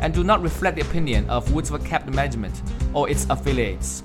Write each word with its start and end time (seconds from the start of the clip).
and 0.00 0.14
do 0.14 0.24
not 0.24 0.42
reflect 0.42 0.76
the 0.76 0.82
opinion 0.82 1.28
of 1.30 1.48
Woodsford 1.48 1.84
Capital 1.84 2.14
Management 2.14 2.60
or 2.94 3.08
its 3.08 3.26
affiliates. 3.30 4.02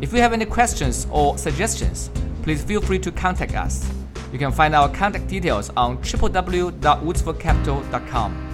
If 0.00 0.12
you 0.12 0.20
have 0.20 0.32
any 0.32 0.44
questions 0.44 1.06
or 1.10 1.38
suggestions, 1.38 2.10
please 2.42 2.64
feel 2.64 2.80
free 2.80 2.98
to 3.00 3.12
contact 3.12 3.54
us. 3.54 3.88
You 4.32 4.38
can 4.38 4.52
find 4.52 4.74
our 4.74 4.88
contact 4.88 5.28
details 5.28 5.70
on 5.76 5.98
www.woodsfordcapital.com. 5.98 8.48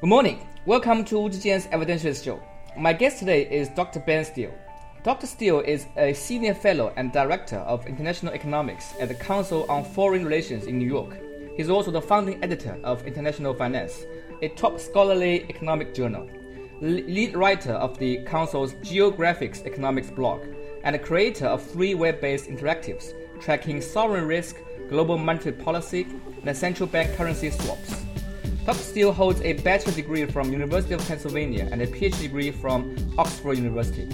Good 0.00 0.08
morning. 0.08 0.46
Welcome 0.66 1.04
to 1.06 1.18
Wu 1.18 1.30
Evidentialist 1.30 2.22
Show. 2.24 2.40
My 2.76 2.92
guest 2.92 3.18
today 3.18 3.48
is 3.50 3.70
Dr. 3.70 4.00
Benn 4.00 4.24
Steil. 4.24 4.52
Dr. 5.02 5.26
Steil 5.26 5.60
is 5.60 5.86
a 5.96 6.12
senior 6.12 6.52
fellow 6.52 6.92
and 6.96 7.10
director 7.12 7.56
of 7.58 7.86
international 7.86 8.34
economics 8.34 8.92
at 9.00 9.08
the 9.08 9.14
Council 9.14 9.64
on 9.68 9.84
Foreign 9.84 10.24
Relations 10.24 10.66
in 10.66 10.78
New 10.78 10.88
York. 10.88 11.16
He's 11.56 11.70
also 11.70 11.90
the 11.90 12.02
founding 12.02 12.42
editor 12.42 12.78
of 12.84 13.06
International 13.06 13.54
Finance, 13.54 14.04
a 14.42 14.48
top 14.50 14.78
scholarly 14.78 15.44
economic 15.48 15.94
journal, 15.94 16.28
lead 16.80 17.34
writer 17.36 17.72
of 17.72 17.98
the 17.98 18.18
Council's 18.24 18.74
Geographics 18.74 19.64
Economics 19.64 20.10
blog, 20.10 20.46
and 20.84 20.94
a 20.94 20.98
creator 20.98 21.46
of 21.46 21.62
three 21.62 21.94
web 21.94 22.20
based 22.20 22.48
interactives 22.48 23.12
tracking 23.40 23.80
sovereign 23.80 24.26
risk, 24.26 24.56
global 24.88 25.18
monetary 25.18 25.54
policy, 25.54 26.06
and 26.44 26.56
central 26.56 26.88
bank 26.88 27.14
currency 27.16 27.50
swaps. 27.50 28.02
Dr. 28.64 28.78
Steil 28.78 29.12
holds 29.12 29.40
a 29.42 29.52
bachelor 29.54 29.92
degree 29.92 30.24
from 30.26 30.50
University 30.50 30.94
of 30.94 31.06
Pennsylvania 31.06 31.68
and 31.70 31.82
a 31.82 31.86
PhD 31.86 32.22
degree 32.22 32.50
from 32.50 32.96
Oxford 33.18 33.58
University. 33.58 34.08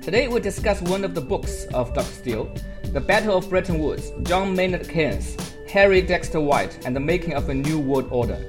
Today 0.00 0.28
we'll 0.28 0.42
discuss 0.42 0.80
one 0.80 1.04
of 1.04 1.14
the 1.14 1.20
books 1.20 1.66
of 1.74 1.92
Dr. 1.92 2.06
Steil, 2.06 2.54
The 2.92 3.00
Battle 3.00 3.36
of 3.36 3.50
Bretton 3.50 3.78
Woods, 3.78 4.12
John 4.22 4.56
Maynard 4.56 4.88
Keynes, 4.88 5.36
Harry 5.68 6.00
Dexter 6.00 6.40
White, 6.40 6.86
and 6.86 6.96
the 6.96 7.00
Making 7.00 7.34
of 7.34 7.48
a 7.50 7.54
New 7.54 7.78
World 7.78 8.08
Order. 8.10 8.42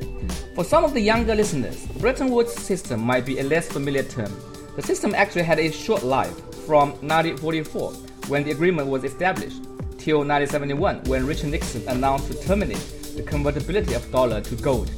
For 0.53 0.65
some 0.65 0.83
of 0.83 0.93
the 0.93 0.99
younger 0.99 1.33
listeners, 1.33 1.85
Bretton 1.97 2.29
Woods 2.29 2.51
system 2.53 2.99
might 2.99 3.25
be 3.25 3.39
a 3.39 3.43
less 3.43 3.71
familiar 3.71 4.03
term. 4.03 4.29
The 4.75 4.81
system 4.81 5.15
actually 5.15 5.43
had 5.43 5.59
a 5.59 5.71
short 5.71 6.03
life 6.03 6.35
from 6.65 6.89
1944, 6.99 7.93
when 8.27 8.43
the 8.43 8.51
agreement 8.51 8.89
was 8.89 9.05
established, 9.05 9.63
till 9.97 10.17
1971, 10.17 11.05
when 11.05 11.25
Richard 11.25 11.51
Nixon 11.51 11.87
announced 11.87 12.29
to 12.29 12.43
terminate 12.45 12.85
the 13.15 13.23
convertibility 13.23 13.93
of 13.93 14.11
dollar 14.11 14.41
to 14.41 14.55
gold. 14.57 14.91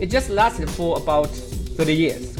It 0.00 0.06
just 0.06 0.30
lasted 0.30 0.70
for 0.70 0.96
about 0.96 1.28
30 1.28 1.94
years. 1.94 2.34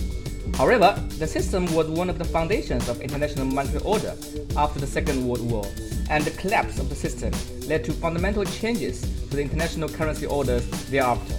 However, 0.57 0.99
the 1.19 1.27
system 1.27 1.67
was 1.75 1.89
one 1.89 2.09
of 2.09 2.19
the 2.19 2.25
foundations 2.25 2.89
of 2.89 3.03
international 3.03 3.45
monetary 3.45 3.85
order 3.85 4.17
after 4.57 4.81
the 4.81 4.87
Second 4.87 5.29
World 5.29 5.51
War, 5.51 5.67
and 6.09 6.25
the 6.25 6.31
collapse 6.41 6.79
of 6.79 6.89
the 6.89 6.95
system 6.95 7.33
led 7.69 7.85
to 7.85 7.93
fundamental 7.93 8.45
changes 8.47 9.03
to 9.29 9.37
the 9.37 9.43
international 9.43 9.91
currency 9.91 10.25
orders 10.25 10.67
thereafter. 10.89 11.35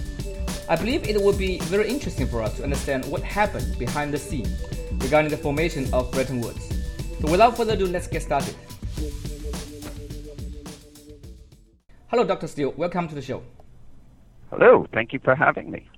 I 0.68 0.74
believe 0.74 1.08
it 1.08 1.22
would 1.22 1.38
be 1.38 1.60
very 1.60 1.88
interesting 1.88 2.26
for 2.26 2.42
us 2.42 2.56
to 2.56 2.64
understand 2.64 3.04
what 3.04 3.22
happened 3.22 3.78
behind 3.78 4.12
the 4.12 4.18
scene 4.18 4.48
regarding 4.98 5.30
the 5.30 5.36
formation 5.36 5.86
of 5.94 6.10
Bretton 6.10 6.40
Woods. 6.40 6.74
So 7.20 7.30
without 7.30 7.56
further 7.56 7.74
ado, 7.74 7.86
let's 7.86 8.08
get 8.08 8.22
started. 8.22 8.56
Hello, 12.08 12.24
Dr. 12.24 12.48
Steil. 12.48 12.72
Welcome 12.72 13.06
to 13.06 13.14
the 13.14 13.22
show. 13.22 13.44
Hello. 14.50 14.88
Thank 14.92 15.12
you 15.12 15.20
for 15.20 15.36
having 15.36 15.70
me. 15.70 15.88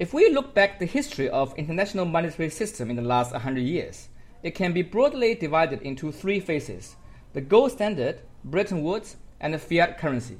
If 0.00 0.12
we 0.12 0.30
look 0.30 0.52
back 0.52 0.80
the 0.80 0.86
history 0.86 1.28
of 1.28 1.54
international 1.56 2.06
monetary 2.06 2.50
system 2.50 2.90
in 2.90 2.96
the 2.96 3.02
last 3.02 3.30
100 3.30 3.60
years, 3.60 4.08
it 4.42 4.56
can 4.56 4.72
be 4.72 4.82
broadly 4.82 5.36
divided 5.36 5.80
into 5.82 6.10
three 6.10 6.40
phases: 6.40 6.96
the 7.34 7.40
gold 7.40 7.70
standard, 7.70 8.20
Bretton 8.44 8.82
Woods, 8.82 9.14
and 9.40 9.54
the 9.54 9.58
fiat 9.58 9.96
currency. 9.96 10.38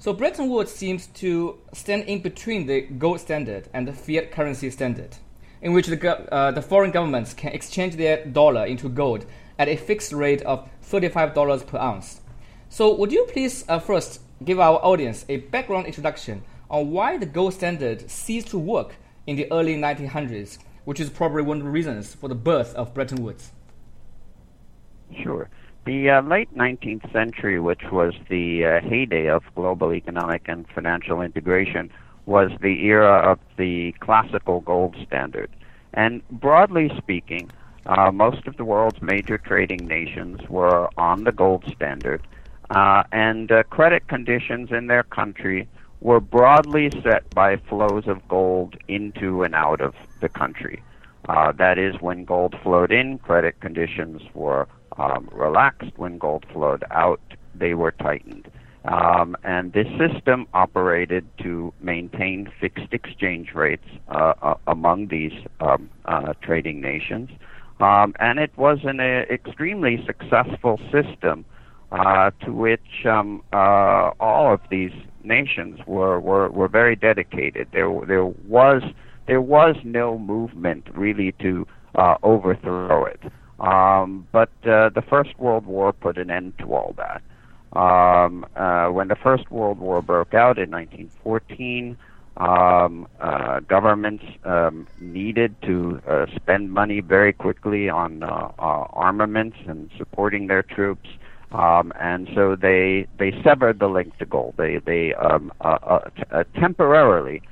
So 0.00 0.14
Bretton 0.14 0.48
Woods 0.48 0.72
seems 0.72 1.08
to 1.08 1.58
stand 1.74 2.04
in 2.04 2.22
between 2.22 2.66
the 2.66 2.80
gold 2.80 3.20
standard 3.20 3.68
and 3.74 3.86
the 3.86 3.92
fiat 3.92 4.32
currency 4.32 4.70
standard, 4.70 5.18
in 5.60 5.74
which 5.74 5.88
the, 5.88 6.32
uh, 6.32 6.52
the 6.52 6.62
foreign 6.62 6.90
governments 6.90 7.34
can 7.34 7.52
exchange 7.52 7.96
their 7.96 8.24
dollar 8.24 8.64
into 8.64 8.88
gold 8.88 9.26
at 9.58 9.68
a 9.68 9.76
fixed 9.76 10.14
rate 10.14 10.40
of 10.40 10.66
$35 10.82 11.66
per 11.66 11.76
ounce. 11.76 12.22
So 12.70 12.94
would 12.94 13.12
you 13.12 13.26
please 13.30 13.66
uh, 13.68 13.78
first 13.78 14.22
give 14.42 14.58
our 14.58 14.78
audience 14.82 15.26
a 15.28 15.36
background 15.36 15.84
introduction 15.84 16.44
on 16.70 16.92
why 16.92 17.18
the 17.18 17.26
gold 17.26 17.52
standard 17.52 18.10
ceased 18.10 18.48
to 18.48 18.58
work 18.58 18.94
in 19.26 19.36
the 19.36 19.52
early 19.52 19.76
1900s, 19.76 20.56
which 20.86 20.98
is 20.98 21.10
probably 21.10 21.42
one 21.42 21.58
of 21.58 21.64
the 21.64 21.70
reasons 21.70 22.14
for 22.14 22.28
the 22.28 22.34
birth 22.34 22.74
of 22.74 22.94
Bretton 22.94 23.22
Woods? 23.22 23.52
Sure. 25.22 25.50
The 25.86 26.10
uh, 26.10 26.22
late 26.22 26.54
19th 26.54 27.10
century, 27.10 27.58
which 27.58 27.90
was 27.90 28.12
the 28.28 28.66
uh, 28.66 28.80
heyday 28.80 29.28
of 29.28 29.42
global 29.54 29.94
economic 29.94 30.42
and 30.46 30.66
financial 30.68 31.22
integration, 31.22 31.90
was 32.26 32.50
the 32.60 32.84
era 32.84 33.32
of 33.32 33.38
the 33.56 33.92
classical 34.00 34.60
gold 34.60 34.94
standard. 35.06 35.50
And 35.94 36.26
broadly 36.28 36.92
speaking, 36.98 37.50
uh, 37.86 38.12
most 38.12 38.46
of 38.46 38.58
the 38.58 38.64
world's 38.64 39.00
major 39.00 39.38
trading 39.38 39.86
nations 39.86 40.40
were 40.48 40.90
on 40.98 41.24
the 41.24 41.32
gold 41.32 41.64
standard, 41.74 42.26
uh, 42.68 43.04
and 43.10 43.50
uh, 43.50 43.62
credit 43.64 44.06
conditions 44.06 44.70
in 44.70 44.86
their 44.86 45.02
country 45.02 45.66
were 46.02 46.20
broadly 46.20 46.90
set 47.02 47.28
by 47.30 47.56
flows 47.56 48.06
of 48.06 48.26
gold 48.28 48.76
into 48.88 49.42
and 49.42 49.54
out 49.54 49.80
of 49.80 49.94
the 50.20 50.28
country. 50.28 50.82
Uh, 51.30 51.52
that 51.52 51.78
is, 51.78 51.94
when 52.00 52.24
gold 52.24 52.56
flowed 52.60 52.90
in, 52.90 53.16
credit 53.18 53.60
conditions 53.60 54.20
were 54.34 54.66
um, 54.98 55.28
relaxed. 55.30 55.92
When 55.96 56.18
gold 56.18 56.44
flowed 56.52 56.82
out, 56.90 57.20
they 57.54 57.74
were 57.74 57.92
tightened. 57.92 58.50
Um, 58.84 59.36
and 59.44 59.72
this 59.72 59.86
system 59.96 60.48
operated 60.54 61.24
to 61.42 61.72
maintain 61.80 62.50
fixed 62.60 62.92
exchange 62.92 63.52
rates 63.54 63.86
uh, 64.08 64.32
uh, 64.42 64.54
among 64.66 65.06
these 65.06 65.32
um, 65.60 65.88
uh, 66.06 66.32
trading 66.42 66.80
nations. 66.80 67.30
Um, 67.78 68.12
and 68.18 68.40
it 68.40 68.50
was 68.56 68.78
an 68.82 68.98
uh, 68.98 69.22
extremely 69.30 70.04
successful 70.04 70.80
system 70.90 71.44
to 71.92 72.52
which 72.52 73.06
um, 73.06 73.42
all 73.52 74.52
of 74.52 74.60
these 74.68 74.92
nations 75.22 75.78
were, 75.86 76.18
were, 76.18 76.48
were 76.48 76.68
very 76.68 76.96
dedicated. 76.96 77.68
There, 77.72 77.92
there, 78.06 78.24
was, 78.24 78.82
there 79.30 79.40
was 79.40 79.76
no 79.84 80.18
movement 80.18 80.88
really 80.92 81.30
to 81.40 81.64
uh, 81.94 82.16
overthrow 82.24 83.04
it. 83.04 83.20
Um, 83.60 84.26
but 84.32 84.50
uh, 84.64 84.88
the 84.88 85.04
First 85.08 85.38
World 85.38 85.66
War 85.66 85.92
put 85.92 86.18
an 86.18 86.32
end 86.32 86.54
to 86.58 86.74
all 86.74 86.96
that. 86.96 87.22
Um, 87.78 88.44
uh, 88.56 88.88
when 88.88 89.06
the 89.06 89.14
First 89.14 89.48
World 89.52 89.78
War 89.78 90.02
broke 90.02 90.34
out 90.34 90.58
in 90.58 90.72
1914, 90.72 91.96
um, 92.38 93.06
uh, 93.20 93.60
governments 93.60 94.24
um, 94.44 94.88
needed 94.98 95.54
to 95.62 96.02
uh, 96.08 96.26
spend 96.34 96.72
money 96.72 97.00
very 97.00 97.32
quickly 97.32 97.88
on 97.88 98.24
uh, 98.24 98.50
uh, 98.58 98.86
armaments 98.92 99.58
and 99.68 99.90
supporting 99.96 100.48
their 100.48 100.64
troops. 100.64 101.08
Um, 101.52 101.92
and 102.00 102.28
so 102.34 102.56
they 102.56 103.06
they 103.18 103.32
severed 103.44 103.78
the 103.78 103.88
link 103.88 104.16
to 104.18 104.26
gold. 104.26 104.54
They 104.56 104.78
they 104.78 105.14
um, 105.14 105.52
t- 106.16 106.60
temporarily 106.60 107.42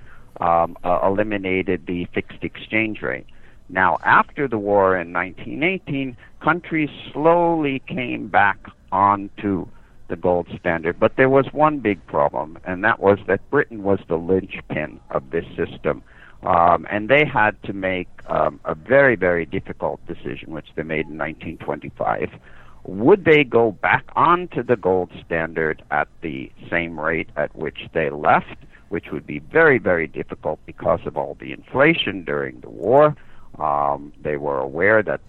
eliminated 0.41 1.87
the 1.87 2.07
fixed 2.15 2.43
exchange 2.43 3.03
rate. 3.03 3.27
Now, 3.69 3.99
after 4.03 4.49
the 4.49 4.59
war 4.59 4.97
in 4.97 5.13
1918, 5.13 6.17
countries 6.43 6.89
slowly 7.13 7.83
came 7.87 8.29
back 8.29 8.59
onto 8.91 9.67
the 10.09 10.17
gold 10.17 10.49
standard. 10.59 10.99
But 10.99 11.17
there 11.17 11.29
was 11.29 11.47
one 11.53 11.79
big 11.79 12.05
problem, 12.07 12.59
and 12.65 12.83
that 12.85 12.99
was 13.01 13.19
that 13.27 13.49
Britain 13.51 13.83
was 13.83 14.01
the 14.09 14.17
linchpin 14.17 15.01
of 15.11 15.31
this 15.31 15.45
system. 15.57 16.03
Um, 16.43 16.87
and 16.91 17.09
they 17.09 17.25
had 17.25 17.61
to 17.65 17.73
make 17.73 18.09
um, 18.29 18.61
a 18.65 18.75
very, 18.75 19.17
very 19.17 19.45
difficult 19.45 20.01
decision, 20.07 20.53
which 20.53 20.69
they 20.77 20.83
made 20.83 21.07
in 21.07 21.19
1925. 21.19 22.31
Would 22.85 23.25
they 23.25 23.45
go 23.45 23.73
back 23.73 24.05
onto 24.15 24.63
the 24.63 24.77
gold 24.77 25.11
standard 25.27 25.83
at 25.91 26.09
the 26.23 26.51
same 26.71 26.99
rate 26.99 27.29
at 27.37 27.55
which 27.57 27.89
they 27.93 28.09
left, 28.09 28.57
which 28.89 29.11
would 29.13 29.27
be 29.27 29.39
very, 29.39 29.79
very 29.79 30.07
difficult 30.07 30.59
because 30.67 31.01
of 31.07 31.17
all 31.17 31.37
the 31.41 31.53
inflation 31.53 32.25
during 32.25 32.61
the 32.61 32.71
war? 32.71 33.17
Um, 33.59 34.13
they 34.23 34.37
were 34.37 34.59
aware 34.59 35.03
that 35.03 35.21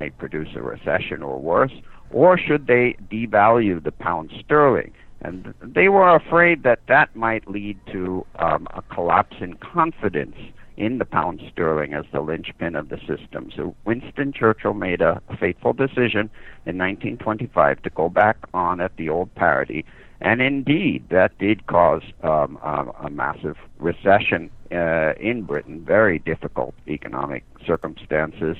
may 0.00 0.10
produce 0.10 0.48
a 0.54 0.62
recession 0.62 1.22
or 1.22 1.38
worse, 1.38 1.72
or 2.10 2.38
should 2.38 2.66
they 2.66 2.96
devalue 3.10 3.82
the 3.82 3.92
pound 3.92 4.32
sterling? 4.44 4.92
And 5.20 5.54
they 5.62 5.88
were 5.88 6.14
afraid 6.14 6.62
that 6.62 6.80
that 6.88 7.14
might 7.16 7.48
lead 7.48 7.78
to 7.92 8.24
um, 8.38 8.68
a 8.74 8.82
collapse 8.82 9.36
in 9.40 9.54
confidence 9.54 10.36
in 10.76 10.98
the 10.98 11.04
pound 11.04 11.40
sterling 11.50 11.94
as 11.94 12.04
the 12.12 12.20
linchpin 12.20 12.76
of 12.76 12.90
the 12.90 12.98
system. 12.98 13.50
So 13.56 13.74
Winston 13.84 14.32
Churchill 14.32 14.74
made 14.74 15.00
a 15.00 15.22
fateful 15.40 15.72
decision 15.72 16.30
in 16.66 16.76
1925 16.76 17.82
to 17.82 17.90
go 17.90 18.08
back 18.08 18.36
on 18.52 18.80
at 18.80 18.94
the 18.96 19.08
old 19.08 19.34
parity. 19.34 19.86
And 20.20 20.40
indeed, 20.40 21.08
that 21.10 21.36
did 21.38 21.66
cause 21.66 22.02
um, 22.22 22.58
a, 22.62 22.86
a, 23.04 23.10
massive 23.10 23.56
recession 23.78 24.50
uh, 24.72 25.12
in 25.20 25.42
Britain, 25.42 25.84
very 25.84 26.18
difficult 26.18 26.74
economic 26.88 27.44
circumstances 27.66 28.56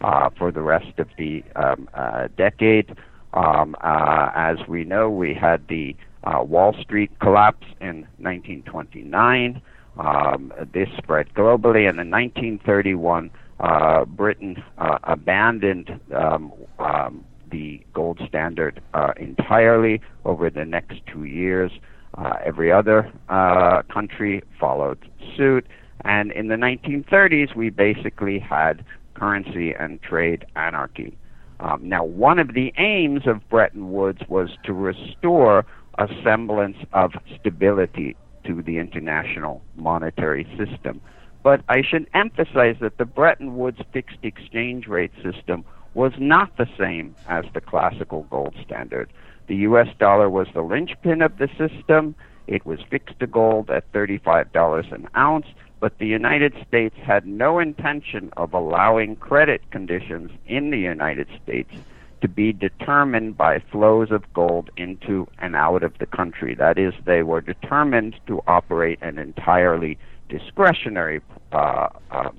uh, 0.00 0.30
for 0.38 0.50
the 0.50 0.62
rest 0.62 0.98
of 0.98 1.08
the 1.18 1.44
um, 1.54 1.88
uh, 1.94 2.28
decade. 2.36 2.96
Um, 3.34 3.76
uh, 3.82 4.30
as 4.34 4.56
we 4.66 4.84
know, 4.84 5.10
we 5.10 5.34
had 5.34 5.68
the 5.68 5.94
uh, 6.24 6.42
Wall 6.42 6.74
Street 6.80 7.10
collapse 7.20 7.66
in 7.80 8.06
1929. 8.18 9.60
Um, 9.98 10.52
this 10.72 10.88
spread 10.96 11.32
globally, 11.34 11.88
and 11.88 11.98
in 12.00 12.10
1931, 12.10 13.30
uh, 13.60 14.04
Britain 14.04 14.62
abandoned 14.76 15.98
um, 16.14 16.52
um, 16.78 17.24
the 17.56 17.80
gold 17.94 18.20
standard 18.28 18.82
uh, 18.92 19.12
entirely 19.16 20.00
over 20.26 20.50
the 20.50 20.64
next 20.64 21.00
two 21.10 21.24
years. 21.24 21.70
Uh, 22.18 22.34
every 22.44 22.70
other 22.70 23.10
uh, 23.28 23.82
country 23.92 24.42
followed 24.60 24.98
suit, 25.36 25.66
and 26.04 26.30
in 26.32 26.48
the 26.48 26.54
1930s, 26.54 27.56
we 27.56 27.70
basically 27.70 28.38
had 28.38 28.84
currency 29.14 29.72
and 29.72 30.02
trade 30.02 30.44
anarchy. 30.54 31.16
Um, 31.60 31.80
now, 31.82 32.04
one 32.04 32.38
of 32.38 32.52
the 32.52 32.72
aims 32.76 33.26
of 33.26 33.36
Bretton 33.48 33.90
Woods 33.92 34.20
was 34.28 34.50
to 34.64 34.74
restore 34.74 35.64
a 35.98 36.08
semblance 36.22 36.76
of 36.92 37.12
stability 37.40 38.16
to 38.44 38.62
the 38.62 38.76
international 38.78 39.62
monetary 39.76 40.46
system. 40.58 41.00
But 41.42 41.62
I 41.68 41.80
should 41.82 42.06
emphasize 42.12 42.76
that 42.80 42.98
the 42.98 43.06
Bretton 43.06 43.56
Woods 43.56 43.78
fixed 43.92 44.18
exchange 44.22 44.86
rate 44.86 45.12
system 45.22 45.64
was 45.96 46.12
not 46.18 46.54
the 46.58 46.68
same 46.78 47.16
as 47.26 47.46
the 47.54 47.60
classical 47.60 48.24
gold 48.24 48.54
standard. 48.62 49.10
The 49.46 49.56
US 49.68 49.88
dollar 49.98 50.28
was 50.28 50.46
the 50.52 50.60
linchpin 50.60 51.22
of 51.22 51.38
the 51.38 51.48
system. 51.56 52.14
It 52.46 52.66
was 52.66 52.80
fixed 52.90 53.18
to 53.20 53.26
gold 53.26 53.70
at 53.70 53.90
$35 53.92 54.92
an 54.92 55.08
ounce, 55.16 55.46
but 55.80 55.98
the 55.98 56.06
United 56.06 56.52
States 56.68 56.94
had 57.02 57.26
no 57.26 57.58
intention 57.58 58.30
of 58.36 58.52
allowing 58.52 59.16
credit 59.16 59.62
conditions 59.70 60.30
in 60.46 60.68
the 60.70 60.78
United 60.78 61.28
States 61.42 61.72
to 62.20 62.28
be 62.28 62.52
determined 62.52 63.38
by 63.38 63.58
flows 63.58 64.10
of 64.10 64.30
gold 64.34 64.68
into 64.76 65.26
and 65.38 65.56
out 65.56 65.82
of 65.82 65.96
the 65.96 66.06
country. 66.06 66.54
That 66.54 66.76
is, 66.76 66.92
they 67.06 67.22
were 67.22 67.40
determined 67.40 68.16
to 68.26 68.42
operate 68.46 68.98
an 69.00 69.18
entirely 69.18 69.96
discretionary 70.28 71.22
uh, 71.52 71.88
uh, 72.10 72.30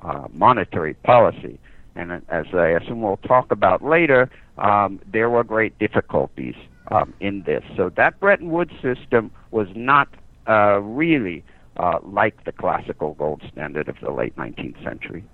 uh, 0.00 0.28
monetary 0.32 0.94
policy. 0.94 1.58
And 1.96 2.12
as 2.28 2.46
I 2.52 2.68
assume 2.68 3.02
we'll 3.02 3.16
talk 3.18 3.50
about 3.50 3.84
later, 3.84 4.30
um, 4.58 5.00
there 5.10 5.30
were 5.30 5.44
great 5.44 5.78
difficulties 5.78 6.54
um, 6.90 7.14
in 7.20 7.42
this. 7.42 7.62
So 7.76 7.90
that 7.96 8.18
Bretton 8.20 8.50
Woods 8.50 8.72
system 8.82 9.30
was 9.50 9.68
not 9.74 10.08
uh, 10.48 10.80
really 10.80 11.44
uh, 11.76 11.98
like 12.02 12.44
the 12.44 12.52
classical 12.52 13.14
gold 13.14 13.42
standard 13.52 13.88
of 13.88 13.96
the 14.00 14.10
late 14.10 14.36
19th 14.36 14.82
century. 14.82 15.24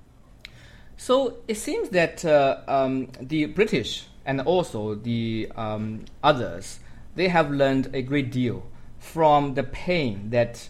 So 0.96 1.38
it 1.48 1.56
seems 1.56 1.90
that 1.90 2.24
uh, 2.24 2.60
um, 2.68 3.08
the 3.20 3.46
British 3.46 4.06
and 4.26 4.40
also 4.42 4.94
the 4.94 5.50
um, 5.56 6.04
others 6.22 6.80
they 7.14 7.28
have 7.28 7.50
learned 7.50 7.90
a 7.92 8.02
great 8.02 8.30
deal 8.30 8.62
from 8.98 9.54
the 9.54 9.62
pain 9.62 10.30
that 10.30 10.68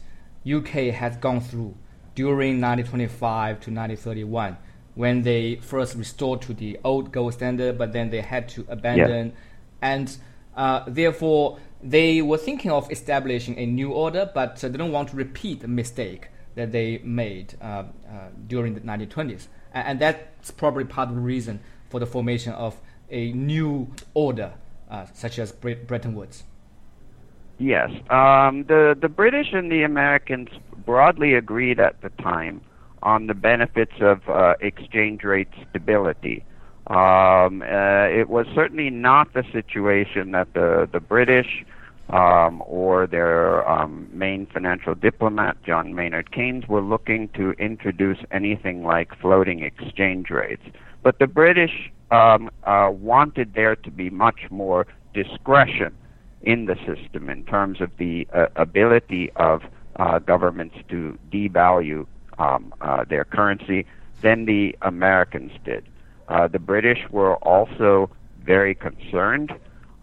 UK 0.50 0.94
has 0.94 1.16
gone 1.16 1.40
through 1.40 1.74
during 2.14 2.60
1925 2.60 3.60
to 3.60 3.70
1931 3.70 4.56
when 5.00 5.22
they 5.22 5.56
first 5.56 5.96
restored 5.96 6.42
to 6.42 6.52
the 6.52 6.78
old 6.84 7.10
gold 7.10 7.32
standard, 7.32 7.78
but 7.78 7.92
then 7.92 8.10
they 8.10 8.20
had 8.20 8.48
to 8.50 8.66
abandon, 8.68 9.26
yeah. 9.28 9.92
and 9.92 10.16
uh, 10.54 10.84
therefore 10.86 11.58
they 11.82 12.20
were 12.20 12.36
thinking 12.36 12.70
of 12.70 12.90
establishing 12.92 13.58
a 13.58 13.64
new 13.64 13.90
order, 13.90 14.30
but 14.34 14.62
uh, 14.62 14.68
they 14.68 14.76
don't 14.76 14.92
want 14.92 15.08
to 15.08 15.16
repeat 15.16 15.60
the 15.60 15.68
mistake 15.68 16.28
that 16.54 16.72
they 16.72 16.98
made 16.98 17.54
uh, 17.62 17.64
uh 17.64 17.84
during 18.46 18.74
the 18.74 18.80
1920s 18.80 19.46
and, 19.72 19.88
and 19.88 20.00
that's 20.00 20.50
probably 20.50 20.84
part 20.84 21.08
of 21.08 21.14
the 21.14 21.20
reason 21.20 21.60
for 21.88 22.00
the 22.00 22.06
formation 22.06 22.52
of 22.52 22.76
a 23.10 23.32
new 23.32 23.88
order, 24.14 24.52
uh, 24.90 25.06
such 25.14 25.38
as 25.38 25.52
Bretton 25.52 26.14
Woods. 26.14 26.44
Yes, 27.58 27.90
um, 28.08 28.64
the 28.64 28.96
the 29.00 29.08
British 29.08 29.48
and 29.52 29.70
the 29.70 29.82
Americans 29.82 30.48
broadly 30.86 31.34
agreed 31.34 31.78
at 31.78 32.00
the 32.00 32.08
time 32.22 32.62
on 33.02 33.26
the 33.26 33.34
benefits 33.34 33.94
of 34.00 34.28
uh, 34.28 34.54
exchange 34.60 35.24
rate 35.24 35.48
stability. 35.68 36.44
Um, 36.86 37.62
uh, 37.62 38.08
it 38.08 38.28
was 38.28 38.46
certainly 38.54 38.90
not 38.90 39.32
the 39.32 39.44
situation 39.52 40.32
that 40.32 40.52
the 40.54 40.88
the 40.92 41.00
British 41.00 41.64
um, 42.12 42.62
or 42.66 43.06
their 43.06 43.68
um, 43.70 44.08
main 44.12 44.46
financial 44.46 44.94
diplomat, 44.94 45.56
John 45.64 45.94
Maynard 45.94 46.32
Keynes, 46.32 46.66
were 46.68 46.80
looking 46.80 47.28
to 47.36 47.52
introduce 47.52 48.18
anything 48.32 48.82
like 48.82 49.16
floating 49.20 49.62
exchange 49.62 50.30
rates. 50.30 50.62
But 51.02 51.18
the 51.18 51.26
British 51.26 51.92
um, 52.10 52.50
uh, 52.64 52.90
wanted 52.92 53.54
there 53.54 53.76
to 53.76 53.90
be 53.90 54.10
much 54.10 54.50
more 54.50 54.86
discretion 55.14 55.94
in 56.42 56.66
the 56.66 56.76
system 56.86 57.28
in 57.28 57.44
terms 57.44 57.80
of 57.80 57.90
the 57.98 58.26
uh, 58.34 58.46
ability 58.56 59.30
of 59.36 59.62
uh, 59.96 60.18
governments 60.18 60.74
to 60.88 61.18
devalue 61.32 62.06
um, 62.40 62.74
uh, 62.80 63.04
their 63.04 63.24
currency 63.24 63.86
than 64.22 64.46
the 64.46 64.76
Americans 64.82 65.52
did. 65.64 65.84
Uh, 66.28 66.48
the 66.48 66.58
British 66.58 67.00
were 67.10 67.36
also 67.36 68.10
very 68.42 68.74
concerned 68.74 69.52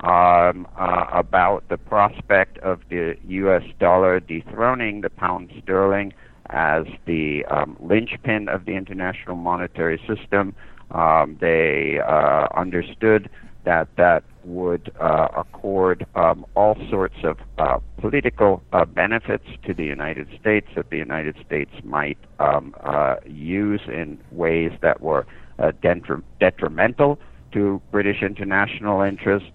um, 0.02 0.68
uh, 0.78 1.06
about 1.12 1.68
the 1.70 1.78
prospect 1.78 2.58
of 2.60 2.82
the 2.90 3.18
U.S. 3.28 3.64
dollar 3.80 4.20
dethroning 4.20 5.02
the 5.02 5.10
pound 5.10 5.52
sterling 5.64 6.14
as 6.50 6.86
the 7.06 7.44
um, 7.46 7.76
linchpin 7.80 8.48
of 8.48 8.66
the 8.66 8.74
international 8.74 9.36
monetary 9.36 10.00
system. 10.08 10.56
Um, 10.92 11.38
they 11.42 12.00
uh, 12.00 12.48
understood 12.56 13.30
that 13.66 13.88
that 13.98 14.24
would 14.48 14.92
uh, 15.00 15.28
accord 15.36 16.06
um, 16.16 16.46
all 16.56 16.76
sorts 16.90 17.18
of 17.24 17.38
uh, 17.58 17.80
political 17.98 18.64
uh, 18.72 18.86
benefits 18.86 19.44
to 19.66 19.74
the 19.74 19.84
United 19.84 20.28
States 20.40 20.68
that 20.76 20.90
the 20.90 20.98
United 20.98 21.36
States 21.46 21.72
might 21.84 22.18
um, 22.40 22.74
uh, 22.82 23.18
use 23.26 23.82
in 23.88 24.18
ways 24.32 24.72
that 24.82 25.02
were 25.02 25.28
uh, 25.60 25.72
detri- 25.84 26.24
detrimental 26.40 27.20
to 27.52 27.82
British 27.92 28.22
international 28.22 29.02
interests. 29.02 29.50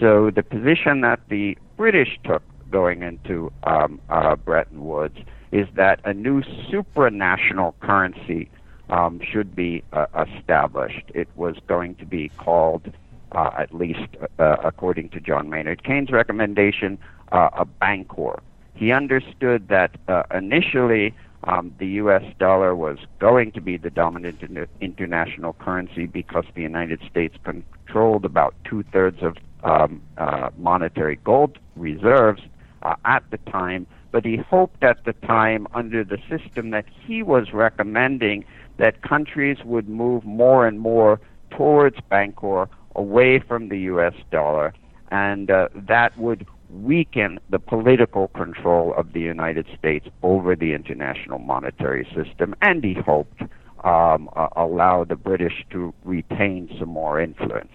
So 0.00 0.30
the 0.30 0.42
position 0.42 1.02
that 1.02 1.20
the 1.28 1.58
British 1.76 2.18
took 2.24 2.42
going 2.70 3.02
into 3.02 3.52
um, 3.64 4.00
uh, 4.08 4.36
Bretton 4.36 4.84
Woods 4.84 5.18
is 5.52 5.66
that 5.74 6.00
a 6.04 6.12
new 6.12 6.42
supranational 6.42 7.74
currency 7.80 8.50
um, 8.90 9.20
should 9.20 9.54
be 9.54 9.82
established. 10.14 11.10
It 11.14 11.28
was 11.36 11.56
going 11.66 11.94
to 11.96 12.06
be 12.06 12.30
called, 12.38 12.92
uh, 13.32 13.50
at 13.58 13.74
least 13.74 14.08
uh, 14.38 14.56
according 14.64 15.10
to 15.10 15.20
John 15.20 15.50
Maynard 15.50 15.84
Keynes' 15.84 16.10
recommendation, 16.10 16.98
uh, 17.32 17.50
a 17.52 17.64
bancor. 17.64 18.40
He 18.74 18.92
understood 18.92 19.68
that 19.68 19.96
uh, 20.06 20.22
initially 20.32 21.14
um, 21.44 21.74
the 21.78 21.86
U.S. 22.02 22.22
dollar 22.38 22.74
was 22.74 22.98
going 23.18 23.52
to 23.52 23.60
be 23.60 23.76
the 23.76 23.90
dominant 23.90 24.42
inter- 24.42 24.68
international 24.80 25.52
currency 25.54 26.06
because 26.06 26.44
the 26.54 26.62
United 26.62 27.00
States 27.08 27.36
controlled 27.44 28.24
about 28.24 28.54
two 28.64 28.82
thirds 28.92 29.22
of 29.22 29.36
um, 29.64 30.02
uh, 30.16 30.50
monetary 30.56 31.16
gold 31.16 31.58
reserves 31.76 32.42
uh, 32.82 32.94
at 33.04 33.22
the 33.30 33.38
time, 33.50 33.86
but 34.12 34.24
he 34.24 34.36
hoped 34.36 34.82
at 34.82 35.04
the 35.04 35.12
time, 35.12 35.66
under 35.74 36.04
the 36.04 36.18
system 36.28 36.70
that 36.70 36.86
he 37.06 37.22
was 37.22 37.52
recommending, 37.52 38.44
that 38.78 39.02
countries 39.02 39.58
would 39.64 39.88
move 39.88 40.24
more 40.24 40.66
and 40.66 40.80
more 40.80 41.20
towards 41.50 41.96
Bancor, 42.10 42.68
away 42.98 43.38
from 43.38 43.68
the 43.68 43.78
U.S. 43.92 44.14
dollar, 44.30 44.74
and 45.10 45.50
uh, 45.50 45.68
that 45.74 46.18
would 46.18 46.46
weaken 46.70 47.38
the 47.48 47.58
political 47.58 48.28
control 48.28 48.92
of 48.94 49.12
the 49.12 49.20
United 49.20 49.66
States 49.78 50.06
over 50.22 50.54
the 50.54 50.74
international 50.74 51.38
monetary 51.38 52.04
system, 52.14 52.54
and 52.60 52.84
he 52.84 52.94
hoped 52.94 53.40
um, 53.84 54.28
uh, 54.34 54.48
allow 54.56 55.04
the 55.04 55.16
British 55.16 55.64
to 55.70 55.94
retain 56.04 56.68
some 56.78 56.88
more 56.88 57.20
influence. 57.20 57.72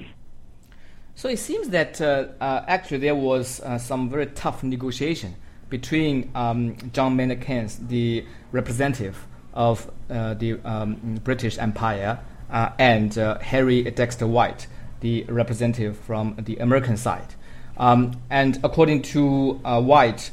So 1.16 1.30
it 1.30 1.40
seems 1.40 1.70
that 1.70 2.02
uh, 2.02 2.28
uh, 2.42 2.66
actually 2.68 2.98
there 2.98 3.16
was 3.16 3.62
uh, 3.62 3.78
some 3.78 4.10
very 4.10 4.28
tough 4.28 4.64
negotiation 4.64 5.36
between 5.70 6.30
um, 6.36 6.76
John 6.92 7.16
Maynard 7.16 7.42
Keynes, 7.42 7.80
the 7.88 8.26
representative 8.52 9.28
of 9.54 9.90
uh, 10.10 10.34
the 10.34 10.60
um, 10.66 11.20
British 11.24 11.58
Empire, 11.58 12.20
uh, 12.50 12.70
and 12.78 13.14
Harry 13.42 13.84
Dexter 13.84 14.28
White, 14.28 14.68
the 15.04 15.24
representative 15.26 15.96
from 15.98 16.36
the 16.40 16.58
American 16.58 16.98
side. 16.98 17.36
Um, 17.78 18.20
and 18.32 18.60
according 18.64 19.04
to 19.14 19.54
White, 19.54 20.32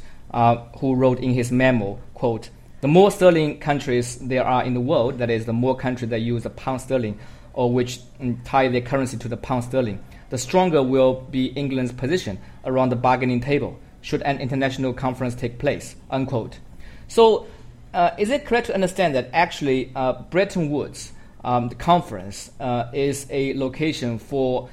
who 0.79 0.95
wrote 0.95 1.19
in 1.19 1.33
his 1.33 1.51
memo, 1.51 1.99
quote, 2.15 2.49
The 2.81 2.87
more 2.87 3.11
sterling 3.11 3.59
countries 3.59 4.17
there 4.17 4.43
are 4.43 4.63
in 4.63 4.73
the 4.73 4.81
world, 4.81 5.19
that 5.19 5.29
is, 5.29 5.45
the 5.45 5.53
more 5.53 5.75
countries 5.75 6.09
that 6.09 6.21
use 6.21 6.43
the 6.43 6.49
pound 6.49 6.81
sterling 6.81 7.19
or 7.53 7.71
which 7.71 7.99
mm, 8.19 8.37
tie 8.45 8.67
their 8.67 8.81
currency 8.81 9.17
to 9.17 9.27
the 9.27 9.37
pound 9.37 9.63
sterling, 9.63 10.03
the 10.29 10.37
stronger 10.37 10.81
will 10.81 11.21
be 11.29 11.47
England's 11.47 11.91
position 11.91 12.39
around 12.65 12.89
the 12.89 12.95
bargaining 12.95 13.41
table 13.41 13.77
should 14.01 14.21
an 14.23 14.39
international 14.39 14.93
conference 14.93 15.35
take 15.35 15.59
place. 15.59 15.95
Unquote. 16.09 16.59
So, 17.07 17.47
uh, 17.93 18.11
is 18.17 18.29
it 18.29 18.45
correct 18.45 18.67
to 18.67 18.73
understand 18.73 19.15
that 19.15 19.29
actually 19.33 19.91
uh, 19.95 20.13
Bretton 20.29 20.69
Woods, 20.69 21.11
um, 21.43 21.69
the 21.69 21.75
conference, 21.75 22.51
uh, 22.59 22.89
is 22.93 23.27
a 23.29 23.53
location 23.55 24.19
for 24.19 24.69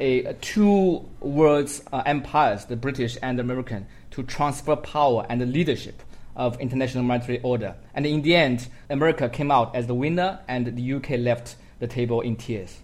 a, 0.00 0.32
two 0.34 1.04
worlds 1.20 1.82
uh, 1.92 2.02
empires, 2.06 2.64
the 2.64 2.76
British 2.76 3.18
and 3.22 3.38
American, 3.38 3.86
to 4.12 4.22
transfer 4.22 4.76
power 4.76 5.26
and 5.28 5.40
the 5.40 5.46
leadership 5.46 6.02
of 6.36 6.58
international 6.60 7.04
monetary 7.04 7.40
order. 7.42 7.74
And 7.94 8.06
in 8.06 8.22
the 8.22 8.34
end, 8.34 8.68
America 8.88 9.28
came 9.28 9.50
out 9.50 9.74
as 9.74 9.86
the 9.86 9.94
winner, 9.94 10.40
and 10.48 10.76
the 10.76 10.92
UK 10.94 11.10
left 11.18 11.56
the 11.80 11.86
table 11.86 12.20
in 12.20 12.36
tears. 12.36 12.78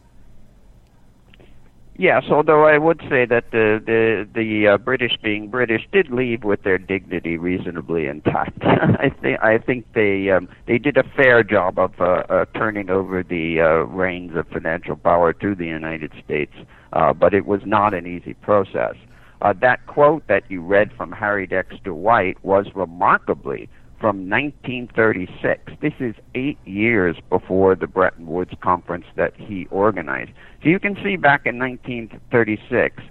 Yes, 1.98 2.24
although 2.30 2.66
I 2.66 2.76
would 2.76 3.00
say 3.08 3.24
that 3.24 3.52
the 3.52 3.80
the 3.84 4.28
the 4.34 4.68
uh, 4.68 4.78
British, 4.78 5.12
being 5.22 5.48
British, 5.48 5.82
did 5.92 6.10
leave 6.10 6.44
with 6.44 6.62
their 6.62 6.76
dignity 6.76 7.38
reasonably 7.38 8.06
intact. 8.06 8.58
I 8.62 9.08
think 9.22 9.40
I 9.42 9.56
think 9.56 9.86
they 9.94 10.30
um, 10.30 10.46
they 10.66 10.76
did 10.76 10.98
a 10.98 11.04
fair 11.16 11.42
job 11.42 11.78
of 11.78 11.92
uh, 11.98 12.22
uh, 12.28 12.44
turning 12.54 12.90
over 12.90 13.22
the 13.22 13.60
uh, 13.60 13.86
reins 13.86 14.36
of 14.36 14.46
financial 14.48 14.96
power 14.96 15.32
to 15.34 15.54
the 15.54 15.64
United 15.64 16.12
States, 16.22 16.52
uh, 16.92 17.14
but 17.14 17.32
it 17.32 17.46
was 17.46 17.62
not 17.64 17.94
an 17.94 18.06
easy 18.06 18.34
process. 18.34 18.94
Uh, 19.40 19.54
that 19.60 19.86
quote 19.86 20.26
that 20.28 20.42
you 20.50 20.60
read 20.60 20.90
from 20.98 21.12
Harry 21.12 21.46
Dexter 21.46 21.94
White 21.94 22.42
was 22.44 22.66
remarkably 22.74 23.70
from 24.00 24.28
1936. 24.28 25.72
This 25.80 25.92
is 26.00 26.14
eight 26.34 26.58
years 26.64 27.16
before 27.30 27.74
the 27.74 27.86
Bretton 27.86 28.26
Woods 28.26 28.52
conference 28.62 29.06
that 29.16 29.34
he 29.36 29.66
organized. 29.70 30.32
So 30.62 30.68
you 30.68 30.78
can 30.78 30.96
see 31.02 31.16
back 31.16 31.46
in 31.46 31.58
1936 31.58 33.02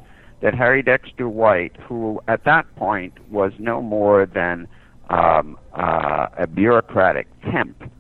that 0.41 0.53
Harry 0.53 0.83
Dexter 0.83 1.27
White, 1.27 1.75
who 1.87 2.21
at 2.27 2.43
that 2.45 2.73
point 2.75 3.13
was 3.31 3.51
no 3.57 3.81
more 3.81 4.25
than 4.25 4.67
um, 5.09 5.57
uh, 5.73 6.27
a 6.37 6.47
bureaucratic 6.47 7.27
temp 7.51 7.91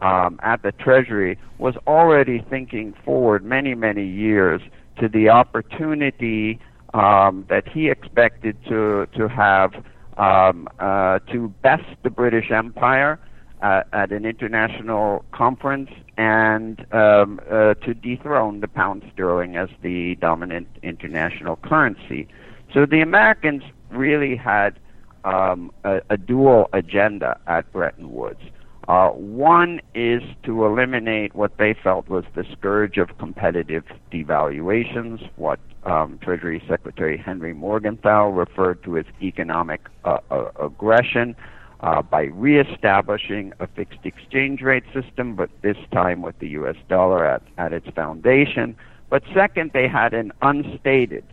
um, 0.00 0.38
at 0.42 0.62
the 0.62 0.72
Treasury, 0.72 1.38
was 1.58 1.74
already 1.86 2.44
thinking 2.48 2.94
forward 3.04 3.44
many, 3.44 3.74
many 3.74 4.06
years 4.06 4.60
to 5.00 5.08
the 5.08 5.28
opportunity 5.28 6.60
um, 6.94 7.44
that 7.48 7.68
he 7.68 7.88
expected 7.88 8.56
to 8.68 9.06
to 9.16 9.28
have 9.28 9.72
um, 10.18 10.68
uh, 10.78 11.20
to 11.30 11.48
best 11.62 11.84
the 12.02 12.10
British 12.10 12.50
Empire 12.50 13.18
uh, 13.62 13.82
at 13.92 14.12
an 14.12 14.24
international 14.24 15.24
conference 15.32 15.90
and 16.16 16.86
um, 16.92 17.40
uh, 17.50 17.74
to 17.74 17.94
dethrone 17.94 18.60
the 18.60 18.68
pound 18.68 19.02
sterling 19.12 19.56
as 19.56 19.68
the 19.82 20.16
dominant 20.16 20.68
international 20.82 21.56
currency. 21.56 22.28
So 22.72 22.86
the 22.86 23.00
Americans 23.00 23.62
really 23.90 24.36
had 24.36 24.78
um, 25.24 25.72
a, 25.84 26.00
a, 26.10 26.16
dual 26.16 26.68
agenda 26.72 27.38
at 27.46 27.70
Bretton 27.72 28.12
Woods. 28.12 28.40
Uh, 28.86 29.10
one 29.10 29.80
is 29.94 30.22
to 30.44 30.64
eliminate 30.64 31.34
what 31.34 31.58
they 31.58 31.74
felt 31.74 32.08
was 32.08 32.24
the 32.34 32.44
scourge 32.52 32.96
of 32.96 33.18
competitive 33.18 33.84
devaluations, 34.12 35.28
what 35.36 35.58
um, 35.88 36.18
Treasury 36.22 36.62
Secretary 36.68 37.16
Henry 37.16 37.54
Morgenthau 37.54 38.28
referred 38.28 38.82
to 38.84 38.98
as 38.98 39.06
economic 39.22 39.80
uh, 40.04 40.18
uh, 40.30 40.50
aggression 40.60 41.34
uh, 41.80 42.02
by 42.02 42.24
reestablishing 42.24 43.52
a 43.60 43.66
fixed 43.68 44.04
exchange 44.04 44.62
rate 44.62 44.84
system, 44.92 45.34
but 45.34 45.50
this 45.62 45.76
time 45.92 46.22
with 46.22 46.38
the 46.38 46.48
US 46.48 46.76
dollar 46.88 47.24
at, 47.24 47.42
at 47.56 47.72
its 47.72 47.88
foundation. 47.94 48.76
But 49.10 49.22
second, 49.34 49.70
they 49.72 49.88
had 49.88 50.12
an 50.12 50.32
unstated 50.42 51.24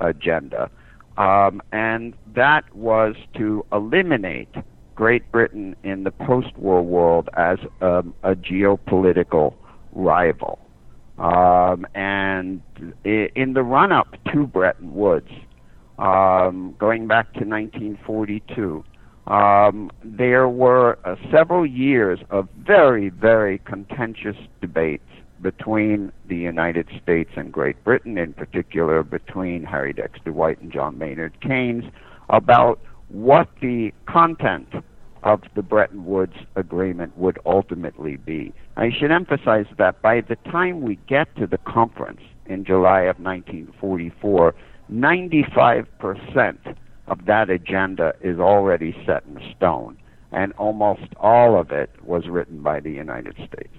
agenda, 0.00 0.70
um, 1.16 1.62
and 1.72 2.14
that 2.34 2.64
was 2.74 3.14
to 3.36 3.64
eliminate 3.72 4.54
Great 4.94 5.30
Britain 5.32 5.74
in 5.82 6.04
the 6.04 6.10
post 6.10 6.56
war 6.56 6.82
world 6.82 7.28
as 7.34 7.58
um, 7.80 8.14
a 8.22 8.34
geopolitical 8.34 9.54
rival. 9.92 10.63
Um, 11.18 11.86
and 11.94 12.60
in 13.04 13.52
the 13.54 13.62
run 13.62 13.92
up 13.92 14.16
to 14.32 14.46
Bretton 14.46 14.94
Woods, 14.94 15.30
um, 15.98 16.74
going 16.78 17.06
back 17.06 17.32
to 17.34 17.44
1942, 17.44 18.84
um, 19.26 19.90
there 20.02 20.48
were 20.48 20.98
uh, 21.04 21.16
several 21.30 21.64
years 21.64 22.18
of 22.30 22.48
very, 22.58 23.08
very 23.08 23.58
contentious 23.58 24.36
debates 24.60 25.08
between 25.40 26.12
the 26.26 26.36
United 26.36 26.88
States 27.02 27.30
and 27.36 27.52
Great 27.52 27.82
Britain, 27.84 28.18
in 28.18 28.32
particular 28.32 29.02
between 29.02 29.62
Harry 29.62 29.92
Dexter 29.92 30.32
White 30.32 30.60
and 30.60 30.72
John 30.72 30.98
Maynard 30.98 31.38
Keynes, 31.40 31.84
about 32.28 32.80
what 33.08 33.48
the 33.60 33.92
content 34.06 34.68
of 35.24 35.40
the 35.54 35.62
Bretton 35.62 36.04
Woods 36.04 36.36
Agreement 36.54 37.16
would 37.16 37.38
ultimately 37.46 38.16
be. 38.16 38.52
I 38.76 38.90
should 38.90 39.10
emphasize 39.10 39.66
that 39.78 40.00
by 40.02 40.20
the 40.20 40.36
time 40.50 40.82
we 40.82 40.98
get 41.08 41.34
to 41.36 41.46
the 41.46 41.58
conference 41.58 42.20
in 42.46 42.64
July 42.64 43.02
of 43.02 43.18
1944, 43.18 44.54
95% 44.92 46.76
of 47.06 47.24
that 47.24 47.48
agenda 47.48 48.14
is 48.20 48.38
already 48.38 48.94
set 49.06 49.24
in 49.24 49.40
stone, 49.56 49.96
and 50.30 50.52
almost 50.54 51.14
all 51.18 51.58
of 51.58 51.70
it 51.72 51.90
was 52.02 52.28
written 52.28 52.60
by 52.60 52.80
the 52.80 52.92
United 52.92 53.34
States. 53.36 53.74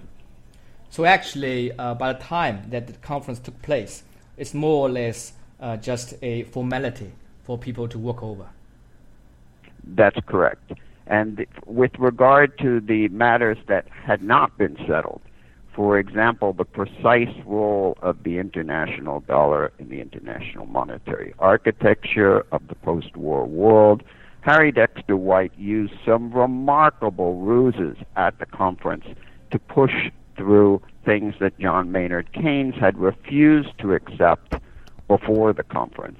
So, 0.90 1.04
actually, 1.04 1.72
uh, 1.72 1.94
by 1.94 2.12
the 2.12 2.18
time 2.18 2.70
that 2.70 2.88
the 2.88 2.92
conference 2.94 3.38
took 3.38 3.60
place, 3.62 4.02
it's 4.36 4.54
more 4.54 4.86
or 4.86 4.90
less 4.90 5.32
uh, 5.60 5.76
just 5.76 6.14
a 6.22 6.42
formality 6.44 7.12
for 7.44 7.56
people 7.56 7.86
to 7.88 7.98
work 7.98 8.22
over. 8.22 8.46
That's 9.84 10.18
correct. 10.26 10.72
And 11.06 11.46
with 11.66 11.92
regard 11.98 12.58
to 12.58 12.80
the 12.80 13.08
matters 13.08 13.58
that 13.68 13.86
had 13.88 14.22
not 14.22 14.58
been 14.58 14.76
settled, 14.88 15.20
for 15.74 15.98
example, 15.98 16.54
the 16.54 16.64
precise 16.64 17.34
role 17.44 17.98
of 18.00 18.22
the 18.22 18.38
international 18.38 19.20
dollar 19.20 19.72
in 19.78 19.90
the 19.90 20.00
international 20.00 20.64
monetary 20.66 21.34
architecture 21.38 22.46
of 22.50 22.66
the 22.68 22.74
post 22.76 23.14
war 23.14 23.44
world, 23.44 24.02
Harry 24.40 24.72
Dexter 24.72 25.16
White 25.16 25.52
used 25.58 25.92
some 26.04 26.32
remarkable 26.32 27.34
ruses 27.40 27.96
at 28.16 28.38
the 28.38 28.46
conference 28.46 29.04
to 29.50 29.58
push 29.58 30.10
through 30.36 30.80
things 31.04 31.34
that 31.40 31.58
John 31.58 31.92
Maynard 31.92 32.32
Keynes 32.32 32.74
had 32.76 32.96
refused 32.96 33.76
to 33.78 33.92
accept 33.92 34.54
before 35.08 35.52
the 35.52 35.62
conference. 35.62 36.18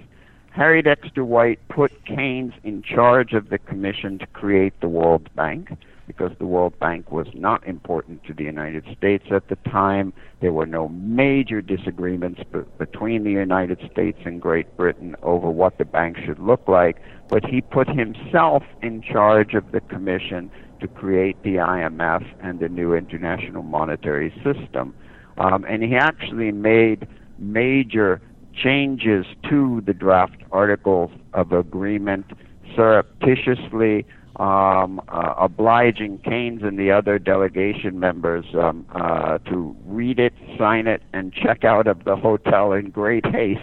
Harry 0.57 0.81
Dexter 0.81 1.23
White 1.23 1.61
put 1.69 1.93
Keynes 2.07 2.55
in 2.65 2.83
charge 2.83 3.35
of 3.35 3.51
the 3.51 3.59
commission 3.59 4.19
to 4.21 4.27
create 4.29 4.73
the 4.81 4.89
World 4.89 5.29
Bank 5.37 5.77
because 6.07 6.33
the 6.39 6.47
World 6.47 6.79
Bank 6.79 7.13
was 7.13 7.27
not 7.35 7.67
important 7.67 8.25
to 8.25 8.33
the 8.33 8.45
United 8.45 8.87
States 8.97 9.25
at 9.31 9.49
the 9.49 9.57
time. 9.69 10.15
There 10.41 10.55
were 10.55 10.65
no 10.65 10.89
major 10.89 11.61
disagreements 11.61 12.41
be- 12.51 12.61
between 12.79 13.25
the 13.25 13.33
United 13.33 13.87
States 13.93 14.19
and 14.25 14.41
Great 14.41 14.79
Britain 14.79 15.15
over 15.23 15.51
what 15.51 15.77
the 15.77 15.85
bank 15.85 16.17
should 16.25 16.39
look 16.39 16.67
like, 16.67 17.03
but 17.29 17.45
he 17.45 17.61
put 17.61 17.87
himself 17.91 18.63
in 18.81 19.03
charge 19.03 19.53
of 19.53 19.73
the 19.73 19.81
commission 19.83 20.51
to 20.81 20.89
create 20.89 21.37
the 21.43 21.57
IMF 21.57 22.25
and 22.41 22.61
the 22.61 22.71
new 22.71 22.95
international 22.95 23.63
monetary 23.63 24.33
system. 24.43 24.95
Um, 25.37 25.67
and 25.69 25.83
he 25.83 25.97
actually 25.97 26.51
made 26.51 27.07
major 27.39 28.23
changes 28.57 29.27
to 29.49 29.83
the 29.85 29.93
draft 29.93 30.37
articles 30.53 31.11
of 31.33 31.53
agreement 31.53 32.27
surreptitiously 32.75 34.05
um, 34.37 35.01
uh, 35.09 35.35
obliging 35.39 36.19
Keynes 36.19 36.63
and 36.63 36.79
the 36.79 36.91
other 36.91 37.19
delegation 37.19 37.99
members 37.99 38.45
um, 38.55 38.85
uh, 38.95 39.39
to 39.39 39.75
read 39.87 40.19
it, 40.19 40.35
sign 40.59 40.87
it, 40.87 41.03
and 41.13 41.33
check 41.33 41.65
out 41.65 41.87
of 41.87 42.05
the 42.05 42.17
hotel 42.17 42.73
in 42.73 42.91
great 42.91 43.25
haste 43.27 43.61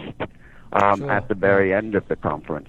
um, 0.72 1.00
sure. 1.00 1.10
at 1.10 1.28
the 1.28 1.34
very 1.34 1.72
end 1.72 1.94
of 1.94 2.06
the 2.08 2.16
conference. 2.16 2.68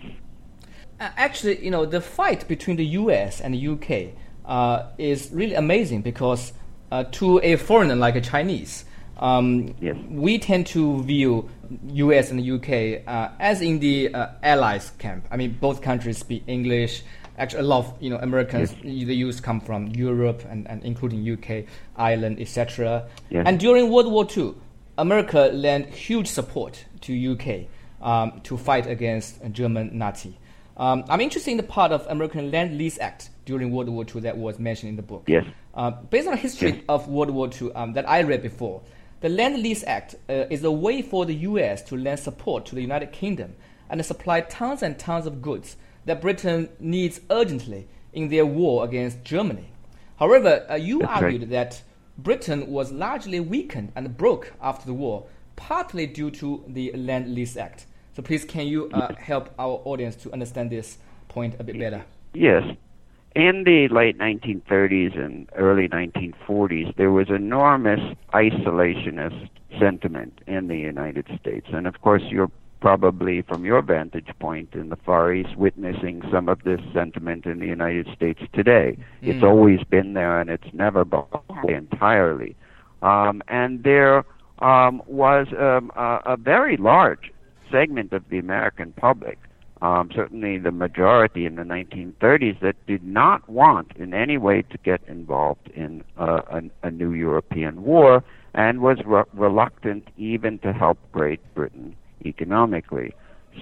Uh, 0.99 1.09
actually, 1.17 1.63
you 1.63 1.71
know, 1.71 1.85
the 1.85 1.99
fight 1.99 2.47
between 2.47 2.77
the 2.77 2.85
U.S. 2.85 3.41
and 3.41 3.53
the 3.53 3.67
UK 3.67 4.13
uh, 4.45 4.91
is 4.97 5.31
really 5.31 5.55
amazing 5.55 6.01
because 6.01 6.53
uh, 6.91 7.03
to 7.05 7.39
a 7.43 7.55
foreigner 7.55 7.95
like 7.95 8.15
a 8.15 8.21
Chinese, 8.21 8.85
um, 9.17 9.75
yes. 9.79 9.95
We 10.09 10.39
tend 10.39 10.67
to 10.67 11.01
view 11.03 11.49
U.S. 11.87 12.29
and 12.29 12.39
the 12.39 12.43
U.K. 12.43 13.03
Uh, 13.05 13.29
as 13.39 13.61
in 13.61 13.79
the 13.79 14.13
uh, 14.13 14.27
allies 14.43 14.91
camp. 14.97 15.27
I 15.31 15.37
mean, 15.37 15.57
both 15.59 15.81
countries 15.81 16.17
speak 16.17 16.43
English. 16.47 17.03
Actually, 17.37 17.61
a 17.61 17.63
lot 17.63 17.85
of 17.85 18.01
you 18.01 18.09
know 18.09 18.17
Americans, 18.17 18.73
yes. 18.81 19.07
the 19.07 19.15
youth 19.15 19.41
come 19.41 19.59
from 19.59 19.87
Europe 19.87 20.43
and, 20.49 20.67
and 20.67 20.83
including 20.83 21.23
U.K., 21.23 21.65
Ireland, 21.95 22.39
etc. 22.39 23.07
Yes. 23.29 23.43
And 23.45 23.59
during 23.59 23.89
World 23.91 24.11
War 24.11 24.27
II, 24.35 24.55
America 24.97 25.49
lent 25.53 25.87
huge 25.89 26.27
support 26.27 26.85
to 27.01 27.13
U.K. 27.13 27.67
Um, 28.01 28.41
to 28.43 28.57
fight 28.57 28.87
against 28.87 29.41
German 29.51 29.97
Nazi. 29.97 30.37
Um, 30.77 31.05
I'm 31.09 31.21
interested 31.21 31.51
in 31.51 31.57
the 31.57 31.63
part 31.63 31.91
of 31.91 32.05
American 32.07 32.51
Lend 32.51 32.77
Lease 32.77 32.99
Act 32.99 33.29
during 33.45 33.71
World 33.71 33.89
War 33.89 34.03
II 34.03 34.21
that 34.21 34.37
was 34.37 34.59
mentioned 34.59 34.89
in 34.89 34.95
the 34.95 35.01
book. 35.01 35.23
Yes. 35.27 35.45
Uh, 35.73 35.91
based 35.91 36.27
on 36.27 36.33
the 36.33 36.39
history 36.39 36.71
yes. 36.71 36.83
of 36.89 37.07
World 37.07 37.31
War 37.31 37.49
II 37.49 37.71
um, 37.73 37.93
that 37.93 38.07
I 38.07 38.21
read 38.23 38.41
before, 38.41 38.81
the 39.25 39.29
Lend 39.29 39.63
Lease 39.63 39.83
Act 39.87 40.13
uh, 40.29 40.45
is 40.51 40.63
a 40.63 40.69
way 40.69 41.01
for 41.01 41.25
the 41.25 41.33
U.S. 41.33 41.81
to 41.85 41.97
lend 41.97 42.19
support 42.19 42.63
to 42.67 42.75
the 42.75 42.81
United 42.81 43.11
Kingdom 43.11 43.55
and 43.89 44.05
supply 44.05 44.41
tons 44.41 44.83
and 44.83 44.99
tons 44.99 45.25
of 45.25 45.41
goods 45.41 45.77
that 46.05 46.21
Britain 46.21 46.69
needs 46.79 47.21
urgently 47.31 47.87
in 48.13 48.29
their 48.29 48.45
war 48.45 48.85
against 48.85 49.23
Germany. 49.23 49.71
However, 50.19 50.63
uh, 50.69 50.75
you 50.75 50.99
That's 50.99 51.23
argued 51.23 51.41
right. 51.41 51.49
that 51.49 51.81
Britain 52.19 52.67
was 52.67 52.91
largely 52.91 53.39
weakened 53.39 53.91
and 53.95 54.15
broke 54.15 54.53
after 54.61 54.85
the 54.85 54.93
war, 54.93 55.25
partly 55.55 56.05
due 56.05 56.29
to 56.29 56.63
the 56.67 56.91
Lend 56.93 57.33
Lease 57.33 57.57
Act. 57.57 57.87
So 58.15 58.21
please, 58.21 58.45
can 58.45 58.67
you 58.67 58.91
uh, 58.91 59.15
help 59.15 59.49
our 59.57 59.81
audience 59.85 60.15
to 60.17 60.31
understand 60.33 60.69
this 60.69 60.99
point 61.29 61.55
a 61.57 61.63
bit 61.63 61.79
better? 61.79 62.05
Yes. 62.35 62.77
In 63.35 63.65
the 63.65 63.89
late 63.89 64.17
1930s 64.17 65.19
and 65.19 65.49
early 65.57 65.89
1940s, 65.89 66.95
there 66.95 67.11
was 67.11 67.29
enormous 67.29 67.99
isolationist 68.33 69.49
sentiment 69.77 70.39
in 70.47 70.69
the 70.69 70.77
United 70.77 71.27
States. 71.41 71.67
And 71.73 71.85
of 71.85 71.99
course, 72.01 72.21
you're 72.29 72.49
probably, 72.79 73.41
from 73.41 73.65
your 73.65 73.81
vantage 73.81 74.29
point 74.39 74.69
in 74.73 74.87
the 74.87 74.95
Far 74.95 75.33
East, 75.33 75.57
witnessing 75.57 76.21
some 76.31 76.47
of 76.47 76.63
this 76.63 76.79
sentiment 76.93 77.45
in 77.45 77.59
the 77.59 77.65
United 77.65 78.07
States 78.15 78.39
today. 78.53 78.97
It's 79.21 79.43
always 79.43 79.83
been 79.83 80.13
there 80.13 80.39
and 80.39 80.49
it's 80.49 80.73
never 80.73 81.03
gone 81.03 81.27
away 81.49 81.73
entirely. 81.73 82.55
Um, 83.01 83.41
and 83.49 83.83
there 83.83 84.23
um, 84.59 85.01
was 85.07 85.47
um, 85.59 85.91
a, 85.97 86.21
a 86.25 86.37
very 86.37 86.77
large 86.77 87.33
segment 87.69 88.13
of 88.13 88.23
the 88.29 88.37
American 88.37 88.93
public 88.93 89.39
um, 89.81 90.09
certainly 90.13 90.57
the 90.57 90.71
majority 90.71 91.45
in 91.45 91.55
the 91.55 91.63
1930s 91.63 92.59
that 92.61 92.75
did 92.87 93.03
not 93.03 93.47
want 93.49 93.91
in 93.97 94.13
any 94.13 94.37
way 94.37 94.61
to 94.61 94.77
get 94.79 95.01
involved 95.07 95.69
in 95.75 96.03
uh, 96.17 96.41
a, 96.49 96.87
a, 96.87 96.91
new 96.91 97.11
European 97.11 97.83
war 97.83 98.23
and 98.53 98.79
was 98.79 98.97
re- 99.05 99.23
reluctant 99.33 100.07
even 100.17 100.59
to 100.59 100.71
help 100.71 100.97
Great 101.11 101.41
Britain 101.53 101.95
economically. 102.25 103.13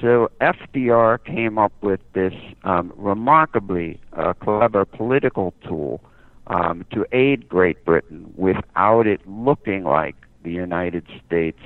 So 0.02 0.32
FDR 0.40 1.24
came 1.24 1.58
up 1.58 1.74
with 1.82 2.00
this 2.14 2.34
um, 2.64 2.94
remarkably 2.96 4.00
uh, 4.14 4.34
clever 4.34 4.86
political 4.86 5.54
tool 5.68 6.02
um, 6.48 6.86
to 6.92 7.06
aid 7.12 7.48
Great 7.48 7.84
Britain 7.86 8.32
without 8.36 9.08
it 9.08 9.22
looking 9.28 9.84
like 9.84 10.16
the 10.44 10.52
United 10.52 11.06
States 11.26 11.60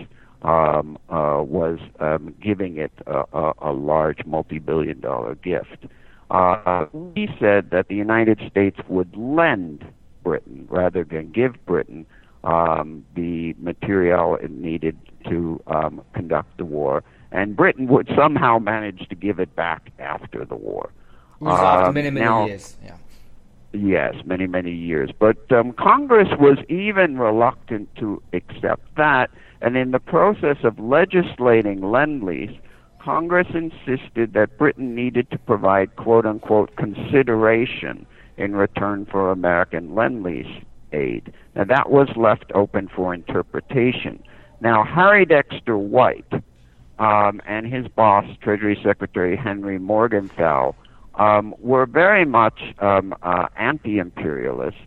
um, 0.43 0.97
uh, 1.09 1.41
was 1.41 1.79
um, 1.99 2.33
giving 2.41 2.77
it 2.77 2.91
a, 3.05 3.23
a, 3.33 3.53
a 3.61 3.71
large 3.73 4.25
multi-billion 4.25 4.99
dollar 4.99 5.35
gift. 5.35 5.85
Uh, 6.29 6.85
he 7.15 7.27
said 7.39 7.69
that 7.71 7.87
the 7.87 7.95
United 7.95 8.39
States 8.49 8.77
would 8.89 9.15
lend 9.15 9.85
Britain 10.23 10.67
rather 10.69 11.03
than 11.03 11.31
give 11.31 11.53
Britain 11.65 12.05
um, 12.43 13.05
the 13.15 13.53
material 13.59 14.35
it 14.35 14.51
needed 14.51 14.97
to 15.29 15.61
um, 15.67 16.01
conduct 16.13 16.57
the 16.57 16.65
war, 16.65 17.03
and 17.31 17.55
Britain 17.55 17.87
would 17.87 18.09
somehow 18.15 18.59
manage 18.59 19.07
to 19.09 19.15
give 19.15 19.39
it 19.39 19.55
back 19.55 19.91
after 19.99 20.45
the 20.45 20.55
war. 20.55 20.91
Was 21.39 21.59
after 21.59 21.91
many, 21.91 22.09
many 22.09 22.25
now, 22.25 22.45
years. 22.45 22.77
Yeah. 22.83 22.95
Yes, 23.79 24.15
many, 24.25 24.47
many 24.47 24.71
years. 24.71 25.11
But 25.17 25.51
um, 25.51 25.71
Congress 25.73 26.29
was 26.39 26.57
even 26.67 27.19
reluctant 27.19 27.93
to 27.97 28.21
accept 28.33 28.95
that, 28.95 29.29
and 29.61 29.77
in 29.77 29.91
the 29.91 29.99
process 29.99 30.57
of 30.63 30.79
legislating 30.79 31.81
Lend 31.81 32.23
Lease, 32.23 32.57
Congress 32.99 33.47
insisted 33.53 34.33
that 34.33 34.57
Britain 34.57 34.95
needed 34.95 35.29
to 35.31 35.37
provide 35.37 35.95
quote 35.95 36.25
unquote 36.25 36.75
consideration 36.75 38.05
in 38.37 38.55
return 38.55 39.05
for 39.05 39.31
American 39.31 39.93
Lend 39.93 40.23
Lease 40.23 40.63
aid. 40.91 41.31
Now, 41.55 41.65
that 41.65 41.89
was 41.89 42.09
left 42.15 42.51
open 42.55 42.89
for 42.93 43.13
interpretation. 43.13 44.23
Now, 44.59 44.83
Harry 44.83 45.25
Dexter 45.25 45.77
White 45.77 46.33
um, 46.97 47.41
and 47.45 47.71
his 47.71 47.87
boss, 47.87 48.25
Treasury 48.41 48.79
Secretary 48.83 49.35
Henry 49.35 49.77
Morgenthau, 49.77 50.73
um, 51.17 51.53
were 51.59 51.85
very 51.85 52.25
much 52.25 52.59
um, 52.79 53.13
uh, 53.21 53.47
anti 53.57 53.99
imperialist. 53.99 54.77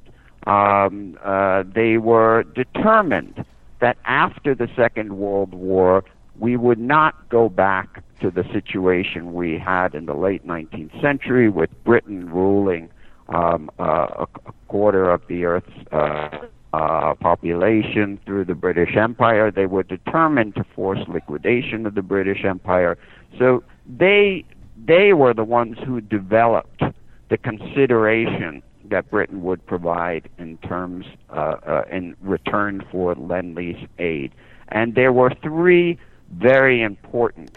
Um, 0.46 1.18
uh, 1.22 1.64
they 1.74 1.98
were 1.98 2.44
determined 2.54 3.44
that 3.80 3.98
after 4.04 4.54
the 4.54 4.68
Second 4.76 5.18
World 5.18 5.54
War, 5.54 6.04
we 6.38 6.56
would 6.56 6.78
not 6.78 7.28
go 7.28 7.48
back 7.48 8.02
to 8.20 8.30
the 8.30 8.44
situation 8.52 9.34
we 9.34 9.58
had 9.58 9.94
in 9.94 10.06
the 10.06 10.14
late 10.14 10.46
19th 10.46 11.00
century 11.00 11.48
with 11.48 11.70
Britain 11.84 12.30
ruling 12.30 12.88
um, 13.28 13.70
uh, 13.78 14.06
a, 14.18 14.26
a, 14.46 14.52
quarter 14.68 15.10
of 15.10 15.22
the 15.28 15.44
Earth's 15.44 15.72
uh, 15.92 16.46
uh, 16.72 17.14
population 17.14 18.18
through 18.24 18.44
the 18.44 18.54
British 18.54 18.96
Empire. 18.96 19.50
They 19.50 19.66
were 19.66 19.82
determined 19.82 20.54
to 20.56 20.64
force 20.74 21.00
liquidation 21.08 21.86
of 21.86 21.94
the 21.94 22.02
British 22.02 22.44
Empire. 22.44 22.98
So 23.38 23.62
they 23.86 24.44
they 24.86 25.12
were 25.12 25.34
the 25.34 25.44
ones 25.44 25.76
who 25.86 26.00
developed 26.00 26.82
the 27.28 27.36
consideration 27.36 28.62
that 28.84 29.10
Britain 29.10 29.42
would 29.42 29.64
provide 29.66 30.28
in 30.38 30.58
terms 30.58 31.06
uh, 31.30 31.56
uh, 31.66 31.84
in 31.90 32.16
return 32.20 32.84
for 32.90 33.14
lend 33.14 33.54
lease 33.54 33.86
aid, 33.98 34.32
and 34.68 34.94
there 34.94 35.12
were 35.12 35.32
three 35.42 35.98
very 36.32 36.82
important 36.82 37.56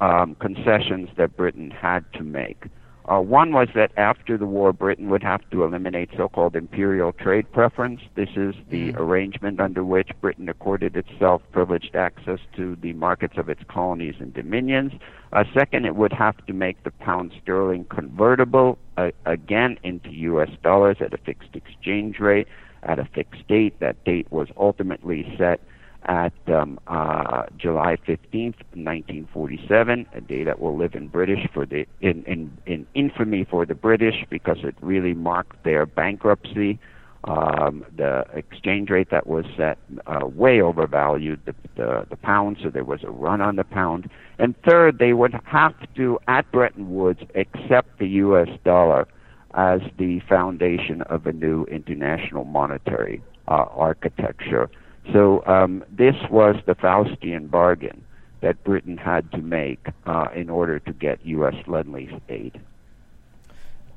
um, 0.00 0.34
concessions 0.36 1.08
that 1.16 1.36
Britain 1.36 1.70
had 1.70 2.04
to 2.14 2.22
make. 2.22 2.64
Uh, 3.06 3.18
one 3.18 3.52
was 3.52 3.68
that 3.74 3.90
after 3.96 4.38
the 4.38 4.46
war, 4.46 4.72
Britain 4.72 5.10
would 5.10 5.22
have 5.22 5.40
to 5.50 5.64
eliminate 5.64 6.10
so-called 6.16 6.54
imperial 6.54 7.12
trade 7.12 7.50
preference. 7.50 8.00
This 8.14 8.28
is 8.36 8.54
the 8.70 8.92
arrangement 8.94 9.60
under 9.60 9.84
which 9.84 10.10
Britain 10.20 10.48
accorded 10.48 10.96
itself 10.96 11.42
privileged 11.50 11.96
access 11.96 12.38
to 12.56 12.76
the 12.76 12.92
markets 12.92 13.34
of 13.36 13.48
its 13.48 13.62
colonies 13.68 14.14
and 14.20 14.32
dominions. 14.32 14.92
Uh, 15.32 15.42
second, 15.52 15.84
it 15.84 15.96
would 15.96 16.12
have 16.12 16.36
to 16.46 16.52
make 16.52 16.84
the 16.84 16.92
pound 16.92 17.32
sterling 17.42 17.84
convertible 17.86 18.78
uh, 18.96 19.10
again 19.26 19.78
into 19.82 20.10
U.S. 20.10 20.50
dollars 20.62 20.98
at 21.00 21.12
a 21.12 21.18
fixed 21.18 21.54
exchange 21.54 22.20
rate 22.20 22.46
at 22.84 22.98
a 22.98 23.04
fixed 23.04 23.46
date. 23.48 23.78
That 23.80 24.02
date 24.04 24.30
was 24.30 24.48
ultimately 24.56 25.34
set 25.36 25.60
at 26.04 26.32
um, 26.48 26.78
uh, 26.86 27.44
July 27.56 27.96
15th, 28.06 28.58
1947, 28.74 30.06
a 30.14 30.20
day 30.20 30.44
that 30.44 30.60
will 30.60 30.76
live 30.76 30.94
in 30.94 31.08
British 31.08 31.46
for 31.52 31.66
the 31.66 31.86
in, 32.00 32.24
in, 32.24 32.56
in 32.66 32.86
infamy 32.94 33.44
for 33.44 33.64
the 33.66 33.74
British 33.74 34.24
because 34.30 34.58
it 34.64 34.74
really 34.80 35.14
marked 35.14 35.62
their 35.64 35.86
bankruptcy. 35.86 36.78
Um, 37.24 37.84
the 37.96 38.24
exchange 38.34 38.90
rate 38.90 39.10
that 39.10 39.28
was 39.28 39.44
set 39.56 39.78
uh, 40.08 40.26
way 40.26 40.60
overvalued 40.60 41.40
the, 41.44 41.54
the 41.76 42.06
the 42.10 42.16
pound, 42.16 42.56
so 42.60 42.68
there 42.68 42.84
was 42.84 43.04
a 43.04 43.10
run 43.10 43.40
on 43.40 43.54
the 43.54 43.64
pound. 43.64 44.10
And 44.40 44.56
third, 44.68 44.98
they 44.98 45.12
would 45.12 45.34
have 45.44 45.74
to 45.94 46.18
at 46.26 46.50
Bretton 46.50 46.92
Woods 46.92 47.20
accept 47.36 48.00
the 48.00 48.08
U.S. 48.08 48.48
dollar 48.64 49.06
as 49.54 49.80
the 49.98 50.20
foundation 50.28 51.02
of 51.02 51.26
a 51.26 51.32
new 51.32 51.64
international 51.66 52.44
monetary 52.44 53.22
uh, 53.46 53.66
architecture. 53.70 54.68
So 55.10 55.44
um, 55.46 55.84
this 55.90 56.14
was 56.30 56.56
the 56.66 56.74
Faustian 56.74 57.50
bargain 57.50 58.04
that 58.40 58.62
Britain 58.64 58.96
had 58.96 59.30
to 59.32 59.38
make 59.38 59.86
uh, 60.06 60.26
in 60.34 60.50
order 60.50 60.78
to 60.80 60.92
get 60.92 61.24
U.S. 61.24 61.54
lend-lease 61.66 62.12
aid. 62.28 62.60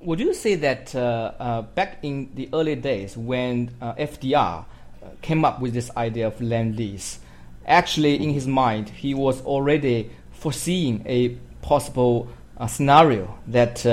Would 0.02 0.20
you 0.20 0.34
say 0.34 0.56
that 0.56 0.96
uh, 0.96 1.32
uh, 1.40 1.62
back 1.64 2.00
in 2.04 2.30
the 2.36 2.50
early 2.54 2.76
days 2.76 3.18
when 3.18 3.72
uh, 3.82 3.94
FDR 3.96 4.38
uh, 4.38 4.66
came 5.22 5.44
up 5.44 5.60
with 5.62 5.74
this 5.74 5.90
idea 5.98 6.28
of 6.28 6.40
lend-lease, 6.40 7.20
actually 7.66 8.22
in 8.22 8.30
his 8.30 8.46
mind 8.46 8.90
he 8.90 9.16
was 9.16 9.42
already 9.42 10.12
foreseeing 10.32 11.04
a 11.08 11.30
possible 11.64 12.28
uh, 12.58 12.68
scenario 12.68 13.36
that 13.48 13.84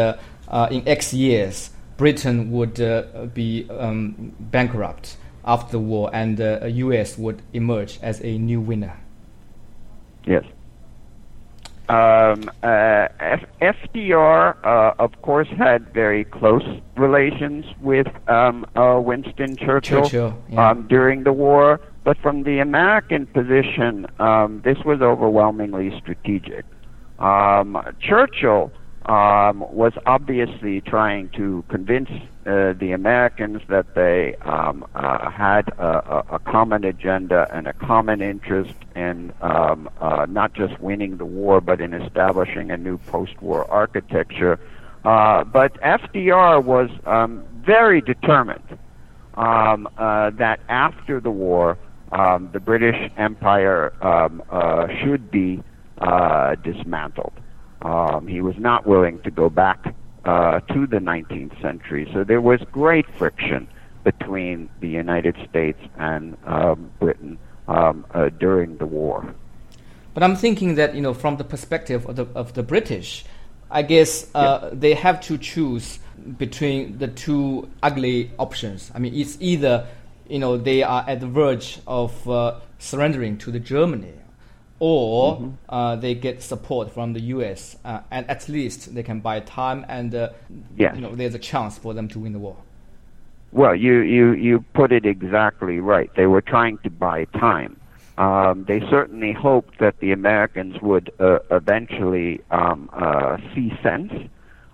in 0.70 0.87
X 0.87 1.14
years 1.14 1.70
Britain 1.96 2.51
would 2.51 2.75
be 3.33 3.66
um, 3.70 4.35
bankrupt 4.38 5.16
after 5.44 5.72
the 5.72 5.78
war, 5.78 6.11
and 6.12 6.37
the 6.37 6.62
uh, 6.62 6.66
U.S. 6.66 7.18
would 7.18 7.42
emerge 7.52 7.98
as 8.02 8.20
a 8.22 8.38
new 8.38 8.61
winner. 8.61 8.98
Yes. 10.24 10.44
Um, 11.88 12.50
uh, 12.62 13.09
F- 13.20 13.44
FDR, 13.61 14.57
uh, 14.64 14.94
of 14.98 15.20
course, 15.20 15.48
had 15.48 15.92
very 15.92 16.24
close 16.24 16.62
relations 16.96 17.66
with 17.81 18.07
um, 18.28 18.64
uh, 18.76 19.00
Winston 19.05 19.57
Churchill, 19.57 20.02
Churchill 20.02 20.38
yeah. 20.48 20.70
um, 20.70 20.87
during 20.88 21.24
the 21.24 21.33
war, 21.33 21.81
but 22.05 22.16
from 22.18 22.44
the 22.44 22.61
American 22.61 23.26
position, 23.26 24.07
um, 24.20 24.62
this 24.64 24.78
was 24.85 25.02
overwhelmingly 25.02 25.92
strategic. 25.98 26.64
Um, 27.18 27.76
Churchill 28.00 28.72
um, 29.07 29.61
was 29.73 29.93
obviously 30.07 30.81
trying 30.81 31.29
to 31.31 31.65
convince 31.69 32.11
uh, 32.47 32.73
the 32.73 32.93
Americans 32.93 33.62
that 33.69 33.95
they 33.95 34.35
um, 34.37 34.85
uh, 34.95 35.31
had 35.31 35.69
a, 35.79 36.35
a, 36.35 36.38
common 36.38 36.85
agenda 36.85 37.49
and 37.53 37.67
a 37.67 37.73
common 37.73 38.21
interest 38.21 38.75
in 38.95 39.33
um, 39.41 39.88
uh, 40.01 40.27
not 40.29 40.53
just 40.53 40.79
winning 40.81 41.17
the 41.17 41.25
war, 41.25 41.61
but 41.61 41.81
in 41.81 41.95
establishing 41.95 42.71
a 42.71 42.77
new 42.77 42.99
post-war 42.99 43.69
architecture. 43.71 44.59
Uh, 45.05 45.45
but 45.45 45.75
FDR 45.83 46.62
was 46.62 46.91
um, 47.07 47.45
very 47.65 48.01
determined 48.01 48.79
um, 49.35 49.88
uh, 49.99 50.31
that 50.31 50.61
after 50.69 51.21
the 51.21 51.31
war, 51.31 51.77
um, 52.12 52.51
the 52.53 52.61
British 52.61 53.11
Empire 53.17 53.93
uh, 54.01 54.87
should 54.99 55.31
be 55.31 55.62
dismantled. 56.62 57.33
Um, 57.83 58.27
he 58.27 58.40
was 58.40 58.57
not 58.59 58.87
willing 58.87 59.21
to 59.23 59.31
go 59.31 59.51
back 59.51 59.95
uh, 60.25 60.61
to 60.61 60.87
the 60.87 60.99
19th 60.99 61.61
century. 61.61 62.09
So 62.12 62.25
there 62.25 62.40
was 62.40 62.61
great 62.71 63.07
friction 63.18 63.66
between 64.05 64.68
the 64.81 64.88
United 64.88 65.37
States 65.49 65.79
and 65.99 66.37
um, 66.47 66.90
Britain 67.01 67.38
um, 67.68 68.07
uh, 68.14 68.29
during 68.29 68.77
the 68.79 68.87
war. 68.87 69.35
But 70.14 70.23
I'm 70.23 70.37
thinking 70.37 70.75
that 70.77 70.95
you 70.95 71.01
know, 71.01 71.14
from 71.14 71.37
the 71.37 71.45
perspective 71.45 72.07
of 72.07 72.16
the 72.16 72.27
of 72.35 72.53
the 72.53 72.62
British, 72.62 73.25
I 73.71 73.83
guess 73.83 74.31
uh, 74.35 74.71
they 74.73 74.95
have 74.95 75.21
to 75.23 75.38
choose 75.38 75.99
between 76.37 76.99
the 76.99 77.09
two 77.09 77.71
ugly 77.83 78.31
options. 78.38 78.90
I 78.95 78.99
mean, 78.99 79.14
it's 79.14 79.38
either 79.40 79.87
you 80.29 80.38
know 80.38 80.59
they 80.59 80.83
are 80.83 81.05
at 81.09 81.21
the 81.21 81.27
verge 81.27 81.81
of 81.87 82.29
uh, 82.29 82.61
surrendering 82.79 83.38
to 83.38 83.51
the 83.51 83.61
Germany 83.61 84.12
or 84.85 85.37
mm-hmm. 85.37 85.51
uh, 85.68 85.95
they 85.95 86.12
get 86.12 86.42
support 86.42 86.90
from 86.90 87.12
the 87.12 87.21
U.S. 87.37 87.77
Uh, 87.85 88.01
and 88.11 88.29
at 88.29 88.49
least 88.49 88.92
they 88.97 89.05
can 89.05 89.21
buy 89.21 89.38
time 89.38 89.87
and 89.88 90.12
uh, 90.12 90.31
yes. 90.77 90.97
you 90.97 91.01
know 91.01 91.14
there's 91.14 91.37
a 91.37 91.38
chance 91.38 91.79
for 91.79 91.95
them 91.95 92.09
to 92.09 92.18
win 92.18 92.33
the 92.33 92.40
war. 92.40 92.57
Well, 93.53 93.77
you 93.77 94.01
you 94.01 94.33
you 94.33 94.64
put 94.75 94.90
it 94.90 95.07
exactly 95.07 95.79
right. 95.79 96.11
They 96.16 96.27
were 96.27 96.40
trying 96.40 96.79
to 96.79 96.90
buy 96.90 97.27
time. 97.27 97.81
Um, 98.18 98.64
they 98.66 98.81
certainly 98.90 99.33
hoped 99.33 99.79
that 99.79 100.01
the 100.01 100.11
Americans 100.11 100.83
would 100.83 101.12
uh, 101.21 101.38
eventually 101.53 102.40
um, 102.51 102.90
uh, 102.92 103.37
see 103.55 103.73
sense 103.85 104.12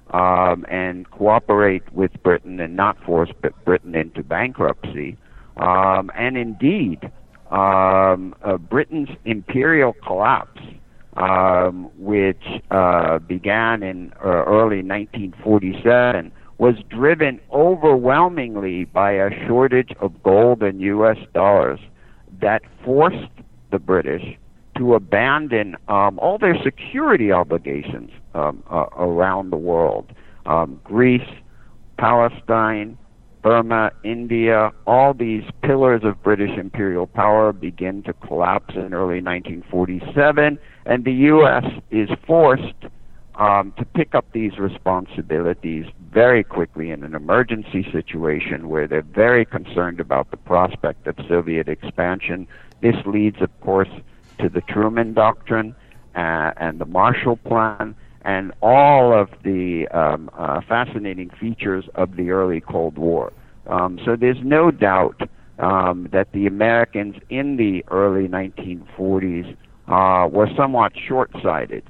um, 0.09 0.65
and 0.71 1.11
cooperate 1.11 1.93
with 1.93 2.13
Britain 2.23 2.61
and 2.61 2.77
not 2.77 2.99
force 3.05 3.31
Britain 3.67 3.95
into 3.95 4.23
bankruptcy. 4.23 5.19
Um, 5.59 6.11
and 6.15 6.39
indeed, 6.39 7.11
um, 7.51 8.35
uh, 8.43 8.59
Britain's 8.59 9.09
imperial 9.25 9.95
collapse, 10.07 10.61
um, 11.17 11.91
which 11.99 12.45
uh, 12.71 13.19
began 13.21 13.83
in 13.83 14.13
uh, 14.25 14.45
early 14.45 14.83
1947, 14.83 16.31
was 16.59 16.75
driven 16.91 17.41
overwhelmingly 17.53 18.85
by 18.85 19.13
a 19.13 19.31
shortage 19.47 19.93
of 20.01 20.23
gold 20.23 20.63
and 20.63 20.81
U.S. 20.81 21.19
dollars 21.33 21.81
that 22.41 22.63
forced 22.85 23.31
the 23.71 23.79
British 23.79 24.37
to 24.77 24.95
abandon 24.95 25.77
um, 25.89 26.19
all 26.19 26.39
their 26.39 26.57
security 26.63 27.33
obligations 27.33 28.11
um, 28.35 28.63
uh, 28.71 28.87
around 28.97 29.51
the 29.51 29.57
world. 29.57 30.13
Um, 30.47 30.81
Greece, 30.85 31.29
Palestine, 31.99 32.97
Burma, 33.43 33.93
India, 34.05 34.73
all 34.87 35.15
these 35.15 35.45
pillars 35.63 36.03
of 36.05 36.23
British 36.23 36.57
imperial 36.59 37.07
power 37.07 37.53
begin 37.53 38.03
to 38.05 38.13
collapse 38.13 38.75
in 38.75 38.95
early 38.95 39.21
1947, 39.23 40.59
and 40.87 41.05
the 41.05 41.13
U.S. 41.13 41.65
is 41.91 42.09
forced 42.27 42.75
um, 43.37 43.73
to 43.79 43.85
pick 43.85 44.15
up 44.15 44.27
these 44.33 44.59
responsibilities 44.59 45.87
very 46.11 46.43
quickly 46.43 46.91
in 46.91 47.05
an 47.05 47.15
emergency 47.15 47.89
situation 47.93 48.69
where 48.69 48.89
they're 48.89 49.03
very 49.03 49.45
concerned 49.45 50.01
about 50.01 50.31
the 50.31 50.37
prospect 50.37 51.07
of 51.07 51.17
Soviet 51.29 51.69
expansion. 51.69 52.49
This 52.81 52.97
leads, 53.07 53.41
of 53.41 53.61
course, 53.61 53.91
to 54.41 54.49
the 54.49 54.61
Truman 54.63 55.15
Doctrine 55.15 55.75
uh, 56.17 56.53
and 56.57 56.81
the 56.81 56.87
Marshall 56.87 57.37
Plan 57.37 57.95
and 58.23 58.53
all 58.63 59.19
of 59.19 59.29
the 59.45 59.87
um, 59.89 60.31
uh, 60.37 60.61
fascinating 60.69 61.31
features 61.41 61.85
of 61.95 62.17
the 62.17 62.31
early 62.31 62.61
Cold 62.61 62.99
War. 62.99 63.33
Um, 63.67 63.99
so 64.05 64.17
there's 64.17 64.43
no 64.43 64.71
doubt 64.71 65.29
um, 65.59 66.09
that 66.13 66.33
the 66.33 66.47
Americans 66.47 67.17
in 67.31 67.57
the 67.57 67.85
early 67.91 68.29
1940s 68.29 69.57
uh, 69.89 70.29
were 70.29 70.49
somewhat 70.57 70.93
short-sighted 70.97 71.85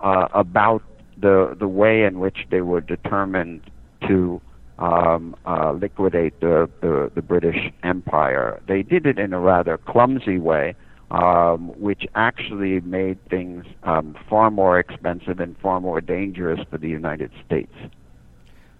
uh, 0.00 0.28
about 0.32 0.82
the 1.18 1.54
the 1.58 1.68
way 1.68 2.04
in 2.04 2.18
which 2.18 2.46
they 2.50 2.62
were 2.62 2.80
determined 2.80 3.60
to 4.08 4.40
um, 4.78 5.36
uh, 5.44 5.72
liquidate 5.72 6.40
the, 6.40 6.68
the, 6.80 7.10
the 7.14 7.22
British 7.22 7.70
Empire. 7.82 8.60
They 8.66 8.82
did 8.82 9.06
it 9.06 9.18
in 9.18 9.32
a 9.32 9.38
rather 9.38 9.76
clumsy 9.76 10.38
way, 10.38 10.74
um, 11.10 11.68
which 11.80 12.06
actually 12.14 12.80
made 12.80 13.18
things 13.28 13.64
um, 13.82 14.16
far 14.28 14.50
more 14.50 14.78
expensive 14.78 15.40
and 15.40 15.56
far 15.58 15.80
more 15.80 16.00
dangerous 16.00 16.60
for 16.70 16.78
the 16.78 16.88
United 16.88 17.30
States. 17.44 17.72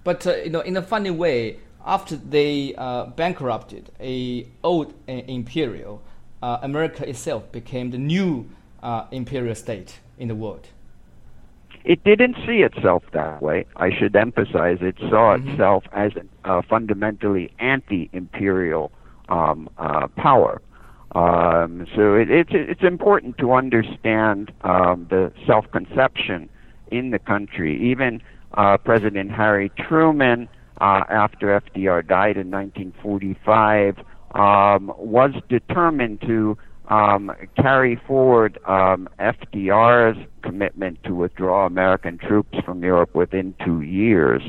But 0.05 0.27
uh, 0.27 0.37
you 0.37 0.51
know, 0.51 0.61
in 0.61 0.77
a 0.77 0.83
funny 0.83 1.11
way, 1.11 1.59
after 1.85 2.17
they 2.17 2.75
uh, 2.77 3.07
bankrupted 3.07 3.91
a 4.01 4.47
old 4.63 4.95
uh, 5.09 5.13
imperial, 5.13 6.03
uh, 6.43 6.59
America 6.63 7.09
itself 7.09 7.51
became 7.53 7.91
the 7.91 7.99
new 7.99 8.49
uh, 8.83 9.07
imperial 9.11 9.55
state 9.55 10.01
in 10.19 10.29
the 10.29 10.35
world. 10.35 10.69
It 11.85 12.05
didn't 12.05 12.37
see 12.47 12.59
itself 12.59 13.05
that 13.13 13.41
way. 13.43 13.65
I 13.77 13.91
should 13.91 14.15
emphasize 14.15 14.79
it 14.83 14.97
saw 14.99 15.37
mm-hmm. 15.37 15.49
itself 15.51 15.85
as 15.93 16.13
a 16.45 16.63
fundamentally 16.63 17.51
anti-imperial 17.59 18.93
um, 19.31 19.69
uh, 19.79 20.09
power. 20.09 20.61
Um, 21.13 21.87
so 21.97 22.15
it, 22.15 22.31
it's 22.31 22.51
it's 22.53 22.83
important 22.83 23.37
to 23.39 23.53
understand 23.53 24.53
um, 24.63 25.07
the 25.11 25.33
self-conception 25.47 26.49
in 26.91 27.11
the 27.11 27.19
country. 27.19 27.91
Even 27.91 28.23
uh, 28.55 28.77
President 28.79 29.31
Harry 29.31 29.71
Truman, 29.77 30.49
uh, 30.81 31.05
after 31.09 31.61
FDR 31.61 32.07
died 32.07 32.37
in 32.37 32.51
1945, 32.51 33.99
um, 34.35 34.93
was 34.99 35.33
determined 35.49 36.21
to 36.23 36.57
um, 36.89 37.33
carry 37.57 37.97
forward 38.07 38.59
um, 38.67 39.09
FDR's 39.19 40.19
commitment 40.43 41.03
to 41.05 41.15
withdraw 41.15 41.67
American 41.67 42.19
troops 42.19 42.59
from 42.65 42.83
Europe 42.83 43.15
within 43.15 43.55
two 43.65 43.83
years 43.83 44.43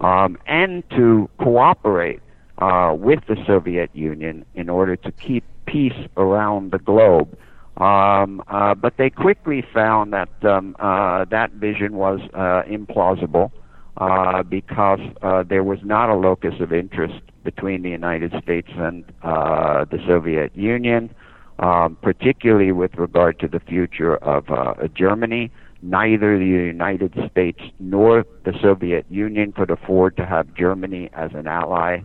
um, 0.00 0.38
and 0.46 0.88
to 0.90 1.28
cooperate 1.38 2.20
uh, 2.58 2.94
with 2.96 3.20
the 3.26 3.36
Soviet 3.46 3.90
Union 3.94 4.44
in 4.54 4.68
order 4.68 4.96
to 4.96 5.12
keep 5.12 5.44
peace 5.70 6.08
around 6.16 6.72
the 6.72 6.78
globe. 6.78 7.36
Um, 7.76 8.42
uh, 8.48 8.74
but 8.74 8.96
they 8.96 9.08
quickly 9.08 9.64
found 9.72 10.12
that 10.12 10.30
um, 10.44 10.74
uh, 10.80 11.24
that 11.26 11.52
vision 11.52 11.94
was 11.94 12.18
uh, 12.34 12.62
implausible 12.68 13.52
uh, 13.98 14.42
because 14.42 15.00
uh, 15.22 15.44
there 15.48 15.62
was 15.62 15.78
not 15.84 16.08
a 16.08 16.14
locus 16.14 16.54
of 16.60 16.72
interest 16.72 17.20
between 17.44 17.82
the 17.82 17.90
United 17.90 18.32
States 18.42 18.68
and 18.76 19.04
uh, 19.22 19.84
the 19.84 19.98
Soviet 20.08 20.56
Union, 20.56 21.14
um, 21.60 21.96
particularly 22.02 22.72
with 22.72 22.94
regard 22.96 23.38
to 23.40 23.48
the 23.48 23.60
future 23.60 24.16
of 24.16 24.50
uh, 24.50 24.74
Germany. 24.94 25.50
Neither 25.80 26.36
the 26.36 26.44
United 26.44 27.14
States 27.30 27.60
nor 27.78 28.24
the 28.44 28.52
Soviet 28.60 29.06
Union 29.08 29.52
could 29.52 29.70
afford 29.70 30.16
to 30.16 30.26
have 30.26 30.52
Germany 30.54 31.10
as 31.12 31.30
an 31.34 31.46
ally 31.46 32.00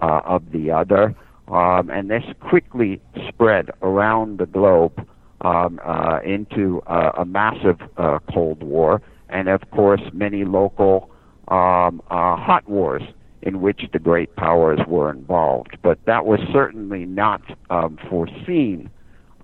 uh, 0.00 0.20
of 0.24 0.52
the 0.52 0.70
other. 0.70 1.14
Um, 1.50 1.88
and 1.90 2.10
this 2.10 2.24
quickly 2.40 3.00
spread 3.28 3.70
around 3.80 4.38
the 4.38 4.46
globe 4.46 5.06
um, 5.40 5.80
uh, 5.84 6.20
into 6.24 6.82
uh, 6.86 7.12
a 7.16 7.24
massive 7.24 7.80
uh, 7.96 8.18
Cold 8.32 8.62
War, 8.62 9.00
and 9.28 9.48
of 9.48 9.70
course, 9.70 10.02
many 10.12 10.44
local 10.44 11.10
um, 11.48 12.02
uh, 12.10 12.36
hot 12.36 12.68
wars 12.68 13.02
in 13.40 13.60
which 13.60 13.82
the 13.92 13.98
great 13.98 14.34
powers 14.36 14.80
were 14.86 15.10
involved. 15.10 15.78
But 15.82 16.04
that 16.06 16.26
was 16.26 16.40
certainly 16.52 17.06
not 17.06 17.40
um, 17.70 17.98
foreseen 18.10 18.90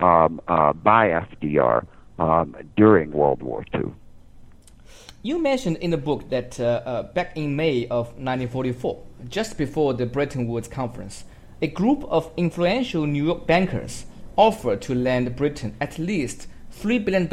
um, 0.00 0.40
uh, 0.48 0.72
by 0.72 1.08
FDR 1.08 1.86
um, 2.18 2.56
during 2.76 3.12
World 3.12 3.42
War 3.42 3.64
II. 3.74 3.92
You 5.22 5.40
mentioned 5.40 5.78
in 5.78 5.90
the 5.90 5.96
book 5.96 6.28
that 6.28 6.60
uh, 6.60 7.04
back 7.14 7.34
in 7.36 7.56
May 7.56 7.84
of 7.84 8.08
1944, 8.18 9.02
just 9.28 9.56
before 9.56 9.94
the 9.94 10.04
Bretton 10.04 10.46
Woods 10.48 10.68
Conference, 10.68 11.24
a 11.62 11.66
group 11.66 12.04
of 12.04 12.32
influential 12.36 13.06
New 13.06 13.24
York 13.24 13.46
bankers 13.46 14.06
offered 14.36 14.82
to 14.82 14.94
lend 14.94 15.36
Britain 15.36 15.76
at 15.80 15.98
least 15.98 16.48
$3 16.72 17.04
billion 17.04 17.28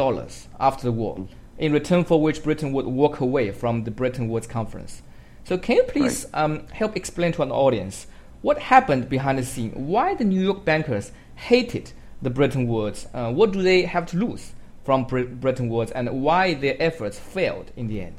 after 0.60 0.84
the 0.84 0.92
war 0.92 1.28
in 1.58 1.74
return 1.74 2.04
for 2.04 2.22
which 2.22 2.44
Britain 2.44 2.72
would 2.74 2.86
walk 2.86 3.20
away 3.20 3.52
from 3.52 3.84
the 3.84 3.92
Bretton 3.92 4.30
Woods 4.30 4.48
Conference. 4.48 5.02
So, 5.44 5.58
can 5.58 5.78
you 5.78 5.84
please 5.84 6.26
right. 6.34 6.44
um, 6.44 6.68
help 6.68 6.96
explain 6.96 7.32
to 7.34 7.42
an 7.42 7.52
audience 7.52 8.08
what 8.42 8.60
happened 8.60 9.10
behind 9.10 9.38
the 9.38 9.44
scene? 9.44 9.72
Why 9.72 10.16
the 10.16 10.24
New 10.24 10.42
York 10.42 10.66
bankers 10.66 11.12
hated 11.36 11.92
the 12.22 12.30
Bretton 12.30 12.68
Woods? 12.68 13.08
Uh, 13.14 13.32
what 13.32 13.52
do 13.52 13.62
they 13.62 13.84
have 13.84 14.06
to 14.08 14.18
lose 14.18 14.54
from 14.84 15.06
Bretton 15.06 15.70
Woods, 15.70 15.92
and 15.92 16.24
why 16.24 16.56
their 16.56 16.76
efforts 16.80 17.20
failed 17.20 17.72
in 17.76 17.88
the 17.88 18.02
end? 18.02 18.16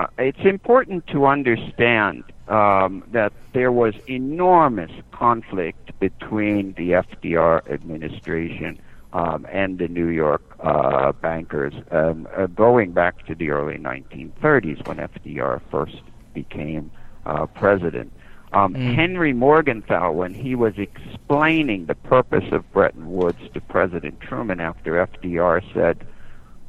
Uh, 0.00 0.06
it's 0.18 0.44
important 0.44 1.06
to 1.08 1.26
understand 1.26 2.24
um, 2.48 3.04
that 3.12 3.32
there 3.52 3.70
was 3.70 3.94
enormous 4.06 4.90
conflict 5.12 5.98
between 6.00 6.72
the 6.74 6.92
FDR 6.92 7.70
administration 7.70 8.80
um, 9.12 9.46
and 9.50 9.78
the 9.78 9.88
New 9.88 10.06
York 10.06 10.42
uh, 10.60 11.12
bankers 11.12 11.74
um, 11.90 12.26
uh, 12.34 12.46
going 12.46 12.92
back 12.92 13.26
to 13.26 13.34
the 13.34 13.50
early 13.50 13.76
1930s 13.76 14.86
when 14.88 14.96
FDR 14.96 15.60
first 15.70 16.00
became 16.32 16.90
uh, 17.26 17.44
president. 17.46 18.10
Um, 18.52 18.74
mm. 18.74 18.94
Henry 18.94 19.34
Morgenthau, 19.34 20.12
when 20.12 20.32
he 20.32 20.54
was 20.54 20.74
explaining 20.78 21.86
the 21.86 21.94
purpose 21.94 22.50
of 22.52 22.70
Bretton 22.72 23.12
Woods 23.12 23.42
to 23.52 23.60
President 23.60 24.18
Truman 24.20 24.60
after 24.60 25.06
FDR, 25.06 25.62
said, 25.74 26.06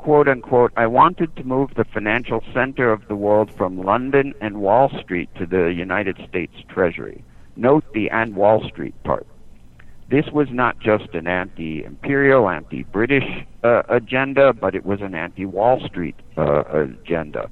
quote 0.01 0.27
unquote, 0.27 0.73
I 0.75 0.87
wanted 0.87 1.35
to 1.35 1.43
move 1.43 1.75
the 1.75 1.83
financial 1.83 2.43
center 2.53 2.91
of 2.91 3.07
the 3.07 3.15
world 3.15 3.51
from 3.55 3.77
London 3.77 4.33
and 4.41 4.59
Wall 4.59 4.89
Street 4.99 5.29
to 5.35 5.45
the 5.45 5.71
United 5.71 6.17
States 6.27 6.55
Treasury. 6.67 7.23
Note 7.55 7.85
the 7.93 8.09
and 8.09 8.35
Wall 8.35 8.67
Street 8.67 8.95
part. 9.03 9.27
This 10.09 10.25
was 10.33 10.47
not 10.49 10.79
just 10.79 11.13
an 11.13 11.27
anti 11.27 11.83
imperial, 11.83 12.49
anti 12.49 12.83
British 12.83 13.45
uh, 13.63 13.83
agenda, 13.89 14.53
but 14.53 14.73
it 14.73 14.85
was 14.85 15.01
an 15.01 15.13
anti 15.13 15.45
Wall 15.45 15.79
Street 15.85 16.15
uh, 16.35 16.63
agenda. 16.71 17.49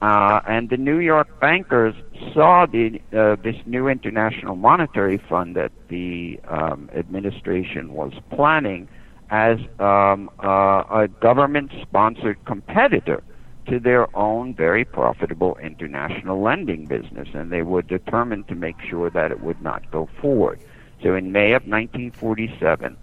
Uh, 0.00 0.40
and 0.48 0.70
the 0.70 0.78
New 0.78 0.98
York 0.98 1.28
bankers 1.40 1.94
saw 2.32 2.66
the, 2.66 3.00
uh, 3.12 3.36
this 3.36 3.54
new 3.66 3.86
international 3.86 4.56
monetary 4.56 5.18
fund 5.28 5.54
that 5.54 5.70
the 5.88 6.40
um, 6.48 6.90
administration 6.92 7.92
was 7.92 8.12
planning 8.30 8.88
as 9.32 9.58
um, 9.80 10.30
uh, 10.44 10.84
a 10.90 11.08
government-sponsored 11.20 12.44
competitor 12.44 13.22
to 13.66 13.80
their 13.80 14.14
own 14.14 14.54
very 14.54 14.84
profitable 14.84 15.56
international 15.62 16.42
lending 16.42 16.84
business, 16.84 17.28
and 17.32 17.50
they 17.50 17.62
were 17.62 17.80
determined 17.80 18.46
to 18.48 18.54
make 18.54 18.76
sure 18.82 19.08
that 19.08 19.30
it 19.30 19.42
would 19.42 19.60
not 19.62 19.90
go 19.90 20.06
forward. 20.20 20.60
So 21.02 21.14
in 21.14 21.32
May 21.32 21.52
of 21.52 21.62
1947, 21.62 22.94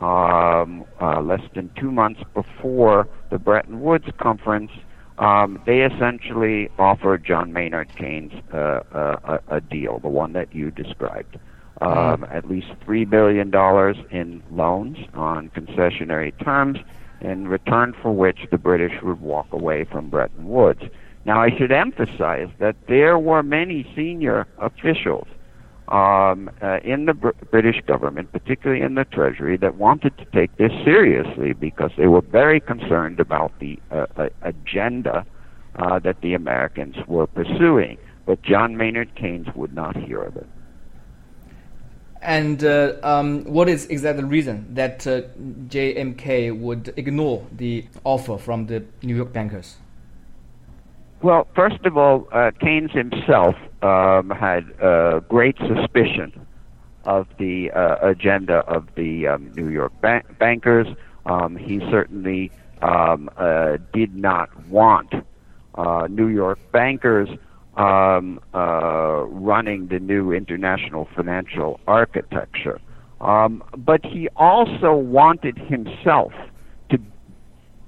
um, 0.00 0.84
uh, 1.00 1.20
less 1.20 1.42
than 1.54 1.70
two 1.78 1.92
months 1.92 2.20
before 2.34 3.08
the 3.30 3.38
Bretton 3.38 3.80
Woods 3.80 4.08
Conference, 4.18 4.72
um, 5.18 5.62
they 5.66 5.82
essentially 5.82 6.68
offered 6.80 7.24
John 7.24 7.52
Maynard 7.52 7.94
Keynes 7.96 8.32
uh, 8.52 8.56
uh, 8.56 9.38
a, 9.48 9.56
a 9.56 9.60
deal, 9.60 10.00
the 10.00 10.08
one 10.08 10.32
that 10.32 10.52
you 10.52 10.72
described 10.72 11.38
um, 11.80 12.24
at 12.30 12.48
least 12.48 12.68
$3 12.86 13.08
billion 13.08 13.52
in 14.10 14.42
loans 14.50 14.98
on 15.14 15.50
concessionary 15.50 16.32
terms, 16.42 16.78
in 17.20 17.48
return 17.48 17.94
for 18.02 18.12
which 18.12 18.40
the 18.50 18.58
British 18.58 19.02
would 19.02 19.20
walk 19.20 19.52
away 19.52 19.84
from 19.84 20.10
Bretton 20.10 20.48
Woods. 20.48 20.82
Now, 21.24 21.42
I 21.42 21.50
should 21.56 21.72
emphasize 21.72 22.48
that 22.58 22.76
there 22.88 23.18
were 23.18 23.42
many 23.42 23.90
senior 23.96 24.46
officials 24.58 25.26
um, 25.88 26.50
uh, 26.62 26.78
in 26.84 27.06
the 27.06 27.14
Br- 27.14 27.30
British 27.50 27.80
government, 27.86 28.32
particularly 28.32 28.82
in 28.82 28.94
the 28.94 29.04
Treasury, 29.04 29.56
that 29.56 29.76
wanted 29.76 30.16
to 30.18 30.24
take 30.26 30.56
this 30.56 30.72
seriously 30.84 31.52
because 31.52 31.90
they 31.96 32.06
were 32.06 32.20
very 32.20 32.60
concerned 32.60 33.20
about 33.20 33.52
the 33.60 33.78
uh, 33.90 34.06
uh, 34.16 34.28
agenda 34.42 35.24
uh, 35.76 35.98
that 36.00 36.20
the 36.20 36.34
Americans 36.34 36.96
were 37.06 37.26
pursuing. 37.26 37.98
But 38.24 38.42
John 38.42 38.76
Maynard 38.76 39.14
Keynes 39.14 39.46
would 39.54 39.74
not 39.74 39.96
hear 39.96 40.22
of 40.22 40.36
it. 40.36 40.48
And 42.26 42.64
uh, 42.64 42.94
um, 43.04 43.44
what 43.44 43.68
is 43.68 43.86
exactly 43.86 44.22
the 44.22 44.28
reason 44.28 44.66
that 44.74 45.06
uh, 45.06 45.22
JMK 45.68 46.58
would 46.58 46.92
ignore 46.96 47.46
the 47.52 47.84
offer 48.02 48.36
from 48.36 48.66
the 48.66 48.84
New 49.04 49.14
York 49.14 49.32
bankers? 49.32 49.76
Well, 51.22 51.46
first 51.54 51.84
of 51.84 51.96
all, 51.96 52.26
uh, 52.32 52.50
Keynes 52.60 52.90
himself 52.90 53.54
um, 53.80 54.30
had 54.30 54.64
uh, 54.82 55.20
great 55.28 55.56
suspicion 55.58 56.32
of 57.04 57.28
the 57.38 57.70
uh, 57.70 57.98
agenda 58.02 58.56
of 58.66 58.88
the 58.96 59.28
um, 59.28 59.52
New 59.54 59.68
York 59.68 59.92
ban- 60.00 60.24
bankers. 60.40 60.88
Um, 61.26 61.54
he 61.56 61.78
certainly 61.92 62.50
um, 62.82 63.30
uh, 63.36 63.76
did 63.92 64.16
not 64.16 64.50
want 64.66 65.14
New 66.10 66.26
York 66.26 66.58
bankers 66.72 67.28
um, 67.76 68.40
uh, 68.54 69.24
running 69.28 69.88
the 69.88 69.98
new 69.98 70.32
international 70.32 71.08
financial 71.14 71.78
architecture. 71.86 72.80
Um, 73.20 73.62
but 73.76 74.04
he 74.04 74.28
also 74.36 74.94
wanted 74.94 75.58
himself 75.58 76.32
to 76.90 76.98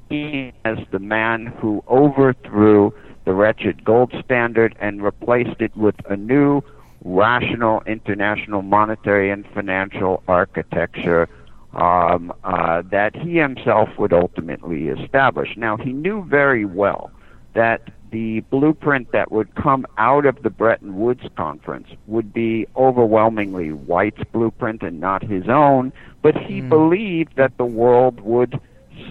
be 0.08 0.52
as 0.64 0.78
the 0.90 0.98
man 0.98 1.46
who 1.46 1.82
overthrew 1.88 2.92
the 3.24 3.34
wretched 3.34 3.84
gold 3.84 4.14
standard 4.24 4.74
and 4.80 5.02
replaced 5.02 5.60
it 5.60 5.76
with 5.76 5.94
a 6.08 6.16
new 6.16 6.62
rational 7.04 7.82
international 7.86 8.62
monetary 8.62 9.30
and 9.30 9.46
financial 9.54 10.22
architecture 10.28 11.28
um, 11.74 12.32
uh, 12.44 12.82
that 12.90 13.14
he 13.14 13.36
himself 13.36 13.88
would 13.98 14.12
ultimately 14.12 14.88
establish. 14.88 15.56
Now, 15.56 15.76
he 15.76 15.92
knew 15.92 16.24
very 16.24 16.64
well 16.64 17.10
that 17.54 17.90
the 18.10 18.40
blueprint 18.50 19.12
that 19.12 19.30
would 19.30 19.54
come 19.54 19.86
out 19.98 20.26
of 20.26 20.42
the 20.42 20.50
Bretton 20.50 20.98
Woods 20.98 21.24
conference 21.36 21.88
would 22.06 22.32
be 22.32 22.66
overwhelmingly 22.76 23.72
White's 23.72 24.22
blueprint 24.32 24.82
and 24.82 25.00
not 25.00 25.22
his 25.22 25.48
own, 25.48 25.92
but 26.22 26.36
he 26.36 26.60
mm. 26.60 26.68
believed 26.68 27.36
that 27.36 27.56
the 27.56 27.64
world 27.64 28.20
would 28.20 28.60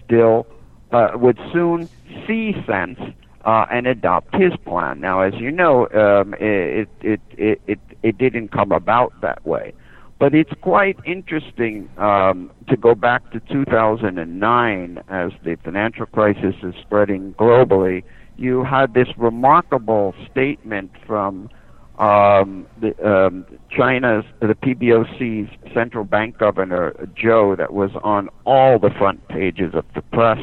still 0.04 0.48
uh, 0.92 1.12
would 1.16 1.40
soon 1.52 1.90
see 2.26 2.54
sense 2.66 3.00
uh, 3.46 3.66
and 3.72 3.88
adopt 3.88 4.36
his 4.36 4.54
plan. 4.66 5.00
Now, 5.00 5.22
as 5.22 5.34
you 5.36 5.52
know, 5.52 5.88
um, 5.90 6.34
it, 6.36 6.90
it 7.02 7.22
it 7.38 7.62
it 7.68 7.80
it 8.04 8.18
didn't 8.18 8.50
come 8.50 8.72
about 8.72 9.20
that 9.22 9.46
way. 9.46 9.74
But 10.20 10.34
it's 10.34 10.54
quite 10.62 10.98
interesting 11.06 11.90
um, 11.98 12.50
to 12.70 12.76
go 12.76 12.96
back 12.96 13.30
to 13.32 13.40
2009 13.40 15.04
as 15.10 15.32
the 15.44 15.58
financial 15.64 16.08
crisis 16.08 16.56
is 16.64 16.74
spreading 16.82 17.36
globally 17.36 18.04
you 18.38 18.64
had 18.64 18.94
this 18.94 19.08
remarkable 19.18 20.14
statement 20.32 20.92
from 21.06 21.50
um, 21.98 22.68
the, 22.80 22.94
um, 23.04 23.46
China's 23.72 24.24
the 24.40 24.54
PBOC's 24.54 25.50
central 25.74 26.04
bank 26.04 26.38
governor 26.38 26.92
Zhou, 27.16 27.58
that 27.58 27.74
was 27.74 27.92
on 28.04 28.30
all 28.46 28.78
the 28.78 28.92
front 28.92 29.28
pages 29.28 29.74
of 29.74 29.86
the 29.96 30.02
press, 30.02 30.40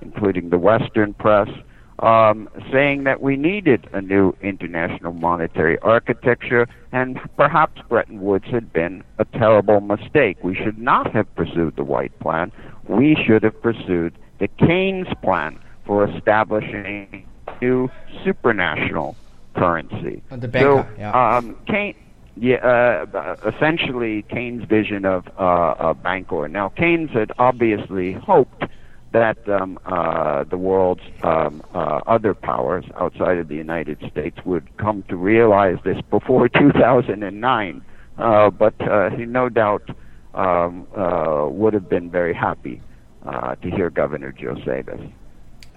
including 0.00 0.50
the 0.50 0.58
Western 0.58 1.14
press, 1.14 1.48
um, 2.00 2.48
saying 2.72 3.04
that 3.04 3.22
we 3.22 3.36
needed 3.36 3.88
a 3.92 4.02
new 4.02 4.36
international 4.42 5.12
monetary 5.12 5.78
architecture, 5.78 6.66
and 6.92 7.18
perhaps 7.36 7.80
Bretton 7.88 8.20
Woods 8.20 8.46
had 8.50 8.72
been 8.72 9.04
a 9.18 9.24
terrible 9.24 9.80
mistake. 9.80 10.36
We 10.42 10.56
should 10.56 10.78
not 10.78 11.12
have 11.14 11.32
pursued 11.36 11.76
the 11.76 11.84
White 11.84 12.18
Plan. 12.18 12.50
We 12.88 13.16
should 13.26 13.44
have 13.44 13.60
pursued 13.62 14.18
the 14.40 14.48
Keynes 14.48 15.08
Plan 15.22 15.58
for 15.86 16.08
establishing 16.08 17.25
new 17.60 17.90
supranational 18.24 19.16
currency. 19.54 20.22
Uh, 20.30 20.36
the 20.36 20.48
bancor, 20.48 20.86
so, 20.94 20.98
yeah. 20.98 21.36
Um, 21.36 21.56
Keynes, 21.66 21.96
yeah, 22.36 22.56
uh, 22.56 23.36
essentially 23.46 24.22
Keynes' 24.22 24.64
vision 24.68 25.04
of 25.04 25.26
uh, 25.38 25.74
a 25.78 25.94
bancor. 25.94 26.48
Now, 26.50 26.68
Keynes 26.68 27.10
had 27.10 27.32
obviously 27.38 28.12
hoped 28.12 28.64
that 29.12 29.48
um, 29.48 29.78
uh, 29.86 30.44
the 30.44 30.58
world's 30.58 31.00
um, 31.22 31.62
uh, 31.72 32.00
other 32.06 32.34
powers 32.34 32.84
outside 32.96 33.38
of 33.38 33.48
the 33.48 33.54
United 33.54 33.98
States 34.10 34.36
would 34.44 34.76
come 34.76 35.02
to 35.08 35.16
realize 35.16 35.78
this 35.84 35.96
before 36.10 36.48
2009, 36.60 37.82
uh, 38.18 38.50
but 38.50 38.74
uh, 38.82 39.08
he 39.10 39.24
no 39.24 39.48
doubt 39.48 39.88
um, 40.34 40.86
uh, 40.94 41.46
would 41.48 41.72
have 41.72 41.88
been 41.88 42.10
very 42.10 42.34
happy 42.34 42.82
uh, 43.24 43.54
to 43.56 43.70
hear 43.70 43.88
Governor 43.88 44.32
Zhou 44.32 44.62
say 44.66 44.82
this. 44.82 45.00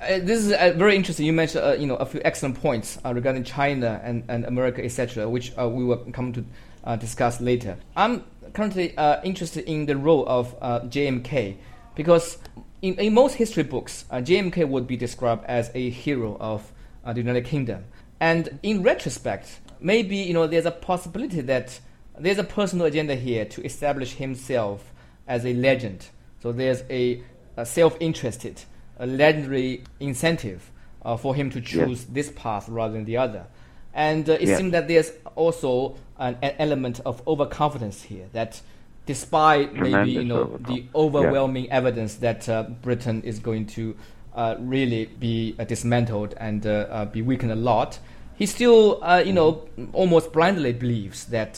Uh, 0.01 0.19
this 0.19 0.45
is 0.45 0.53
uh, 0.53 0.73
very 0.77 0.95
interesting. 0.95 1.25
You 1.25 1.33
mentioned 1.33 1.65
uh, 1.65 1.73
you 1.73 1.85
know 1.85 1.97
a 1.97 2.05
few 2.05 2.21
excellent 2.23 2.61
points 2.61 2.97
uh, 3.03 3.13
regarding 3.13 3.43
China 3.43 3.99
and, 4.01 4.23
and 4.29 4.45
America, 4.45 4.83
etc., 4.83 5.27
which 5.27 5.51
uh, 5.59 5.67
we 5.67 5.83
will 5.83 5.97
come 6.13 6.31
to 6.33 6.45
uh, 6.85 6.95
discuss 6.95 7.41
later. 7.41 7.77
I'm 7.97 8.23
currently 8.53 8.95
interested 9.23 9.65
in 9.65 9.85
the 9.85 9.97
role 9.97 10.25
of 10.27 10.57
JMK 10.59 11.57
because 11.95 12.37
in, 12.81 12.95
in 12.95 13.13
most 13.13 13.35
history 13.35 13.63
books, 13.63 14.05
JMK 14.09 14.67
would 14.69 14.87
be 14.87 14.95
described 14.95 15.43
as 15.45 15.69
a 15.75 15.89
hero 15.89 16.37
of 16.39 16.71
the 17.05 17.19
United 17.19 17.45
Kingdom, 17.45 17.83
and 18.21 18.57
in 18.63 18.83
retrospect, 18.83 19.59
maybe 19.81 20.15
you 20.15 20.33
know 20.33 20.47
there's 20.47 20.65
a 20.65 20.71
possibility 20.71 21.41
that 21.41 21.77
there's 22.17 22.37
a 22.37 22.43
personal 22.43 22.85
agenda 22.85 23.15
here 23.15 23.43
to 23.45 23.65
establish 23.65 24.13
himself 24.13 24.93
as 25.27 25.45
a 25.45 25.53
legend. 25.53 26.07
So 26.41 26.53
there's 26.53 26.83
a, 26.89 27.21
a 27.57 27.65
self-interested 27.65 28.63
a 28.99 29.07
legendary 29.07 29.83
incentive 29.99 30.71
uh, 31.03 31.17
for 31.17 31.33
him 31.33 31.49
to 31.49 31.61
choose 31.61 32.01
yes. 32.01 32.07
this 32.11 32.31
path 32.35 32.67
rather 32.69 32.93
than 32.93 33.05
the 33.05 33.17
other. 33.17 33.47
And 33.93 34.29
uh, 34.29 34.33
it 34.33 34.47
yes. 34.47 34.57
seems 34.57 34.71
that 34.73 34.87
there's 34.87 35.11
also 35.35 35.95
an, 36.17 36.37
an, 36.41 36.53
element 36.59 36.99
of 37.05 37.25
overconfidence 37.27 38.03
here 38.03 38.27
that 38.33 38.61
despite 39.05 39.73
Tremendous 39.73 39.93
maybe 39.93 40.11
you 40.11 40.23
know 40.23 40.57
the 40.67 40.85
overwhelming 40.93 41.65
yeah. 41.65 41.77
evidence 41.77 42.15
that 42.15 42.47
uh, 42.47 42.63
Britain 42.63 43.23
is 43.23 43.39
going 43.39 43.65
to 43.65 43.95
uh, 44.35 44.55
really 44.59 45.05
be 45.05 45.55
uh, 45.57 45.63
dismantled 45.63 46.35
and 46.37 46.67
uh, 46.67 47.05
be 47.11 47.21
weakened 47.21 47.51
a 47.51 47.55
lot, 47.55 47.97
he 48.35 48.45
still, 48.45 49.01
you 49.25 49.33
know, 49.33 49.67
almost 49.91 50.31
blindly 50.31 50.71
believes 50.71 51.25
that 51.25 51.57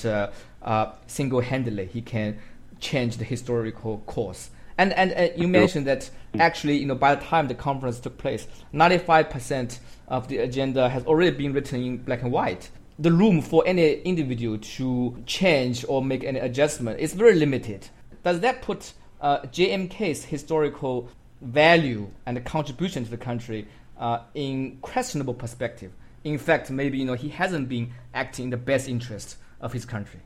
single-handedly 1.07 1.85
he 1.87 2.01
can 2.01 2.39
change 2.79 3.17
the 3.17 3.25
historical 3.25 3.99
course. 4.05 4.50
And 4.77 4.93
and 4.93 5.13
uh, 5.13 5.33
you 5.35 5.47
mentioned 5.47 5.87
that 5.87 6.09
actually, 6.39 6.77
you 6.77 6.85
know, 6.85 6.95
by 6.95 7.15
the 7.15 7.23
time 7.23 7.47
the 7.47 7.55
conference 7.55 7.99
took 7.99 8.17
place, 8.17 8.47
95% 8.73 9.79
of 10.07 10.27
the 10.27 10.37
agenda 10.37 10.89
has 10.89 11.05
already 11.05 11.35
been 11.35 11.53
written 11.53 11.83
in 11.83 11.97
black 11.97 12.21
and 12.21 12.31
white. 12.31 12.69
The 12.99 13.11
room 13.11 13.41
for 13.41 13.63
any 13.65 14.01
individual 14.01 14.57
to 14.57 15.17
change 15.25 15.85
or 15.87 16.03
make 16.03 16.23
any 16.23 16.39
adjustment 16.39 16.99
is 16.99 17.13
very 17.13 17.35
limited. 17.35 17.89
Does 18.23 18.39
that 18.41 18.61
put 18.61 18.93
uh, 19.19 19.39
JMK's 19.41 20.25
historical 20.25 21.09
value 21.41 22.09
and 22.25 22.43
contribution 22.45 23.03
to 23.03 23.09
the 23.09 23.17
country 23.17 23.67
uh, 23.97 24.19
in 24.35 24.77
questionable 24.81 25.33
perspective? 25.33 25.91
In 26.23 26.37
fact, 26.37 26.69
maybe 26.69 26.99
you 26.99 27.05
know 27.05 27.15
he 27.15 27.29
hasn't 27.29 27.67
been 27.67 27.93
acting 28.13 28.45
in 28.45 28.49
the 28.51 28.57
best 28.57 28.87
interest 28.87 29.37
of 29.59 29.73
his 29.73 29.85
country. 29.85 30.19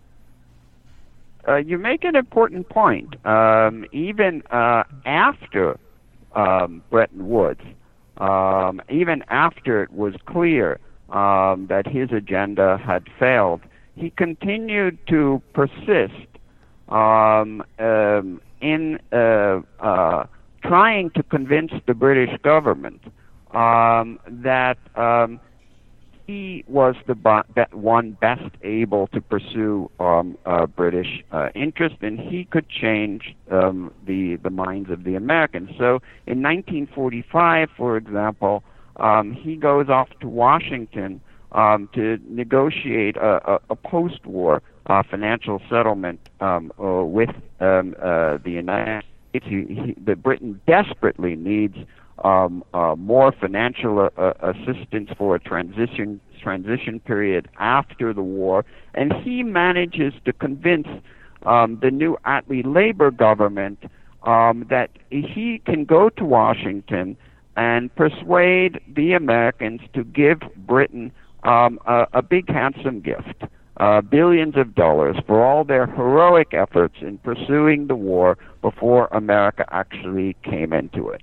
Uh, 1.47 1.57
you 1.57 1.77
make 1.77 2.03
an 2.03 2.15
important 2.15 2.67
point. 2.69 3.15
Um, 3.25 3.85
even 3.91 4.41
uh, 4.51 4.83
after 5.05 5.79
um, 6.33 6.81
Bretton 6.89 7.27
Woods, 7.29 7.61
um, 8.17 8.81
even 8.89 9.23
after 9.29 9.83
it 9.83 9.91
was 9.91 10.15
clear 10.25 10.79
um, 11.09 11.67
that 11.67 11.85
his 11.85 12.11
agenda 12.11 12.77
had 12.77 13.03
failed, 13.19 13.61
he 13.95 14.09
continued 14.09 14.97
to 15.07 15.41
persist 15.53 16.27
um, 16.89 17.63
um, 17.79 18.41
in 18.61 18.99
uh, 19.11 19.59
uh, 19.79 20.25
trying 20.63 21.11
to 21.11 21.23
convince 21.23 21.71
the 21.85 21.93
British 21.93 22.35
government 22.41 23.01
that 23.53 24.77
he 26.27 26.63
was 26.67 26.95
the 27.05 27.15
one 27.71 28.11
best 28.19 28.49
able 28.63 29.07
to 29.07 29.21
pursue 29.21 29.89
um, 29.99 30.37
uh, 30.45 30.65
British 30.65 31.23
uh, 31.31 31.49
interest, 31.53 31.95
and 32.01 32.19
he 32.19 32.45
could 32.45 32.67
change 32.67 33.35
um, 33.51 33.93
the 34.05 34.37
the 34.37 34.49
minds 34.49 34.89
of 34.89 35.03
the 35.03 35.15
Americans. 35.15 35.69
So, 35.77 36.01
in 36.25 36.41
1945, 36.41 37.69
for 37.77 37.97
example, 37.97 38.63
um, 38.97 39.33
he 39.33 39.55
goes 39.55 39.89
off 39.89 40.09
to 40.21 40.27
Washington 40.27 41.21
um, 41.51 41.89
to 41.93 42.19
negotiate 42.27 43.17
a, 43.17 43.53
a, 43.53 43.59
a 43.69 43.75
post-war 43.75 44.61
uh, 44.87 45.03
financial 45.09 45.61
settlement 45.69 46.19
um, 46.41 46.71
uh, 46.79 47.03
with 47.03 47.29
um, 47.59 47.95
uh, 48.01 48.37
the 48.43 48.51
United 48.51 49.03
States. 49.29 49.45
He, 49.47 49.73
he, 49.73 49.95
the 50.03 50.15
Britain 50.15 50.59
desperately 50.65 51.35
needs 51.35 51.77
um, 52.23 52.63
uh, 52.73 52.95
more 52.97 53.31
financial 53.31 53.99
uh, 53.99 54.09
uh, 54.19 54.33
assistance 54.41 55.09
for 55.17 55.35
a 55.35 55.39
transition 55.39 56.19
transition 56.41 56.99
period 56.99 57.49
after 57.59 58.13
the 58.13 58.21
war, 58.21 58.63
and 58.93 59.13
he 59.23 59.41
manages 59.41 60.13
to 60.25 60.33
convince 60.33 60.87
um, 61.45 61.79
the 61.81 61.89
new 61.89 62.17
Attlee 62.25 62.63
Labor 62.65 63.09
government 63.09 63.83
um, 64.23 64.65
that 64.69 64.91
he 65.09 65.61
can 65.65 65.85
go 65.85 66.09
to 66.09 66.23
Washington 66.23 67.17
and 67.57 67.93
persuade 67.95 68.79
the 68.95 69.13
Americans 69.13 69.81
to 69.93 70.03
give 70.03 70.39
Britain 70.55 71.11
um, 71.43 71.79
a, 71.85 72.05
a 72.13 72.21
big, 72.21 72.49
handsome 72.49 73.01
gift. 73.01 73.43
Uh, 73.77 73.99
billions 73.99 74.55
of 74.55 74.73
dollars 74.73 75.17
for 75.27 75.43
all 75.45 75.65
their 75.65 75.85
heroic 75.85 76.53
efforts 76.53 76.95
in 77.01 77.17
pursuing 77.17 77.87
the 77.87 77.95
war 77.95 78.37
before 78.61 79.07
America 79.07 79.65
actually 79.69 80.33
came 80.43 80.71
into 80.71 81.09
it. 81.09 81.21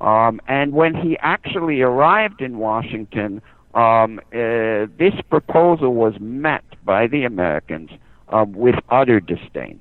Um, 0.00 0.40
and 0.48 0.72
when 0.72 0.94
he 0.94 1.16
actually 1.20 1.80
arrived 1.80 2.40
in 2.40 2.58
Washington, 2.58 3.40
um, 3.74 4.20
uh, 4.32 4.86
this 4.98 5.14
proposal 5.30 5.94
was 5.94 6.14
met 6.20 6.64
by 6.84 7.06
the 7.06 7.24
Americans 7.24 7.90
um, 8.28 8.52
with 8.52 8.76
utter 8.90 9.20
disdain. 9.20 9.80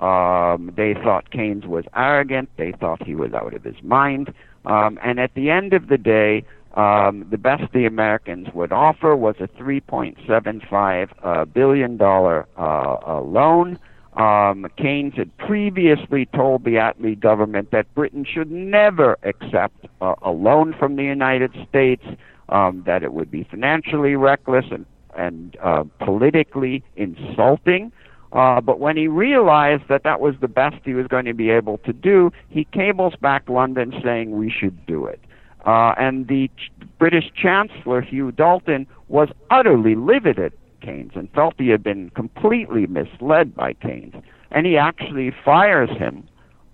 Um, 0.00 0.72
they 0.76 0.94
thought 0.94 1.30
Keynes 1.30 1.66
was 1.66 1.84
arrogant. 1.94 2.48
They 2.56 2.72
thought 2.72 3.02
he 3.02 3.14
was 3.14 3.32
out 3.34 3.54
of 3.54 3.64
his 3.64 3.82
mind. 3.82 4.32
Um, 4.64 4.98
and 5.02 5.20
at 5.20 5.34
the 5.34 5.50
end 5.50 5.72
of 5.72 5.88
the 5.88 5.98
day, 5.98 6.44
um, 6.74 7.26
the 7.30 7.38
best 7.38 7.72
the 7.72 7.84
Americans 7.84 8.48
would 8.54 8.72
offer 8.72 9.16
was 9.16 9.36
a 9.40 9.48
3.75 9.48 11.08
uh, 11.22 11.44
billion 11.46 11.96
dollar 11.96 12.46
uh, 12.56 12.96
uh, 13.06 13.20
loan 13.20 13.78
um, 14.14 14.66
Keynes 14.76 15.14
had 15.14 15.36
previously 15.38 16.26
told 16.26 16.64
the 16.64 16.74
Attlee 16.74 17.18
government 17.18 17.70
that 17.70 17.92
Britain 17.94 18.24
should 18.24 18.50
never 18.50 19.16
accept 19.22 19.86
uh, 20.00 20.14
a 20.22 20.30
loan 20.30 20.74
from 20.78 20.96
the 20.96 21.04
United 21.04 21.52
States, 21.68 22.04
um, 22.48 22.82
that 22.86 23.02
it 23.02 23.12
would 23.12 23.30
be 23.30 23.44
financially 23.44 24.16
reckless 24.16 24.64
and, 24.70 24.84
and 25.16 25.56
uh, 25.62 25.84
politically 26.00 26.82
insulting. 26.96 27.92
Uh, 28.32 28.60
but 28.60 28.78
when 28.78 28.96
he 28.96 29.08
realized 29.08 29.84
that 29.88 30.02
that 30.04 30.20
was 30.20 30.34
the 30.40 30.48
best 30.48 30.76
he 30.84 30.94
was 30.94 31.06
going 31.06 31.24
to 31.24 31.34
be 31.34 31.50
able 31.50 31.78
to 31.78 31.92
do, 31.92 32.32
he 32.48 32.64
cables 32.64 33.14
back 33.20 33.48
London 33.48 33.92
saying 34.04 34.32
we 34.32 34.50
should 34.50 34.86
do 34.86 35.06
it. 35.06 35.20
Uh, 35.66 35.94
and 35.98 36.28
the 36.28 36.48
ch- 36.48 36.70
British 36.98 37.30
Chancellor, 37.34 38.00
Hugh 38.00 38.32
Dalton, 38.32 38.86
was 39.08 39.28
utterly 39.50 39.94
livid 39.94 40.38
Keynes 40.80 41.12
and 41.14 41.30
felt 41.32 41.54
he 41.58 41.68
had 41.68 41.82
been 41.82 42.10
completely 42.10 42.86
misled 42.86 43.54
by 43.54 43.74
Keynes. 43.74 44.14
And 44.50 44.66
he 44.66 44.76
actually 44.76 45.32
fires 45.44 45.90
him 45.90 46.26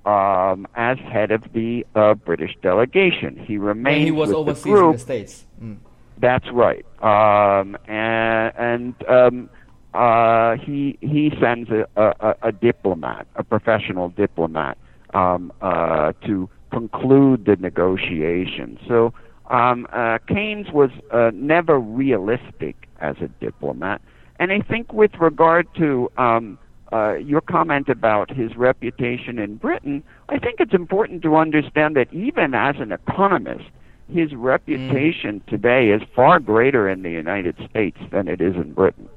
um, 0.07 0.67
as 0.77 0.99
head 0.99 1.31
of 1.31 1.43
the 1.53 1.85
uh, 1.95 2.15
British 2.15 2.57
delegation. 2.63 3.37
He 3.37 3.59
remains 3.59 4.05
he 4.05 4.11
was 4.11 4.33
overseas 4.33 4.63
the 4.63 4.71
group. 4.71 4.87
in 4.87 4.93
the 4.93 4.99
States. 4.99 5.47
Mm. 5.63 5.77
That's 6.19 6.47
right. 6.53 6.87
Um, 7.03 7.77
and 7.87 8.53
and 8.57 9.09
um, 9.09 9.51
uh, 9.93 10.57
he 10.57 10.97
he 11.01 11.33
sends 11.41 11.71
a, 11.71 11.87
a, 11.97 12.35
a, 12.43 12.53
diplomat, 12.53 13.27
a 13.37 13.45
professional 13.45 14.09
diplomat, 14.11 14.79
um, 15.13 15.53
uh, 15.61 16.13
to 16.25 16.49
conclude 16.71 17.45
the 17.45 17.57
negotiations. 17.57 18.79
So 18.89 19.13
um, 19.51 19.87
uh, 19.93 20.19
Keynes 20.29 20.71
was 20.73 20.91
uh, 21.13 21.31
never 21.35 21.79
realistic 21.79 22.86
as 23.01 23.17
a 23.21 23.29
diplomat. 23.45 24.01
And 24.39 24.53
I 24.53 24.61
think 24.61 24.93
with 24.93 25.13
regard 25.19 25.67
to 25.77 26.11
um, 26.19 26.59
uh, 26.93 27.15
your 27.15 27.41
comment 27.41 27.89
about 27.89 28.31
his 28.31 28.55
reputation 28.57 29.39
in 29.39 29.57
Britain, 29.57 30.03
I 30.29 30.39
think 30.39 30.61
it's 30.61 30.75
important 30.75 31.23
to 31.23 31.37
understand 31.37 31.97
that 31.97 32.13
even 32.13 32.55
as 32.55 32.77
an 32.79 32.93
economist, 32.93 33.65
his 34.13 34.35
reputation 34.35 35.41
mm. 35.41 35.47
today 35.47 35.89
is 35.89 36.03
far 36.15 36.39
greater 36.39 36.89
in 36.89 37.03
the 37.03 37.11
United 37.11 37.57
States 37.69 37.99
than 38.13 38.29
it 38.29 38.41
is 38.41 38.55
in 38.55 38.73
Britain. 38.73 39.09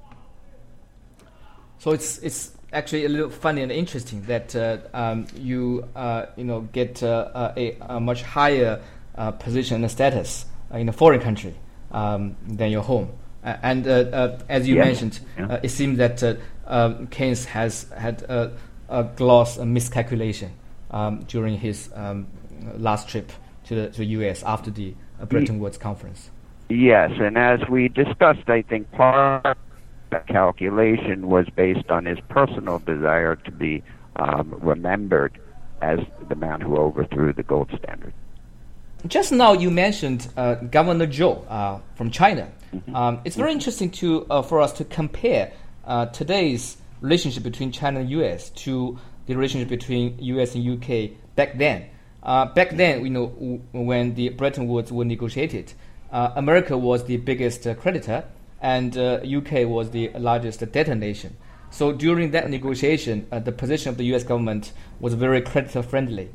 So 1.77 1.91
it's 1.91 2.17
it's 2.19 2.51
actually 2.73 3.05
a 3.05 3.09
little 3.09 3.29
funny 3.29 3.61
and 3.61 3.71
interesting 3.71 4.23
that 4.23 4.55
uh, 4.55 4.79
um, 4.93 5.27
you 5.35 5.87
uh, 5.95 6.25
you 6.35 6.43
know 6.43 6.61
get 6.61 7.01
uh, 7.03 7.53
a, 7.55 7.77
a, 7.81 7.99
much 7.99 8.21
higher 8.23 8.81
uh, 9.15 9.31
position 9.31 9.83
and 9.83 9.91
status 9.91 10.45
in 10.73 10.89
a 10.89 10.93
foreign 10.93 11.21
country 11.21 11.55
um, 11.91 12.35
than 12.47 12.71
your 12.71 12.83
home. 12.83 13.09
Uh, 13.43 13.55
and 13.61 13.87
uh, 13.87 13.91
uh, 13.91 14.39
as 14.49 14.67
you 14.67 14.75
yes. 14.75 14.85
mentioned, 14.85 15.19
yeah. 15.37 15.59
it 15.63 15.69
seems 15.69 15.97
that 15.97 16.37
um, 16.67 17.07
Keynes 17.07 17.45
has 17.45 17.89
had 17.95 18.21
a, 18.23 18.51
a 18.89 19.03
gloss, 19.03 19.57
a 19.57 19.65
miscalculation 19.65 20.51
um, 20.91 21.23
during 21.27 21.57
his 21.57 21.89
um, 21.95 22.27
last 22.75 23.07
trip 23.07 23.31
to 23.65 23.75
the, 23.75 23.89
to 23.89 23.97
the 23.99 24.05
U.S. 24.05 24.43
after 24.43 24.71
the 24.71 24.93
Bretton 25.27 25.59
Woods 25.59 25.77
conference. 25.77 26.29
Yes, 26.69 27.11
and 27.19 27.37
as 27.37 27.61
we 27.69 27.87
discussed, 27.87 28.47
I 28.47 28.61
think 28.61 28.91
part 28.91 29.45
of 29.45 29.57
the 30.11 30.19
calculation 30.19 31.27
was 31.27 31.47
based 31.55 31.89
on 31.89 32.05
his 32.05 32.19
personal 32.29 32.79
desire 32.79 33.35
to 33.37 33.51
be 33.51 33.83
um, 34.17 34.53
remembered 34.61 35.39
as 35.81 35.99
the 36.27 36.35
man 36.35 36.61
who 36.61 36.77
overthrew 36.77 37.33
the 37.33 37.43
gold 37.43 37.71
standard. 37.77 38.13
Just 39.07 39.31
now, 39.31 39.53
you 39.53 39.71
mentioned 39.71 40.27
uh, 40.35 40.55
Governor 40.55 41.07
Zhou 41.07 41.45
uh, 41.49 41.79
from 41.95 42.11
China. 42.11 42.51
Mm-hmm. 42.73 42.95
Um, 42.95 43.21
it's 43.23 43.37
very 43.37 43.53
interesting 43.53 43.91
to 43.91 44.25
uh, 44.29 44.41
for 44.41 44.59
us 44.59 44.73
to 44.73 44.83
compare 44.83 45.53
uh, 45.85 46.07
today's 46.07 46.77
relationship 46.99 47.43
between 47.43 47.71
China 47.71 48.01
and 48.01 48.09
U.S. 48.11 48.49
to 48.51 48.99
the 49.25 49.35
relationship 49.35 49.69
between 49.69 50.17
U.S. 50.19 50.53
and 50.53 50.63
U.K. 50.63 51.13
back 51.35 51.57
then. 51.57 51.85
Uh, 52.21 52.45
back 52.47 52.71
then, 52.71 53.01
you 53.05 53.09
know, 53.09 53.27
w- 53.27 53.61
when 53.71 54.15
the 54.15 54.29
Bretton 54.29 54.67
Woods 54.67 54.91
were 54.91 55.05
negotiated, 55.05 55.71
uh, 56.11 56.33
America 56.35 56.77
was 56.77 57.05
the 57.05 57.15
biggest 57.15 57.65
creditor, 57.79 58.25
and 58.61 58.95
U.K. 59.23 59.63
was 59.63 59.91
the 59.91 60.09
largest 60.09 60.59
debtor 60.59 60.95
nation. 60.95 61.37
So 61.71 61.93
during 61.93 62.31
that 62.31 62.49
negotiation, 62.49 63.27
the 63.31 63.53
position 63.53 63.89
of 63.89 63.97
the 63.97 64.03
U.S. 64.07 64.25
government 64.25 64.73
was 64.99 65.13
very 65.13 65.41
creditor 65.41 65.83
friendly. 65.83 66.31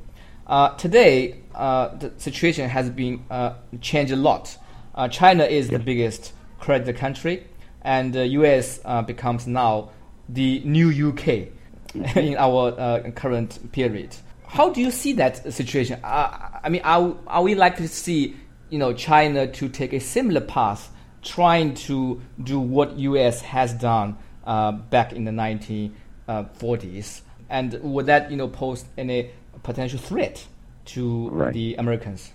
Uh, 0.46 0.70
today, 0.76 1.40
the 1.54 2.12
situation 2.18 2.68
has 2.68 2.90
been 2.90 3.24
uh, 3.30 3.54
changed 3.80 4.12
a 4.12 4.16
lot. 4.16 4.56
Uh, 4.94 5.08
China 5.08 5.44
is 5.44 5.68
the 5.68 5.78
biggest 5.78 6.32
creditor 6.60 6.92
country, 6.92 7.46
and 7.82 8.12
the 8.12 8.26
U.S. 8.28 8.80
Uh, 8.84 9.02
becomes 9.02 9.46
now 9.46 9.90
the 10.28 10.60
new 10.60 11.10
UK 11.10 11.48
in 12.16 12.36
our 12.36 12.74
uh, 12.78 13.10
current 13.10 13.72
period. 13.72 14.14
how 14.46 14.70
do 14.70 14.80
you 14.80 14.90
see 14.90 15.12
that 15.14 15.52
situation? 15.52 15.98
Uh, 16.04 16.60
I 16.62 16.68
mean, 16.68 16.82
are, 16.84 17.16
are 17.26 17.42
we 17.42 17.54
likely 17.54 17.88
to 17.88 17.92
see 17.92 18.36
you 18.70 18.78
know 18.78 18.92
China 18.92 19.46
to 19.46 19.68
take 19.68 19.92
a 19.92 20.00
similar 20.00 20.40
path, 20.40 20.90
trying 21.22 21.74
to 21.74 22.22
do 22.42 22.60
what 22.60 22.96
U.S. 22.98 23.42
has 23.42 23.72
done 23.74 24.16
uh, 24.44 24.72
back 24.72 25.12
in 25.12 25.24
the 25.24 25.32
1940s, 25.32 27.22
and 27.50 27.80
would 27.82 28.06
that 28.06 28.30
you 28.30 28.36
know 28.36 28.48
pose 28.48 28.84
any 28.96 29.30
potential 29.62 29.98
threat 29.98 30.46
to 30.86 31.28
right. 31.30 31.52
the 31.52 31.74
Americans? 31.76 32.32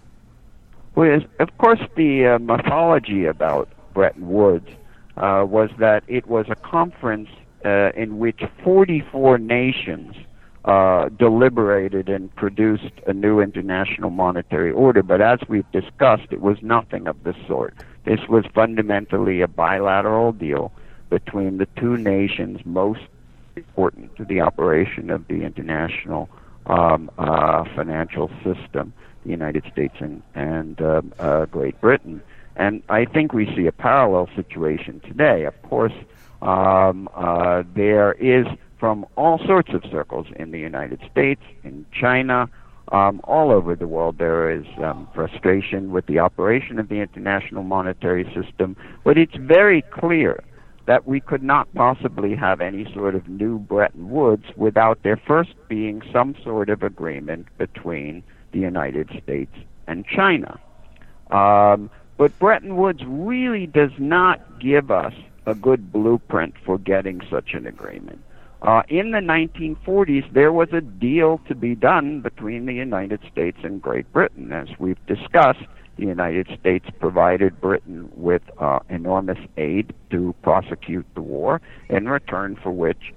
Well, 0.95 1.19
of 1.39 1.57
course, 1.57 1.79
the 1.95 2.25
uh, 2.25 2.39
mythology 2.39 3.25
about 3.25 3.69
Bretton 3.93 4.27
Woods 4.27 4.69
uh, 5.17 5.45
was 5.47 5.69
that 5.77 6.03
it 6.07 6.27
was 6.27 6.45
a 6.49 6.55
conference 6.55 7.29
uh, 7.63 7.91
in 7.95 8.19
which 8.19 8.41
44 8.63 9.37
nations 9.37 10.15
uh, 10.65 11.09
deliberated 11.09 12.09
and 12.09 12.33
produced 12.35 12.93
a 13.07 13.13
new 13.13 13.39
international 13.39 14.09
monetary 14.09 14.71
order. 14.71 15.03
But 15.03 15.21
as 15.21 15.39
we've 15.47 15.69
discussed, 15.71 16.31
it 16.31 16.41
was 16.41 16.57
nothing 16.61 17.07
of 17.07 17.23
the 17.23 17.33
sort. 17.47 17.73
This 18.05 18.19
was 18.27 18.45
fundamentally 18.53 19.41
a 19.41 19.47
bilateral 19.47 20.31
deal 20.31 20.71
between 21.09 21.57
the 21.57 21.67
two 21.77 21.97
nations 21.97 22.59
most 22.65 23.01
important 23.55 24.15
to 24.17 24.25
the 24.25 24.41
operation 24.41 25.09
of 25.09 25.27
the 25.27 25.43
international 25.43 26.29
um, 26.66 27.10
uh, 27.18 27.64
financial 27.76 28.30
system, 28.43 28.93
the 29.24 29.32
United 29.32 29.64
States 29.72 29.95
and, 29.99 30.22
and 30.36 30.82
um, 30.82 31.14
uh, 31.20 31.45
Great 31.45 31.80
Britain. 31.82 32.22
And 32.55 32.84
I 32.89 33.05
think 33.05 33.34
we 33.34 33.45
see 33.55 33.68
a 33.68 33.72
parallel 33.72 34.30
situation 34.36 34.99
today. 35.01 35.45
Of 35.45 35.62
course, 35.64 35.93
um, 36.41 37.10
uh, 37.16 37.64
there 37.74 38.14
is 38.14 38.45
from 38.80 39.05
all 39.16 39.39
sorts 39.45 39.74
of 39.74 39.84
circles 39.91 40.28
in 40.38 40.51
the 40.51 40.60
United 40.60 41.01
States, 41.12 41.41
in 41.64 41.86
China, 41.91 42.49
um, 42.91 43.22
all 43.24 43.51
over 43.51 43.76
the 43.76 43.88
world, 43.88 44.18
there 44.18 44.49
is 44.49 44.66
um, 44.84 45.07
frustration 45.14 45.91
with 45.91 46.07
the 46.07 46.20
operation 46.20 46.80
of 46.80 46.89
the 46.89 46.95
international 46.95 47.64
monetary 47.64 48.24
system, 48.34 48.76
but 49.03 49.18
it's 49.18 49.36
very 49.36 49.84
clear 49.84 50.43
that 50.89 51.05
we 51.05 51.19
could 51.19 51.43
not 51.43 51.71
possibly 51.75 52.35
have 52.35 52.61
any 52.61 52.91
sort 52.95 53.13
of 53.13 53.29
new 53.29 53.59
Bretton 53.59 54.09
Woods 54.09 54.45
without 54.55 55.03
there 55.03 55.21
first 55.27 55.51
being 55.67 56.01
some 56.11 56.33
sort 56.43 56.67
of 56.67 56.81
agreement 56.81 57.45
between 57.59 58.23
the 58.53 58.57
United 58.57 59.07
States 59.21 59.55
and 59.85 60.03
China. 60.07 60.59
Um, 61.29 61.91
but 62.17 62.39
Bretton 62.39 62.75
Woods 62.75 63.03
really 63.05 63.67
does 63.67 63.91
not 63.99 64.59
give 64.59 64.89
us 64.89 65.13
a 65.45 65.53
good 65.53 65.91
blueprint 65.91 66.55
for 66.65 66.79
getting 66.79 67.21
such 67.29 67.53
an 67.53 67.67
agreement. 67.67 68.23
Uh, 68.63 68.81
in 68.89 69.11
the 69.11 69.19
1940s, 69.19 70.33
there 70.33 70.51
was 70.51 70.69
a 70.73 70.81
deal 70.81 71.39
to 71.47 71.53
be 71.53 71.75
done 71.75 72.21
between 72.21 72.65
the 72.65 72.73
United 72.73 73.19
States 73.31 73.59
and 73.61 73.79
Great 73.79 74.11
Britain. 74.11 74.51
As 74.51 74.69
we've 74.79 75.05
discussed, 75.05 75.67
the 75.99 76.05
United 76.05 76.47
States 76.59 76.85
provided 76.99 77.59
Britain 77.59 78.09
with 78.15 78.41
uh, 78.59 78.79
enormous 78.89 79.37
aid 79.57 79.93
to 80.11 80.33
prosecute 80.41 81.05
the 81.13 81.21
war, 81.21 81.61
in 81.89 82.07
return 82.07 82.55
for 82.61 82.71
which 82.71 83.13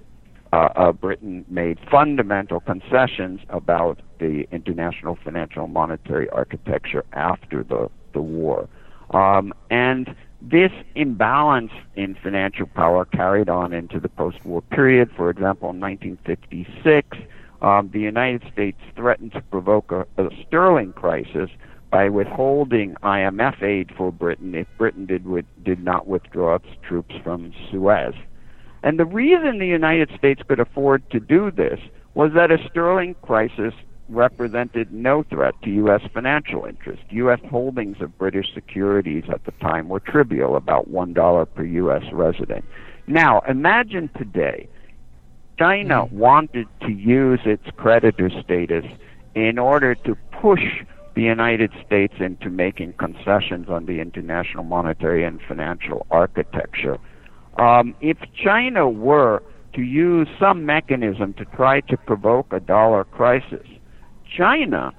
uh, 0.52 0.68
uh, 0.76 0.92
Britain 0.92 1.44
made 1.48 1.78
fundamental 1.90 2.60
concessions 2.60 3.40
about 3.48 4.00
the 4.18 4.46
international 4.52 5.16
financial 5.24 5.66
monetary 5.66 6.28
architecture 6.30 7.04
after 7.12 7.62
the, 7.62 7.88
the 8.12 8.20
war. 8.20 8.68
Um, 9.10 9.54
and 9.70 10.14
this 10.40 10.72
imbalance 10.94 11.72
in 11.94 12.16
financial 12.16 12.66
power 12.66 13.04
carried 13.04 13.48
on 13.48 13.72
into 13.72 14.00
the 14.00 14.08
post 14.08 14.44
war 14.44 14.60
period. 14.60 15.10
For 15.16 15.30
example, 15.30 15.70
in 15.70 15.80
1956, 15.80 17.16
um, 17.62 17.90
the 17.92 18.00
United 18.00 18.42
States 18.52 18.78
threatened 18.96 19.32
to 19.32 19.40
provoke 19.40 19.92
a, 19.92 20.06
a, 20.18 20.28
sterling 20.46 20.92
crisis 20.94 21.48
by 21.92 22.08
withholding 22.08 22.94
IMF 23.02 23.62
aid 23.62 23.92
for 23.96 24.10
Britain 24.10 24.54
if 24.54 24.66
Britain 24.78 25.04
did, 25.04 25.26
with, 25.26 25.44
did 25.62 25.84
not 25.84 26.08
withdraw 26.08 26.54
its 26.54 26.66
troops 26.82 27.14
from 27.22 27.52
Suez. 27.70 28.14
And 28.82 28.98
the 28.98 29.04
reason 29.04 29.58
the 29.58 29.66
United 29.66 30.10
States 30.16 30.40
could 30.48 30.58
afford 30.58 31.08
to 31.10 31.20
do 31.20 31.50
this 31.50 31.78
was 32.14 32.32
that 32.34 32.50
a 32.50 32.56
sterling 32.70 33.14
crisis 33.20 33.74
represented 34.08 34.90
no 34.90 35.22
threat 35.22 35.54
to 35.62 35.70
U.S. 35.70 36.00
financial 36.12 36.64
interests. 36.64 37.04
U.S. 37.10 37.40
holdings 37.50 37.98
of 38.00 38.16
British 38.18 38.52
securities 38.54 39.24
at 39.30 39.44
the 39.44 39.52
time 39.52 39.90
were 39.90 40.00
trivial, 40.00 40.56
about 40.56 40.90
$1 40.90 41.54
per 41.54 41.64
U.S. 41.64 42.02
resident. 42.10 42.64
Now, 43.06 43.42
imagine 43.46 44.08
today 44.16 44.66
China 45.58 46.06
mm. 46.06 46.12
wanted 46.12 46.68
to 46.80 46.90
use 46.90 47.40
its 47.44 47.64
creditor 47.76 48.30
status 48.42 48.84
in 49.34 49.58
order 49.58 49.94
to 49.94 50.16
push 50.40 50.82
the 51.14 51.22
United 51.22 51.70
States 51.84 52.14
into 52.20 52.48
making 52.48 52.94
concessions 52.94 53.68
on 53.68 53.86
the 53.86 54.00
international 54.00 54.64
monetary 54.64 55.24
and 55.24 55.40
financial 55.46 56.06
architecture. 56.10 56.98
Um, 57.58 57.94
if 58.00 58.16
China 58.42 58.88
were 58.88 59.42
to 59.74 59.82
use 59.82 60.28
some 60.38 60.64
mechanism 60.64 61.34
to 61.34 61.44
try 61.44 61.80
to 61.80 61.96
provoke 61.96 62.52
a 62.52 62.60
dollar 62.60 63.04
crisis, 63.04 63.66
China 64.36 64.92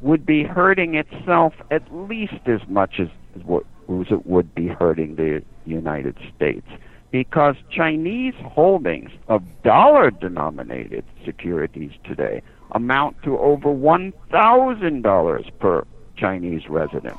would 0.00 0.24
be 0.24 0.44
hurting 0.44 0.94
itself 0.94 1.54
at 1.70 1.82
least 1.92 2.46
as 2.46 2.60
much 2.68 2.94
as, 2.98 3.08
as 3.36 3.42
what 3.44 3.64
as 3.90 4.06
it 4.10 4.24
would 4.24 4.54
be 4.54 4.68
hurting 4.68 5.16
the 5.16 5.42
United 5.66 6.16
States 6.36 6.66
because 7.10 7.56
Chinese 7.70 8.34
holdings 8.42 9.10
of 9.28 9.42
dollar 9.64 10.10
denominated 10.10 11.04
securities 11.24 11.90
today 12.04 12.42
amount 12.72 13.22
to 13.22 13.38
over 13.38 13.68
$1,000 13.68 15.58
per 15.58 15.86
Chinese 16.16 16.68
resident. 16.68 17.16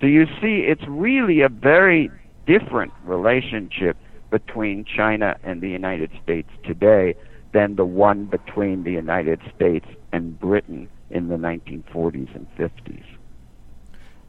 So 0.00 0.06
you 0.06 0.26
see, 0.40 0.66
it's 0.68 0.86
really 0.86 1.40
a 1.40 1.48
very 1.48 2.10
different 2.46 2.92
relationship 3.04 3.96
between 4.30 4.84
China 4.84 5.36
and 5.42 5.60
the 5.60 5.68
United 5.68 6.10
States 6.22 6.50
today 6.64 7.14
than 7.52 7.76
the 7.76 7.84
one 7.84 8.24
between 8.24 8.82
the 8.82 8.90
United 8.90 9.40
States 9.54 9.86
and 10.12 10.38
Britain 10.38 10.88
in 11.10 11.28
the 11.28 11.36
1940s 11.36 12.34
and 12.34 12.46
50s. 12.58 13.04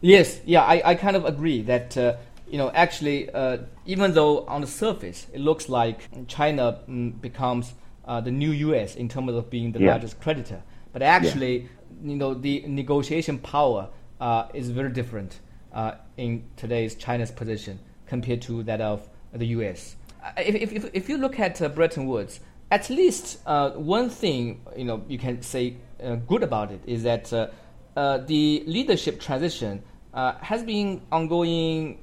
Yes, 0.01 0.39
yeah, 0.45 0.61
I, 0.61 0.91
I 0.91 0.95
kind 0.95 1.15
of 1.15 1.25
agree 1.25 1.63
that, 1.63 1.97
uh, 1.97 2.17
you 2.47 2.59
know, 2.59 2.69
actually, 2.71 3.29
uh, 3.31 3.57
even 3.85 4.13
though 4.13 4.45
on 4.45 4.61
the 4.61 4.67
surface 4.67 5.25
it 5.33 5.39
looks 5.39 5.67
like 5.67 6.27
China 6.27 6.79
mm, 6.87 7.19
becomes 7.19 7.73
uh, 8.05 8.21
the 8.21 8.31
new 8.31 8.51
US 8.51 8.95
in 8.95 9.09
terms 9.09 9.33
of 9.33 9.49
being 9.49 9.71
the 9.71 9.79
yeah. 9.79 9.91
largest 9.91 10.19
creditor, 10.21 10.61
but 10.93 11.01
actually, 11.01 11.59
yeah. 11.59 11.67
you 12.03 12.15
know, 12.15 12.33
the 12.33 12.63
negotiation 12.67 13.39
power 13.39 13.89
uh, 14.19 14.47
is 14.53 14.69
very 14.69 14.89
different 14.89 15.39
uh, 15.73 15.95
in 16.17 16.43
today's 16.55 16.95
China's 16.95 17.31
position 17.31 17.79
compared 18.07 18.41
to 18.43 18.63
that 18.63 18.81
of 18.81 19.07
the 19.33 19.47
US. 19.47 19.95
Uh, 20.23 20.31
if, 20.37 20.71
if, 20.71 20.89
if 20.93 21.09
you 21.09 21.17
look 21.17 21.39
at 21.39 21.59
Bretton 21.75 22.05
Woods, 22.05 22.39
at 22.71 22.89
least 22.89 23.39
uh, 23.45 23.71
one 23.71 24.09
thing 24.09 24.61
you 24.75 24.85
know 24.85 25.03
you 25.07 25.17
can 25.17 25.41
say 25.41 25.77
uh, 26.03 26.15
good 26.15 26.43
about 26.43 26.71
it 26.71 26.81
is 26.85 27.03
that 27.03 27.31
uh, 27.31 27.47
uh 27.95 28.17
the 28.17 28.63
leadership 28.65 29.19
transition 29.19 29.83
uh, 30.13 30.33
has 30.41 30.63
been 30.63 31.01
ongoing 31.11 31.99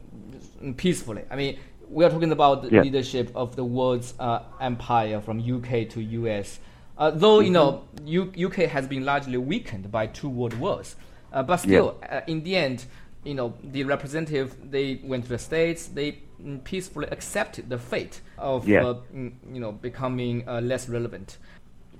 peacefully. 0.76 1.24
I 1.30 1.36
mean, 1.36 1.58
we 1.92 2.04
are 2.04 2.10
talking 2.10 2.32
about 2.32 2.62
the 2.62 2.70
yeah. 2.70 2.82
leadership 2.82 3.30
of 3.34 3.54
the 3.56 3.64
world's 3.64 4.14
uh, 4.18 4.40
empire 4.60 5.20
from 5.20 5.38
UK 5.38 5.88
to 5.90 6.00
US. 6.00 6.58
though 6.96 7.38
mm-hmm. 7.38 7.44
you 7.44 7.50
know 7.50 7.84
U- 8.04 8.32
UK 8.46 8.70
has 8.70 8.86
been 8.86 9.04
largely 9.04 9.38
weakened 9.38 9.90
by 9.90 10.06
two 10.06 10.28
world 10.28 10.54
wars, 10.58 10.96
but 11.30 11.56
still, 11.56 11.98
yeah. 12.02 12.24
in 12.26 12.42
the 12.42 12.56
end, 12.56 12.86
you 13.24 13.34
know 13.34 13.54
the 13.62 13.84
representative 13.84 14.56
they 14.70 15.00
went 15.04 15.24
to 15.24 15.30
the 15.30 15.38
states 15.38 15.86
they 15.86 16.18
mm, 16.42 16.62
peacefully 16.64 17.06
accepted 17.10 17.68
the 17.68 17.78
fate 17.78 18.20
of 18.38 18.68
yeah. 18.68 18.84
uh, 18.84 18.94
mm, 19.14 19.32
you 19.52 19.60
know 19.60 19.72
becoming 19.72 20.46
uh, 20.48 20.60
less 20.60 20.88
relevant 20.88 21.38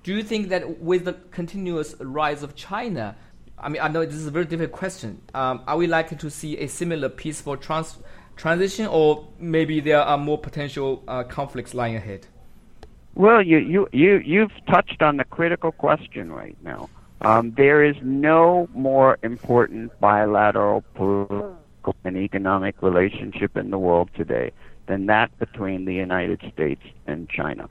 do 0.03 0.15
you 0.15 0.23
think 0.23 0.49
that 0.49 0.81
with 0.81 1.05
the 1.05 1.13
continuous 1.31 1.95
rise 2.01 2.43
of 2.43 2.57
china 2.57 3.15
i 3.59 3.69
mean 3.69 3.81
i 3.81 3.89
know 3.89 4.05
this 4.05 4.17
is 4.17 4.27
a 4.27 4.31
very 4.31 4.45
difficult 4.45 4.73
question 4.73 5.21
um, 5.35 5.63
are 5.67 5.77
we 5.77 5.87
likely 5.87 6.17
to 6.17 6.29
see 6.29 6.59
a 6.59 6.67
similar 6.67 7.09
peaceful 7.09 7.57
trans- 7.57 7.99
transition 8.43 8.87
or 8.87 9.25
maybe 9.39 9.79
there 9.79 10.03
are 10.03 10.19
more 10.19 10.37
potential 10.37 11.03
uh, 11.07 11.23
conflicts 11.23 11.75
lying 11.75 11.95
ahead 11.95 12.27
well 13.15 13.41
you, 13.41 13.59
you 13.59 13.89
you 13.93 14.13
you've 14.33 14.57
touched 14.67 15.01
on 15.01 15.17
the 15.17 15.25
critical 15.37 15.71
question 15.71 16.33
right 16.33 16.57
now 16.63 16.89
um, 17.21 17.53
there 17.57 17.85
is 17.85 17.95
no 18.03 18.69
more 18.75 19.17
important 19.23 19.93
bilateral 20.01 20.83
political 20.95 21.95
and 22.03 22.17
economic 22.17 22.83
relationship 22.83 23.57
in 23.57 23.71
the 23.71 23.79
world 23.79 24.11
today 24.17 24.51
than 24.89 25.07
that 25.07 25.37
between 25.39 25.85
the 25.85 25.95
United 25.95 26.41
States 26.53 26.83
and 27.07 27.29
China. 27.29 27.69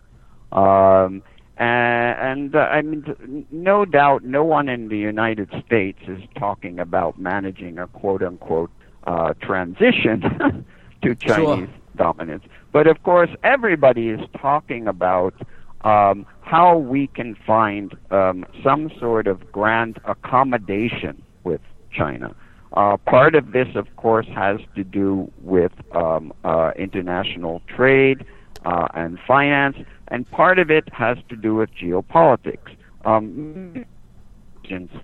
Um, 0.53 1.21
and, 1.57 2.17
and 2.29 2.55
uh, 2.55 2.59
I 2.59 2.81
mean, 2.81 3.45
no 3.51 3.83
doubt, 3.83 4.23
no 4.23 4.43
one 4.43 4.69
in 4.69 4.87
the 4.87 4.97
United 4.97 5.49
States 5.65 5.99
is 6.07 6.21
talking 6.37 6.79
about 6.79 7.19
managing 7.19 7.77
a 7.77 7.87
quote 7.87 8.23
unquote 8.23 8.71
uh, 9.05 9.33
transition 9.41 10.65
to 11.01 11.15
Chinese 11.15 11.67
sure. 11.67 11.69
dominance. 11.95 12.43
But 12.71 12.87
of 12.87 13.03
course, 13.03 13.29
everybody 13.43 14.09
is 14.09 14.21
talking 14.39 14.87
about 14.87 15.33
um, 15.81 16.25
how 16.41 16.77
we 16.77 17.07
can 17.07 17.35
find 17.35 17.95
um, 18.11 18.45
some 18.63 18.91
sort 18.99 19.27
of 19.27 19.51
grand 19.51 19.99
accommodation 20.05 21.21
with 21.43 21.61
China. 21.91 22.35
Uh, 22.73 22.95
part 22.97 23.35
of 23.35 23.51
this, 23.51 23.67
of 23.75 23.93
course, 23.97 24.27
has 24.33 24.59
to 24.75 24.83
do 24.83 25.29
with 25.41 25.73
um, 25.93 26.31
uh, 26.45 26.71
international 26.77 27.61
trade 27.67 28.25
uh, 28.65 28.87
and 28.93 29.19
finance, 29.27 29.75
and 30.07 30.29
part 30.31 30.59
of 30.59 30.71
it 30.71 30.87
has 30.93 31.17
to 31.27 31.35
do 31.35 31.55
with 31.55 31.69
geopolitics. 31.75 32.75
Um, 33.03 33.85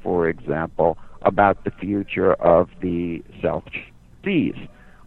for 0.02 0.30
example, 0.30 0.98
about 1.22 1.63
the 1.63 1.72
future 1.72 2.34
of 2.34 2.70
the 2.82 3.24
South 3.41 3.63
Seas 4.24 4.55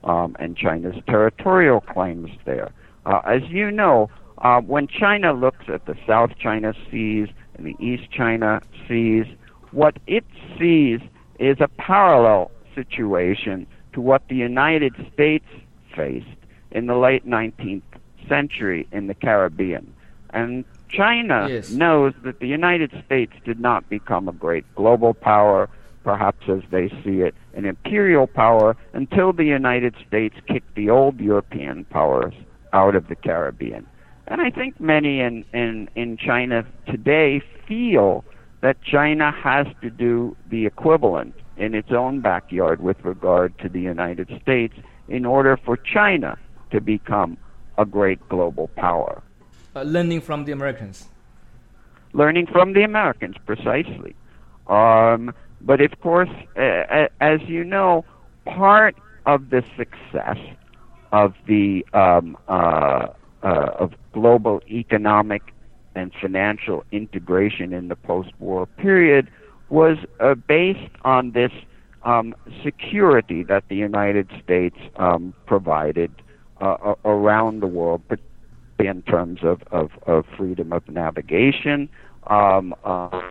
um, 0.05 0.37
and 0.39 0.57
China's 0.57 0.97
territorial 1.07 1.81
claims 1.81 2.31
there. 2.45 2.71
Uh, 3.07 3.21
as 3.25 3.43
you 3.49 3.71
know, 3.71 4.11
uh, 4.39 4.61
when 4.61 4.87
China 4.87 5.33
looks 5.33 5.67
at 5.69 5.87
the 5.87 5.97
South 6.07 6.31
China 6.39 6.75
Seas 6.91 7.29
and 7.55 7.67
the 7.67 7.77
East 7.85 8.11
China 8.11 8.61
Seas, 8.89 9.27
what 9.73 9.99
it 10.07 10.25
sees 10.59 11.01
is 11.39 11.59
a 11.61 11.69
parallel 11.69 12.51
situation 12.75 13.67
to 13.93 14.01
what 14.01 14.23
the 14.29 14.37
United 14.37 14.95
States 15.13 15.47
faced 15.95 16.27
in 16.71 16.87
the 16.87 16.95
late 16.95 17.27
19th 17.27 17.83
century 18.29 18.87
in 18.93 19.07
the 19.07 19.15
Caribbean. 19.15 19.93
And 20.31 20.65
China 20.89 21.49
yes. 21.49 21.71
knows 21.71 22.15
that 22.25 22.41
the 22.41 22.47
United 22.47 22.93
States 23.05 23.33
did 23.45 23.61
not 23.61 23.89
become 23.89 24.29
a 24.29 24.33
great 24.33 24.65
global 24.75 25.15
power, 25.15 25.69
perhaps 26.05 26.49
as 26.49 26.63
they 26.71 26.89
see 27.05 27.21
it, 27.21 27.35
an 27.55 27.65
imperial 27.65 28.27
power, 28.27 28.77
until 28.93 29.33
the 29.33 29.45
United 29.45 29.95
States 30.07 30.35
kicked 30.47 30.75
the 30.75 30.91
old 30.91 31.21
European 31.21 31.85
powers 31.85 32.35
out 32.73 32.95
of 32.95 33.09
the 33.09 33.17
Caribbean. 33.17 33.87
And 34.27 34.41
I 34.41 34.51
think 34.51 34.81
many 34.81 35.21
in, 35.21 35.45
in, 35.53 35.89
in 35.97 36.17
China 36.17 36.65
today 36.87 37.43
feel 37.67 38.25
that 38.61 38.81
China 38.83 39.33
has 39.33 39.67
to 39.83 39.91
do 39.91 40.37
the 40.49 40.67
equivalent 40.67 41.35
in 41.57 41.75
its 41.75 41.91
own 41.91 42.21
backyard 42.21 42.81
with 42.81 43.05
regard 43.05 43.59
to 43.59 43.69
the 43.69 43.81
United 43.81 44.31
States 44.41 44.75
in 45.09 45.25
order 45.25 45.57
for 45.65 45.77
China 45.77 46.39
to 46.71 46.81
become 46.81 47.37
a 47.77 47.85
great 47.85 48.21
global 48.29 48.69
power. 48.77 49.23
Uh, 49.75 49.83
learning 49.83 50.21
from 50.21 50.45
the 50.45 50.53
Americans. 50.53 51.09
Learning 52.13 52.47
from 52.47 52.73
the 52.73 52.83
Americans, 52.83 53.37
precisely. 53.47 54.15
Um, 54.67 55.35
but 55.61 55.81
of 55.81 56.01
course, 56.01 56.31
uh, 56.57 57.09
as 57.21 57.41
you 57.47 57.65
know, 57.65 58.05
part 58.45 58.97
of 59.27 59.51
the 59.51 59.63
success 59.77 60.39
of 61.13 61.35
the 61.47 61.85
um, 61.93 62.37
uh, 62.49 63.09
uh, 63.43 63.71
of 63.79 63.93
global 64.13 64.61
economic 64.69 65.55
and 65.95 66.13
financial 66.21 66.85
integration 66.93 67.73
in 67.73 67.89
the 67.89 67.97
post-war 67.97 68.67
period 68.67 69.31
was 69.71 69.99
uh, 70.21 70.35
based 70.35 70.91
on 71.03 71.33
this 71.33 71.53
um, 72.05 72.35
security 72.63 73.43
that 73.43 73.65
the 73.69 73.77
United 73.77 74.31
States 74.43 74.77
um, 74.97 75.35
provided 75.47 76.11
uh, 76.61 76.95
around 77.05 77.61
the 77.61 77.67
world, 77.67 78.03
in 78.79 79.03
terms 79.03 79.41
of, 79.43 79.63
of, 79.71 79.91
of 80.07 80.25
freedom 80.37 80.73
of 80.73 80.89
navigation. 80.89 81.89
Um, 82.27 82.75
uh, 82.85 83.23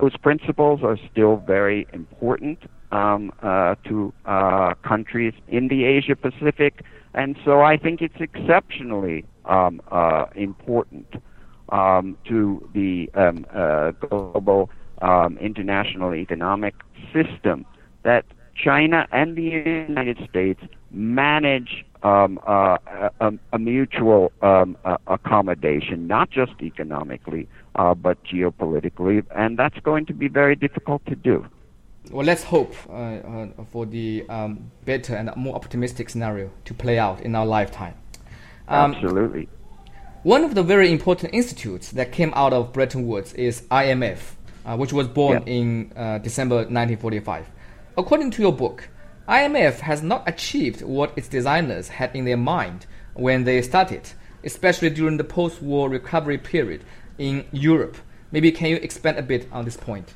those 0.00 0.16
principles 0.16 0.80
are 0.82 0.98
still 1.10 1.36
very 1.36 1.86
important 1.92 2.58
um, 2.92 3.32
uh, 3.42 3.74
to 3.84 4.12
uh, 4.24 4.74
countries 4.82 5.34
in 5.48 5.68
the 5.68 5.84
Asia 5.84 6.16
Pacific, 6.16 6.82
and 7.14 7.36
so 7.44 7.60
I 7.62 7.76
think 7.76 8.02
it's 8.02 8.20
exceptionally 8.20 9.24
um, 9.44 9.80
uh, 9.90 10.26
important 10.34 11.06
um, 11.70 12.16
to 12.28 12.68
the 12.74 13.10
um, 13.14 13.46
uh, 13.52 13.92
global 13.92 14.70
um, 15.02 15.38
international 15.38 16.14
economic 16.14 16.74
system 17.12 17.66
that 18.02 18.24
China 18.54 19.06
and 19.12 19.36
the 19.36 19.42
United 19.42 20.18
States 20.28 20.60
manage 20.90 21.84
um, 22.04 22.38
uh, 22.46 22.76
a, 23.20 23.32
a, 23.52 23.58
mutual 23.58 24.30
um, 24.42 24.76
uh, 24.84 24.98
accommodation, 25.06 26.06
not 26.06 26.30
just 26.30 26.52
economically, 26.62 27.48
uh, 27.74 27.94
but 27.94 28.22
geopolitically, 28.24 29.24
and 29.34 29.58
that's 29.58 29.78
going 29.80 30.06
to 30.06 30.14
be 30.14 30.28
very 30.28 30.56
difficult 30.56 31.04
to 31.06 31.14
do. 31.14 31.46
Well, 32.10 32.26
let's 32.26 32.44
hope 32.44 32.74
uh, 32.88 32.92
uh, 32.92 33.48
for 33.70 33.86
the 33.86 34.24
um, 34.28 34.70
better 34.84 35.14
and 35.14 35.34
more 35.36 35.54
optimistic 35.54 36.10
scenario 36.10 36.50
to 36.66 36.74
play 36.74 36.98
out 36.98 37.20
in 37.22 37.34
our 37.34 37.46
lifetime. 37.46 37.94
Um, 38.68 38.94
Absolutely. 38.94 39.48
One 40.22 40.44
of 40.44 40.54
the 40.54 40.62
very 40.62 40.90
important 40.90 41.34
institutes 41.34 41.90
that 41.92 42.12
came 42.12 42.32
out 42.34 42.52
of 42.52 42.72
Bretton 42.72 43.06
Woods 43.06 43.32
is 43.34 43.62
IMF, 43.70 44.34
uh, 44.64 44.76
which 44.76 44.92
was 44.92 45.08
born 45.08 45.42
yeah. 45.46 45.52
in 45.52 45.88
December 46.22 46.56
1945. 46.56 47.46
According 47.96 48.30
to 48.32 48.42
your 48.42 48.52
book, 48.52 48.88
IMF 49.28 49.80
has 49.80 50.02
not 50.02 50.28
achieved 50.28 50.82
what 50.82 51.12
its 51.16 51.28
designers 51.28 51.88
had 51.88 52.14
in 52.14 52.24
their 52.24 52.36
mind 52.36 52.86
when 53.14 53.44
they 53.44 53.62
started, 53.62 54.10
especially 54.42 54.90
during 54.90 55.16
the 55.16 55.24
post 55.24 55.62
war 55.62 55.88
recovery 55.88 56.38
period 56.38 56.84
in 57.18 57.44
Europe. 57.52 57.96
Maybe 58.32 58.50
can 58.50 58.68
you 58.68 58.76
expand 58.76 59.18
a 59.18 59.22
bit 59.22 59.48
on 59.52 59.64
this 59.64 59.76
point? 59.76 60.14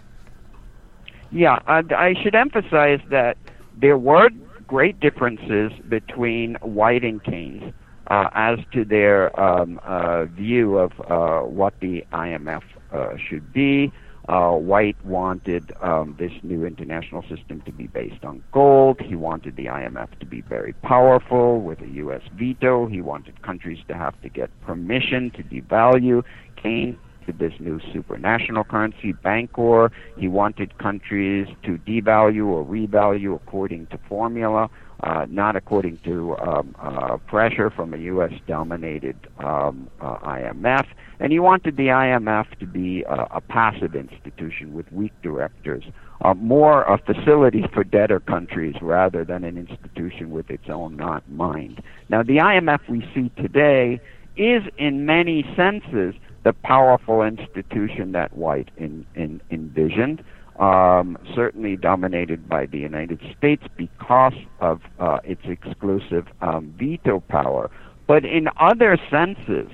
Yeah, 1.31 1.59
I 1.67 2.15
should 2.23 2.35
emphasize 2.35 3.01
that 3.11 3.37
there 3.77 3.99
were 3.99 4.31
great 4.67 4.99
differences 4.99 5.73
between 5.89 6.55
White 6.63 7.05
and 7.05 7.23
Keynes 7.23 7.73
uh, 8.09 8.29
as 8.35 8.59
to 8.73 8.85
their 8.85 9.39
um, 9.39 9.81
uh, 9.85 10.25
view 10.25 10.79
of 10.79 10.93
uh, 11.01 11.47
what 11.47 11.75
the 11.81 12.05
IMF 12.13 12.63
uh, 12.93 13.17
should 13.29 13.53
be. 13.53 13.93
Uh, 14.29 14.51
White 14.53 15.03
wanted 15.07 15.73
um, 15.81 16.15
this 16.19 16.33
new 16.43 16.67
international 16.67 17.23
system 17.35 17.63
to 17.63 17.73
be 17.73 17.87
based 17.87 18.25
on 18.25 18.45
gold. 18.53 19.01
He 19.01 19.15
wanted 19.15 19.57
the 19.57 19.67
IMF 19.67 20.19
to 20.21 20.27
be 20.27 20.43
very 20.43 20.75
powerful 20.75 21.63
with 21.63 21.81
a 21.81 21.89
U.S. 21.89 22.21
veto. 22.35 22.87
He 22.87 23.01
wanted 23.01 23.41
countries 23.41 23.79
to 23.89 23.95
have 23.95 24.21
to 24.21 24.29
get 24.29 24.51
permission 24.67 25.31
to 25.31 25.43
devalue. 25.43 26.25
Keynes 26.63 26.97
this 27.39 27.53
new 27.61 27.79
supranational 27.95 28.67
currency, 28.67 29.13
Bancor. 29.13 29.91
He 30.17 30.29
wanted 30.29 30.79
countries 30.79 31.47
to 31.63 31.77
devalue 31.77 32.47
or 32.47 32.65
revalue 32.65 33.35
according 33.35 33.89
to 33.89 33.99
formula 34.09 34.71
uh, 35.01 35.27
not 35.29 35.55
according 35.55 35.99
to 35.99 36.37
um, 36.39 36.75
uh, 36.81 37.17
pressure 37.19 37.71
from 37.71 37.95
a 37.95 37.99
U.S. 37.99 38.33
dominated 38.47 39.17
um, 39.39 39.89
uh, 40.01 40.17
IMF. 40.19 40.87
And 41.21 41.33
he 41.33 41.39
wanted 41.39 41.77
the 41.77 41.89
IMF 41.89 42.59
to 42.59 42.67
be 42.67 43.05
a 43.09 43.41
passive 43.41 43.97
institution 43.97 44.73
with 44.73 44.91
weak 44.93 45.13
directors, 45.21 45.83
uh, 46.21 46.35
more 46.35 46.83
a 46.85 46.99
facility 46.99 47.65
for 47.75 47.83
debtor 47.83 48.21
countries 48.21 48.77
rather 48.81 49.25
than 49.25 49.43
an 49.43 49.59
institution 49.59 50.31
with 50.31 50.49
its 50.49 50.69
own 50.69 50.97
not 50.97 51.29
mind. 51.29 51.83
Now, 52.09 52.23
the 52.23 52.37
IMF 52.37 52.89
we 52.89 53.01
see 53.15 53.31
today 53.41 54.01
is, 54.37 54.63
in 54.79 55.07
many 55.07 55.45
senses, 55.57 56.15
the 56.49 56.55
powerful 56.55 57.21
institution 57.21 58.13
that 58.13 58.35
White 58.35 58.71
in, 58.79 59.05
in, 59.15 59.39
envisioned 59.51 60.25
um, 60.59 61.19
certainly 61.35 61.77
dominated 61.77 62.49
by 62.49 62.65
the 62.65 62.79
United 62.79 63.21
States 63.37 63.63
because 63.77 64.33
of 64.61 64.81
uh, 64.99 65.19
its 65.25 65.43
exclusive 65.45 66.27
um, 66.41 66.75
veto 66.79 67.21
power. 67.29 67.71
But 68.07 68.25
in 68.25 68.49
other 68.59 68.97
senses, 69.11 69.69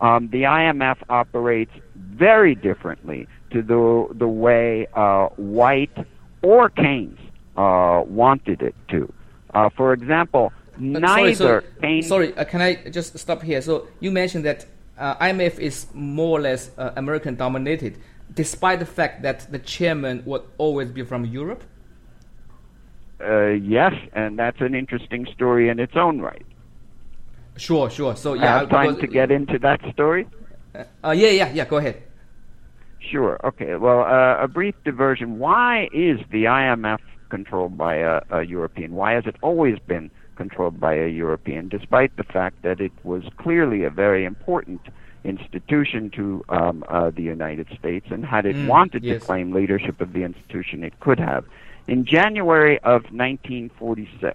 um, 0.00 0.28
the 0.30 0.42
IMF 0.42 0.98
operates 1.08 1.72
very 1.96 2.54
differently 2.54 3.26
to 3.50 3.60
the 3.60 4.14
the 4.14 4.28
way 4.28 4.86
uh, 4.94 5.26
White 5.36 5.98
or 6.42 6.70
Keynes 6.70 7.18
uh, 7.56 8.04
wanted 8.06 8.62
it 8.62 8.76
to. 8.90 9.12
Uh, 9.52 9.68
for 9.76 9.92
example, 9.92 10.52
neither. 10.78 11.34
Sorry, 11.34 11.34
so, 11.34 11.60
Keynes. 11.82 12.06
Sorry, 12.06 12.36
uh, 12.36 12.44
can 12.44 12.60
I 12.60 12.88
just 12.88 13.18
stop 13.18 13.42
here? 13.42 13.60
So 13.60 13.88
you 13.98 14.12
mentioned 14.12 14.44
that 14.44 14.66
IMF 15.00 15.58
is 15.58 15.86
more 15.94 16.38
or 16.38 16.42
less 16.42 16.70
American 16.76 17.34
dominated 17.34 17.98
despite 18.34 18.78
the 18.78 18.86
fact 18.86 19.22
that 19.22 19.50
the 19.50 19.58
chairman 19.58 20.22
would 20.24 20.42
always 20.58 20.90
be 20.90 21.02
from 21.02 21.24
Europe? 21.24 21.64
Uh, 23.20 23.48
yes, 23.48 23.92
and 24.14 24.38
that's 24.38 24.60
an 24.60 24.74
interesting 24.74 25.26
story 25.34 25.68
in 25.68 25.78
its 25.78 25.92
own 25.94 26.20
right. 26.20 26.46
Sure, 27.56 27.90
sure. 27.90 28.16
So 28.16 28.34
yeah, 28.34 28.56
I 28.56 28.58
have 28.60 28.70
time 28.70 28.96
to 28.96 29.06
get 29.06 29.30
into 29.30 29.58
that 29.58 29.80
story. 29.92 30.26
Uh, 30.74 30.84
uh, 31.04 31.10
yeah, 31.10 31.28
yeah, 31.28 31.52
yeah. 31.52 31.64
Go 31.66 31.76
ahead. 31.76 32.02
Sure. 33.10 33.38
Okay. 33.44 33.76
Well, 33.76 34.00
uh, 34.00 34.42
a 34.42 34.48
brief 34.48 34.74
diversion. 34.84 35.38
Why 35.38 35.88
is 35.92 36.20
the 36.30 36.44
IMF 36.44 37.00
controlled 37.28 37.76
by 37.76 37.96
a 37.96 38.42
European? 38.42 38.94
Why 38.94 39.12
has 39.12 39.24
it 39.26 39.36
always 39.42 39.78
been 39.86 40.10
controlled 40.40 40.80
by 40.80 40.94
a 40.94 41.06
European, 41.06 41.68
despite 41.68 42.16
the 42.16 42.24
fact 42.24 42.62
that 42.62 42.80
it 42.80 42.92
was 43.04 43.22
clearly 43.36 43.84
a 43.84 43.90
very 43.90 44.24
important 44.24 44.80
institution 45.22 46.08
to 46.08 46.42
um, 46.48 46.82
uh, 46.88 47.10
the 47.10 47.20
United 47.20 47.66
States, 47.78 48.06
and 48.10 48.24
had 48.24 48.46
it 48.46 48.56
mm, 48.56 48.66
wanted 48.66 49.04
yes. 49.04 49.20
to 49.20 49.26
claim 49.26 49.52
leadership 49.52 50.00
of 50.00 50.14
the 50.14 50.22
institution, 50.22 50.82
it 50.82 50.98
could 50.98 51.20
have. 51.20 51.44
In 51.88 52.06
January 52.06 52.78
of 52.78 53.02
1946, 53.12 54.34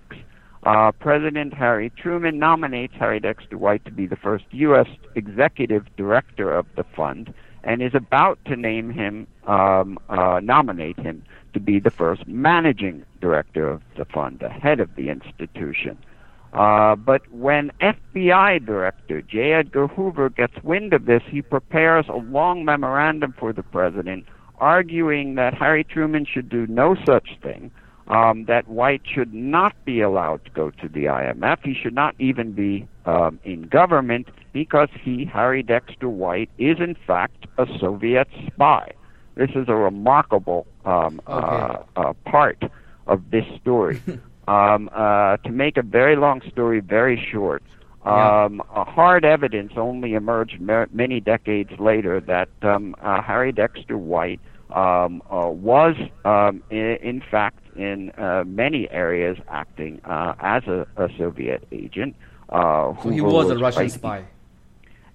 uh, 0.62 0.92
President 0.92 1.56
Harry 1.56 1.92
Truman 1.98 2.38
nominates 2.38 2.94
Harry 3.00 3.20
Dexter 3.20 3.58
White 3.58 3.84
to 3.86 3.92
be 3.92 4.06
the 4.06 4.16
first 4.16 4.46
U.S. 4.52 4.88
executive 5.16 5.86
director 5.98 6.52
of 6.52 6.68
the 6.76 6.86
fund 6.96 7.34
and 7.64 7.82
is 7.82 7.96
about 7.96 8.38
to 8.46 8.56
name 8.56 8.92
him, 8.92 9.26
um, 9.48 9.98
uh, 10.08 10.40
nominate 10.44 11.00
him 11.00 11.24
to 11.56 11.60
be 11.60 11.80
the 11.80 11.90
first 11.90 12.28
managing 12.28 13.04
director 13.22 13.68
of 13.68 13.82
the 13.98 14.06
fund, 14.06 14.40
the 14.40 14.50
head 14.50 14.80
of 14.82 14.94
the 14.96 15.10
institution. 15.10 15.98
Uh, 16.54 16.96
but 16.96 17.22
when 17.32 17.72
FBI 17.82 18.66
Director 18.66 19.22
J. 19.22 19.54
Edgar 19.54 19.88
Hoover 19.88 20.30
gets 20.30 20.54
wind 20.64 20.94
of 20.94 21.06
this, 21.06 21.24
he 21.28 21.42
prepares 21.42 22.06
a 22.08 22.18
long 22.18 22.64
memorandum 22.64 23.34
for 23.40 23.52
the 23.54 23.64
president 23.64 24.26
arguing 24.60 25.36
that 25.36 25.54
Harry 25.54 25.84
Truman 25.84 26.26
should 26.26 26.50
do 26.50 26.68
no 26.68 26.96
such 27.06 27.38
thing, 27.42 27.72
um, 28.08 28.46
that 28.46 28.68
White 28.68 29.02
should 29.06 29.34
not 29.34 29.74
be 29.86 30.02
allowed 30.02 30.46
to 30.46 30.52
go 30.52 30.72
to 30.72 30.88
the 30.88 31.06
IMF. 31.06 31.58
He 31.64 31.74
should 31.74 31.96
not 31.96 32.16
even 32.20 32.52
be 32.52 32.88
um, 33.06 33.40
in 33.44 33.64
government 33.64 34.28
because 34.54 34.90
he, 35.02 35.26
Harry 35.26 35.64
Dexter 35.64 36.10
White, 36.10 36.50
is 36.58 36.80
in 36.80 36.96
fact 37.08 37.48
a 37.58 37.66
Soviet 37.80 38.28
spy. 38.48 38.92
This 39.36 39.50
is 39.56 39.68
a 39.68 39.76
remarkable 39.76 40.66
um, 40.86 41.22
okay. 41.28 41.84
uh, 41.96 42.00
uh, 42.00 42.14
part 42.26 42.64
of 43.08 43.30
this 43.32 43.46
story. 43.62 44.02
Um, 44.48 44.92
uh, 44.94 45.38
to 45.38 45.50
make 45.50 45.76
a 45.76 45.82
very 45.82 46.16
long 46.16 46.40
story 46.52 46.80
very 46.80 47.20
short, 47.32 47.64
um, 48.04 48.62
yeah. 48.76 48.86
hard 48.86 49.26
evidence 49.26 49.74
only 49.76 50.14
emerged 50.14 50.62
mer- 50.62 50.88
many 50.92 51.20
decades 51.20 51.72
later 51.80 52.20
that 52.20 52.50
um, 52.62 52.96
uh, 53.02 53.24
Harry 53.24 53.52
Dexter 53.52 53.98
White 53.98 54.40
um, 54.70 55.24
uh, 55.32 55.48
was, 55.48 55.96
um, 56.26 56.62
in, 56.70 56.98
in, 57.02 57.24
fact, 57.32 57.60
in 57.76 58.12
uh, 58.12 58.44
many 58.46 58.90
areas 58.92 59.38
acting 59.48 60.00
uh, 60.06 60.36
as 60.40 60.64
a, 60.68 60.86
a, 60.98 61.10
Soviet 61.18 61.68
agent. 61.72 62.16
Uh, 62.50 62.94
so 63.02 63.10
he 63.10 63.22
was, 63.22 63.34
was 63.34 63.50
a 63.50 63.58
Russian 63.58 63.90
spy. 63.90 64.26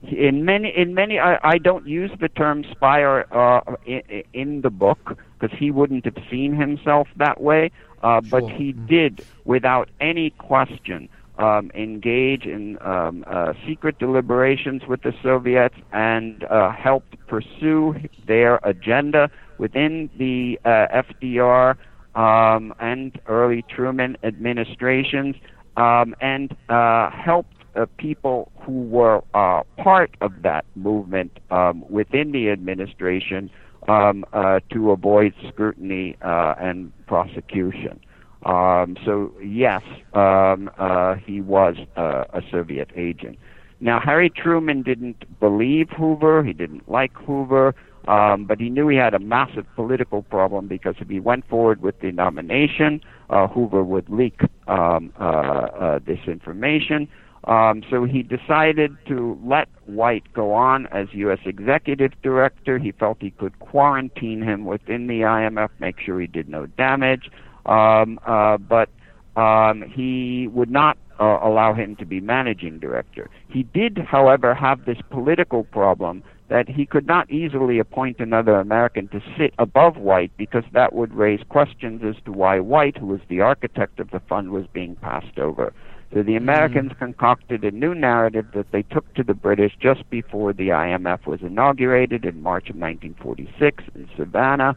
In 0.03 0.45
many, 0.45 0.73
in 0.75 0.95
many, 0.95 1.19
I, 1.19 1.39
I 1.43 1.59
don't 1.59 1.87
use 1.87 2.11
the 2.21 2.29
term 2.29 2.65
spy 2.71 3.01
or, 3.01 3.27
uh, 3.37 3.77
in, 3.85 4.03
in 4.33 4.61
the 4.63 4.71
book 4.71 5.19
because 5.39 5.57
he 5.59 5.71
wouldn't 5.71 6.05
have 6.07 6.17
seen 6.31 6.55
himself 6.55 7.09
that 7.17 7.41
way. 7.41 7.71
Uh, 8.03 8.23
sure. 8.23 8.41
But 8.41 8.51
he 8.53 8.73
mm. 8.73 8.89
did, 8.89 9.27
without 9.45 9.91
any 10.01 10.31
question, 10.31 11.09
um, 11.39 11.71
engage 11.75 12.45
in 12.45 12.79
um, 12.83 13.25
uh, 13.27 13.55
secret 13.67 13.99
deliberations 13.99 14.83
with 14.87 15.03
the 15.03 15.15
Soviets 15.23 15.75
and 15.93 16.45
uh, 16.45 16.71
helped 16.71 17.17
pursue 17.27 17.95
their 18.27 18.61
agenda 18.63 19.31
within 19.59 20.11
the 20.19 20.59
uh, 20.65 21.03
FDR 21.03 21.77
um, 22.15 22.75
and 22.79 23.19
early 23.27 23.65
Truman 23.69 24.17
administrations 24.23 25.37
um, 25.77 26.15
and 26.21 26.55
uh, 26.69 27.11
helped 27.11 27.60
uh, 27.81 27.87
people 27.97 28.51
who 28.61 28.83
were 28.83 29.23
uh, 29.35 29.63
part 29.83 30.15
of 30.21 30.43
that 30.43 30.65
movement 30.75 31.39
um, 31.51 31.85
within 31.91 32.33
the 32.33 32.51
administration 32.51 33.51
um, 33.89 34.25
to 34.71 34.91
avoid 34.91 35.33
scrutiny 35.49 36.17
and 36.21 36.93
prosecution. 37.07 38.01
Um, 38.45 38.97
so 39.05 39.33
yes, 39.43 39.83
um, 40.15 40.71
uh, 40.79 41.17
he 41.17 41.41
was 41.41 41.77
uh, 41.97 42.25
a 42.33 42.43
Soviet 42.51 42.91
agent. 42.97 43.39
Now 43.81 44.01
Harry 44.01 44.31
Truman 44.31 44.83
didn't 44.83 45.39
believe 45.41 45.91
Hoover. 45.91 46.43
He 46.45 46.53
didn't 46.53 46.89
like 46.89 47.13
Hoover. 47.15 47.75
Um, 48.09 48.47
but 48.47 48.59
he 48.59 48.71
knew 48.71 48.89
he 48.89 48.97
had 48.97 49.13
a 49.13 49.19
massive 49.19 49.67
political 49.77 50.23
problem 50.23 50.69
because 50.69 50.95
if 51.01 51.09
he 51.09 51.21
went 51.21 51.47
forward 51.49 51.83
with 51.83 52.01
the 52.01 52.13
nomination, 52.13 53.03
uh, 53.29 53.47
Hoover 53.47 53.85
would 53.85 54.09
leak 54.09 54.41
um, 54.69 55.13
uh, 55.21 55.25
uh, 55.25 55.99
this 56.05 56.21
information. 56.27 57.09
Um, 57.45 57.83
so 57.89 58.05
he 58.05 58.23
decided 58.23 58.97
to 59.07 59.39
let 59.45 59.69
White 59.87 60.31
go 60.35 60.53
on 60.53 60.87
as 60.89 61.09
U.S. 61.13 61.39
executive 61.47 62.13
director. 62.23 62.79
He 62.79 62.93
felt 62.93 63.17
he 63.21 63.31
could 63.31 63.59
quarantine 63.61 64.43
him 64.43 64.67
within 64.67 65.07
the 65.07 65.21
IMF, 65.21 65.71
make 65.79 65.99
sure 65.99 66.21
he 66.21 66.27
did 66.27 66.49
no 66.49 66.67
damage 66.67 67.31
um, 67.67 68.19
uh, 68.27 68.57
but 68.59 68.89
um, 69.37 69.83
he 69.83 70.49
would 70.49 70.71
not 70.71 70.99
uh, 71.19 71.39
allow 71.43 71.75
him 71.75 71.97
to 71.97 72.07
be 72.07 72.21
managing 72.21 72.79
director. 72.79 73.29
He 73.49 73.63
did, 73.63 73.99
however, 73.99 74.55
have 74.55 74.85
this 74.85 74.99
political 75.11 75.65
problem 75.65 76.23
that 76.49 76.69
he 76.69 76.85
could 76.85 77.07
not 77.07 77.31
easily 77.31 77.79
appoint 77.79 78.19
another 78.19 78.57
American 78.57 79.07
to 79.09 79.21
sit 79.39 79.55
above 79.59 79.97
White 79.97 80.33
because 80.37 80.65
that 80.73 80.93
would 80.93 81.15
raise 81.15 81.41
questions 81.49 82.03
as 82.05 82.21
to 82.25 82.33
why 82.33 82.59
White, 82.59 82.97
who 82.97 83.07
was 83.07 83.21
the 83.29 83.41
architect 83.41 84.01
of 84.01 84.11
the 84.11 84.21
fund, 84.29 84.51
was 84.51 84.67
being 84.73 84.97
passed 84.97 85.39
over. 85.39 85.73
So 86.13 86.23
the 86.23 86.37
Americans 86.37 86.93
mm. 86.93 86.99
concocted 86.99 87.65
a 87.65 87.71
new 87.71 87.95
narrative 87.95 88.47
that 88.55 88.73
they 88.73 88.83
took 88.83 89.13
to 89.15 89.23
the 89.23 89.35
British 89.35 89.73
just 89.81 90.09
before 90.11 90.53
the 90.53 90.69
IMF 90.69 91.27
was 91.27 91.41
inaugurated 91.43 92.25
in 92.25 92.43
March 92.43 92.69
of 92.69 92.77
1946 92.77 93.85
in 93.95 94.09
Savannah 94.17 94.77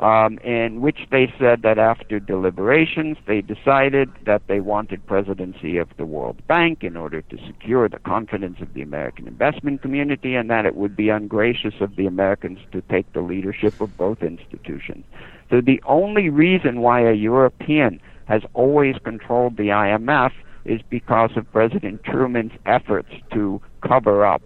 um, 0.00 0.38
in 0.38 0.80
which 0.80 1.00
they 1.10 1.32
said 1.38 1.62
that 1.62 1.78
after 1.78 2.18
deliberations, 2.18 3.18
they 3.26 3.42
decided 3.42 4.08
that 4.24 4.42
they 4.46 4.60
wanted 4.60 5.06
presidency 5.06 5.76
of 5.76 5.88
the 5.98 6.06
World 6.06 6.46
Bank 6.46 6.82
in 6.82 6.96
order 6.96 7.20
to 7.20 7.36
secure 7.46 7.88
the 7.88 7.98
confidence 7.98 8.60
of 8.60 8.72
the 8.72 8.80
American 8.80 9.28
investment 9.28 9.82
community, 9.82 10.34
and 10.34 10.48
that 10.48 10.64
it 10.64 10.74
would 10.74 10.96
be 10.96 11.10
ungracious 11.10 11.74
of 11.80 11.96
the 11.96 12.06
Americans 12.06 12.58
to 12.72 12.80
take 12.82 13.12
the 13.12 13.20
leadership 13.20 13.78
of 13.80 13.94
both 13.98 14.22
institutions. 14.22 15.04
So 15.50 15.60
the 15.60 15.82
only 15.84 16.30
reason 16.30 16.80
why 16.80 17.02
a 17.02 17.12
European 17.12 18.00
has 18.24 18.42
always 18.54 18.96
controlled 19.04 19.56
the 19.56 19.68
IMF 19.68 20.32
is 20.64 20.80
because 20.88 21.30
of 21.36 21.50
President 21.52 22.02
Truman's 22.04 22.52
efforts 22.66 23.10
to 23.32 23.60
cover 23.86 24.24
up 24.24 24.42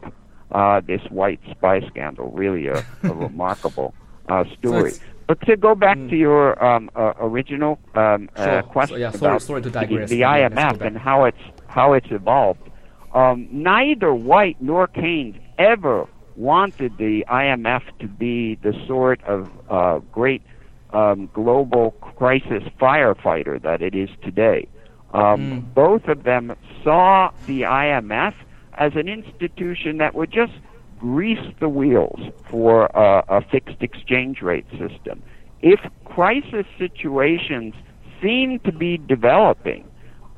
uh, 0.53 0.81
this 0.81 1.03
white 1.11 1.41
spy 1.51 1.81
scandal. 1.89 2.31
Really, 2.31 2.69
a, 2.69 2.85
a 3.03 3.09
remarkable 3.15 3.95
uh, 4.29 4.45
story. 4.59 4.93
So 4.93 5.03
but 5.27 5.41
to 5.47 5.57
go 5.57 5.75
back 5.75 5.97
mm. 5.97 6.11
to 6.11 6.17
your 6.17 6.63
um, 6.63 6.91
uh, 6.95 7.15
original 7.19 7.79
um, 7.95 8.29
uh, 8.37 8.45
sure. 8.45 8.63
question 8.65 8.97
so, 8.97 9.01
yeah, 9.01 9.11
sorry, 9.11 9.33
about 9.33 9.43
sorry 9.43 9.63
to 9.63 9.71
digress. 9.71 10.11
the, 10.11 10.17
the 10.17 10.23
IMF 10.23 10.81
and 10.83 10.99
how 10.99 11.25
it's 11.25 11.39
how 11.67 11.95
it's 11.95 12.07
evolved, 12.11 12.69
um, 13.15 13.49
neither 13.51 14.15
White 14.15 14.57
nor 14.61 14.87
Keynes 14.87 15.37
ever 15.59 16.07
wanted 16.37 16.99
the 16.99 17.25
IMF 17.29 17.83
to 18.01 18.09
be 18.09 18.57
the 18.57 18.75
sort 18.87 19.23
of 19.25 19.51
uh, 19.71 19.99
great 20.13 20.43
um, 20.91 21.31
global 21.33 21.93
crisis 21.93 22.63
firefighter 22.81 23.61
that 23.63 23.83
it 23.83 23.95
is 23.95 24.11
today. 24.23 24.69
Um, 25.15 25.63
mm. 25.63 25.75
Both 25.75 26.09
of 26.09 26.25
them 26.25 26.55
saw 26.83 27.31
the 27.47 27.63
IMF 27.63 28.35
as 28.75 28.93
an 28.97 29.09
institution 29.09 29.99
that 29.99 30.15
would 30.15 30.33
just 30.33 30.53
grease 30.99 31.55
the 31.61 31.69
wheels 31.69 32.21
for 32.51 32.87
a 32.87 33.45
fixed 33.51 33.81
exchange 33.81 34.43
rate 34.43 34.67
system. 34.71 35.23
If 35.63 35.81
crisis 36.05 36.67
situations 36.79 37.75
seem 38.23 38.59
to 38.61 38.73
be 38.73 38.99
developing, 38.99 39.89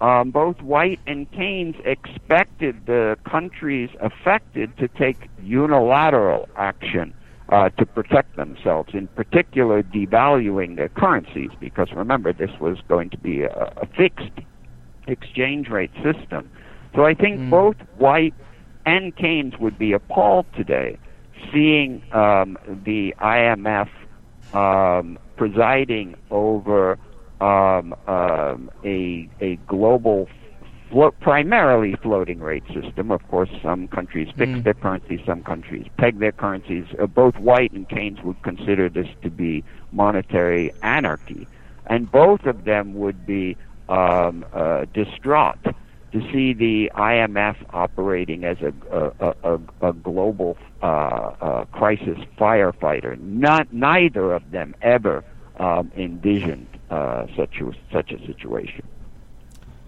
um, 0.01 0.31
both 0.31 0.61
White 0.61 1.01
and 1.07 1.31
Keynes 1.31 1.77
expected 1.85 2.87
the 2.87 3.17
countries 3.25 3.91
affected 4.01 4.77
to 4.79 4.89
take 4.89 5.29
unilateral 5.43 6.49
action 6.57 7.15
uh, 7.49 7.71
to 7.71 7.87
protect 7.87 8.37
themselves, 8.37 8.93
in 8.93 9.07
particular 9.09 9.83
devaluing 9.83 10.77
their 10.77 10.89
currencies, 10.89 11.51
because 11.61 11.93
remember, 11.93 12.33
this 12.33 12.51
was 12.61 12.79
going 12.89 13.09
to 13.11 13.19
be 13.19 13.43
a, 13.43 13.73
a 13.77 13.87
fixed 13.97 14.33
exchange 15.07 15.69
rate 15.69 15.93
system. 16.03 16.51
So 16.95 17.05
I 17.05 17.15
think 17.15 17.39
mm. 17.39 17.51
both 17.51 17.77
White 17.99 18.35
and 18.85 19.15
Keynes 19.17 19.59
would 19.59 19.79
be 19.79 19.93
appalled 19.93 20.47
today 20.57 20.99
seeing 21.53 22.03
um, 22.13 22.57
the 22.85 23.15
IMF 23.21 23.89
um, 24.55 25.19
presiding 25.37 26.17
over 26.31 26.99
um, 27.41 27.95
um, 28.07 28.71
a, 28.85 29.29
a 29.41 29.57
global, 29.67 30.29
primarily 31.21 31.95
floating 32.03 32.41
rate 32.41 32.65
system. 32.73 33.11
Of 33.11 33.27
course, 33.29 33.51
some 33.63 33.89
countries 33.89 34.29
fix 34.37 34.51
mm. 34.51 34.65
their 34.65 34.75
currencies, 34.75 35.21
some 35.27 35.43
countries 35.43 35.87
peg 35.99 36.19
their 36.19 36.33
currencies. 36.33 36.87
Uh, 36.99 37.07
both 37.07 37.37
White 37.37 37.73
and 37.73 37.89
Keynes 37.89 38.23
would 38.23 38.43
consider 38.43 38.89
this 38.89 39.09
to 39.23 39.31
be 39.31 39.65
monetary 39.93 40.73
anarchy. 40.83 41.47
And 41.89 42.11
both 42.11 42.47
of 42.47 42.65
them 42.65 42.95
would 42.95 43.27
be 43.27 43.57
um, 43.89 44.45
uh, 44.53 44.85
distraught 44.93 45.59
to 46.13 46.33
see 46.33 46.53
the 46.53 46.91
IMF 46.95 47.57
operating 47.73 48.45
as 48.45 48.57
a, 48.63 48.73
a, 49.21 49.35
a, 49.43 49.89
a 49.89 49.93
global 49.93 50.57
uh, 50.83 50.87
uh, 50.87 51.65
crisis 51.67 52.19
firefighter. 52.39 53.19
Not 53.21 53.73
neither 53.73 54.33
of 54.33 54.51
them 54.51 54.75
ever 54.83 55.25
um, 55.59 55.91
envisioned 55.97 56.69
uh, 56.91 57.27
such 57.37 57.61
a, 57.61 57.73
such 57.93 58.13
a 58.13 58.27
situation. 58.27 58.87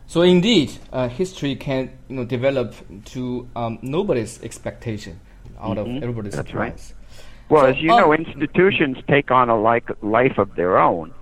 So 0.07 0.23
indeed, 0.23 0.73
uh, 0.91 1.09
history 1.09 1.55
can 1.55 1.91
you 2.09 2.17
know 2.17 2.25
develop 2.25 2.75
to 3.13 3.49
um, 3.55 3.79
nobody's 3.83 4.43
expectation, 4.43 5.21
out 5.61 5.77
mm-hmm. 5.77 5.97
of 5.97 6.03
everybody's 6.03 6.35
That's 6.35 6.49
surprise. 6.49 6.95
Right. 6.95 7.51
Well, 7.51 7.63
so, 7.65 7.69
as 7.69 7.77
you 7.79 7.89
know, 7.89 8.13
um, 8.13 8.21
institutions 8.21 8.97
take 9.07 9.31
on 9.31 9.51
a 9.51 9.61
like 9.61 9.91
life 10.03 10.39
of 10.39 10.55
their 10.57 10.79
own. 10.79 11.13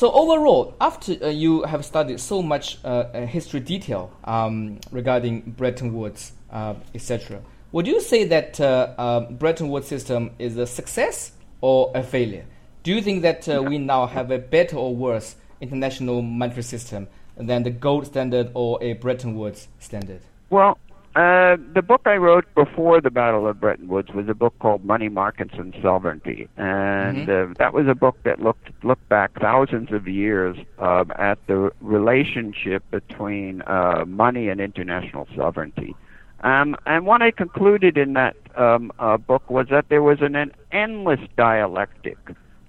So 0.00 0.10
overall, 0.12 0.74
after 0.80 1.12
uh, 1.22 1.28
you 1.28 1.62
have 1.64 1.84
studied 1.84 2.20
so 2.20 2.40
much 2.40 2.78
uh, 2.82 2.88
uh 2.88 3.26
history 3.26 3.60
detail 3.60 4.10
um, 4.24 4.80
regarding 4.90 5.42
Bretton 5.58 5.92
Woods, 5.92 6.32
uh, 6.50 6.72
etc., 6.94 7.42
would 7.72 7.86
you 7.86 8.00
say 8.00 8.24
that 8.24 8.58
uh, 8.58 8.94
um, 8.96 9.36
Bretton 9.36 9.68
Woods 9.68 9.88
system 9.88 10.30
is 10.38 10.56
a 10.56 10.66
success 10.66 11.32
or 11.60 11.92
a 11.94 12.02
failure? 12.02 12.46
Do 12.82 12.94
you 12.94 13.02
think 13.02 13.20
that 13.20 13.46
we 13.68 13.76
now 13.76 14.06
have 14.06 14.30
a 14.30 14.38
better 14.38 14.76
or 14.76 14.96
worse 14.96 15.36
international 15.60 16.22
monetary 16.22 16.62
system 16.62 17.06
than 17.36 17.62
the 17.62 17.70
gold 17.70 18.06
standard 18.06 18.52
or 18.54 18.82
a 18.82 18.94
Bretton 18.94 19.34
Woods 19.34 19.68
standard? 19.80 20.22
Well, 20.48 20.78
uh, 21.16 21.56
the 21.74 21.82
book 21.82 22.02
I 22.04 22.16
wrote 22.16 22.44
before 22.54 23.00
the 23.00 23.10
Battle 23.10 23.48
of 23.48 23.60
Bretton 23.60 23.88
Woods 23.88 24.10
was 24.10 24.28
a 24.28 24.34
book 24.34 24.54
called 24.60 24.84
Money 24.84 25.08
Markets 25.08 25.54
and 25.58 25.74
Sovereignty, 25.82 26.48
and 26.56 27.26
mm-hmm. 27.26 27.50
uh, 27.50 27.54
that 27.58 27.74
was 27.74 27.88
a 27.88 27.96
book 27.96 28.16
that 28.22 28.40
looked 28.40 28.70
looked 28.84 29.08
back 29.08 29.32
thousands 29.40 29.90
of 29.90 30.06
years 30.06 30.56
um, 30.78 31.10
at 31.18 31.44
the 31.48 31.72
relationship 31.80 32.88
between 32.92 33.62
uh, 33.62 34.04
money 34.06 34.48
and 34.48 34.60
international 34.60 35.26
sovereignty. 35.34 35.96
Um, 36.42 36.76
and 36.86 37.04
what 37.06 37.22
I 37.22 37.32
concluded 37.32 37.98
in 37.98 38.12
that 38.12 38.36
um, 38.56 38.92
uh, 39.00 39.16
book 39.16 39.50
was 39.50 39.66
that 39.70 39.88
there 39.88 40.02
was 40.02 40.20
an, 40.20 40.36
an 40.36 40.52
endless 40.70 41.20
dialectic 41.36 42.18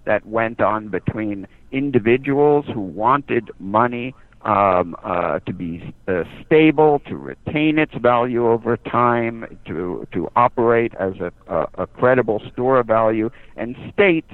that 0.06 0.26
went 0.26 0.62
on 0.62 0.90
between 0.90 1.48
individuals 1.72 2.66
who 2.74 2.82
wanted 2.82 3.52
money 3.60 4.16
um, 4.44 4.96
uh, 5.04 5.40
to 5.40 5.54
be 5.54 5.94
uh, 6.08 6.24
stable, 6.46 7.00
to 7.08 7.16
retain 7.16 7.78
its 7.78 7.94
value 7.96 8.48
over 8.48 8.78
time, 8.78 9.60
to 9.68 10.08
to 10.14 10.30
operate 10.36 10.94
as 11.00 11.14
a, 11.20 11.32
a, 11.48 11.84
a 11.84 11.88
credible 11.88 12.42
store 12.52 12.80
of 12.80 12.88
value, 12.88 13.30
and 13.56 13.76
states 13.94 14.34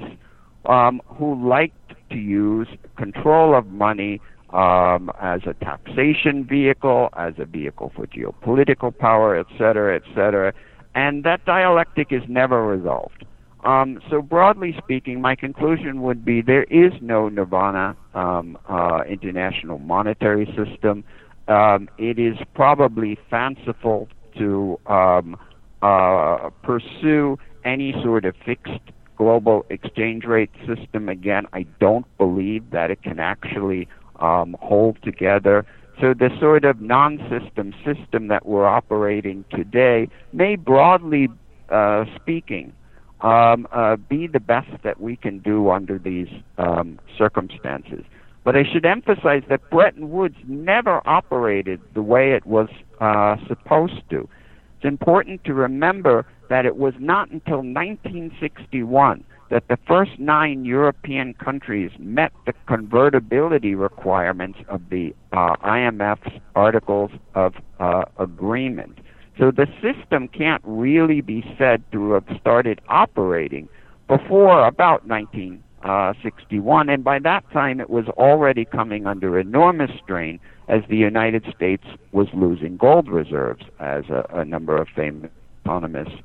um, 0.66 1.00
who 1.06 1.46
liked 1.46 1.94
to 2.10 2.16
use 2.16 2.68
control 2.96 3.54
of 3.54 3.66
money 3.66 4.20
um, 4.50 5.10
as 5.20 5.42
a 5.46 5.52
taxation 5.62 6.44
vehicle, 6.44 7.10
as 7.16 7.34
a 7.38 7.44
vehicle 7.44 7.92
for 7.94 8.06
geopolitical 8.06 8.96
power, 8.96 9.36
et 9.36 9.46
cetera, 9.58 9.94
et 9.94 10.02
cetera, 10.14 10.52
and 10.94 11.24
that 11.24 11.44
dialectic 11.44 12.12
is 12.12 12.22
never 12.28 12.66
resolved. 12.66 13.26
Um, 13.64 14.00
so 14.08 14.22
broadly 14.22 14.74
speaking, 14.78 15.20
my 15.20 15.34
conclusion 15.34 16.02
would 16.02 16.24
be 16.24 16.42
there 16.42 16.64
is 16.64 16.92
no 17.00 17.28
nirvana 17.28 17.96
um, 18.14 18.56
uh, 18.68 19.00
international 19.08 19.78
monetary 19.78 20.46
system. 20.56 21.04
Um, 21.48 21.88
it 21.98 22.18
is 22.18 22.36
probably 22.54 23.18
fanciful 23.28 24.08
to 24.38 24.78
um, 24.86 25.36
uh, 25.82 26.50
pursue 26.62 27.38
any 27.64 27.92
sort 28.02 28.24
of 28.24 28.34
fixed 28.44 28.80
global 29.16 29.66
exchange 29.70 30.24
rate 30.24 30.50
system. 30.66 31.08
Again, 31.08 31.46
I 31.52 31.64
don't 31.80 32.06
believe 32.16 32.70
that 32.70 32.90
it 32.90 33.02
can 33.02 33.18
actually 33.18 33.88
um, 34.20 34.56
hold 34.60 35.02
together. 35.02 35.66
So 36.00 36.14
the 36.14 36.30
sort 36.38 36.64
of 36.64 36.80
non-system 36.80 37.74
system 37.84 38.28
that 38.28 38.46
we're 38.46 38.66
operating 38.66 39.44
today 39.50 40.08
may 40.32 40.54
broadly 40.54 41.28
uh, 41.70 42.04
speaking 42.14 42.72
um, 43.20 43.66
uh, 43.72 43.96
be 43.96 44.26
the 44.26 44.40
best 44.40 44.70
that 44.84 45.00
we 45.00 45.16
can 45.16 45.38
do 45.38 45.70
under 45.70 45.98
these 45.98 46.28
um, 46.58 46.98
circumstances. 47.16 48.04
But 48.44 48.56
I 48.56 48.64
should 48.64 48.86
emphasize 48.86 49.42
that 49.48 49.68
Bretton 49.70 50.10
Woods 50.10 50.36
never 50.46 51.06
operated 51.06 51.80
the 51.94 52.02
way 52.02 52.32
it 52.32 52.46
was 52.46 52.68
uh, 53.00 53.36
supposed 53.46 54.08
to. 54.10 54.28
It's 54.76 54.84
important 54.84 55.44
to 55.44 55.54
remember 55.54 56.24
that 56.48 56.64
it 56.64 56.76
was 56.76 56.94
not 56.98 57.30
until 57.30 57.58
1961 57.58 59.24
that 59.50 59.66
the 59.68 59.78
first 59.86 60.12
nine 60.18 60.64
European 60.64 61.34
countries 61.34 61.90
met 61.98 62.32
the 62.46 62.52
convertibility 62.66 63.74
requirements 63.74 64.58
of 64.68 64.82
the 64.90 65.14
uh, 65.32 65.56
IMF's 65.64 66.38
Articles 66.54 67.10
of 67.34 67.54
uh, 67.80 68.04
Agreement. 68.18 68.98
So 69.38 69.50
the 69.52 69.66
system 69.80 70.28
can't 70.28 70.62
really 70.64 71.20
be 71.20 71.44
said 71.56 71.82
to 71.92 72.12
have 72.12 72.24
started 72.40 72.80
operating 72.88 73.68
before 74.08 74.66
about 74.66 75.06
1961, 75.06 76.88
and 76.88 77.04
by 77.04 77.20
that 77.20 77.48
time 77.52 77.80
it 77.80 77.88
was 77.88 78.08
already 78.08 78.64
coming 78.64 79.06
under 79.06 79.38
enormous 79.38 79.92
strain 80.02 80.40
as 80.66 80.82
the 80.88 80.96
United 80.96 81.44
States 81.54 81.84
was 82.10 82.26
losing 82.34 82.76
gold 82.76 83.08
reserves, 83.08 83.64
as 83.78 84.04
a, 84.08 84.26
a 84.32 84.44
number 84.44 84.76
of 84.76 84.88
famous 84.88 85.30
economists 85.64 86.20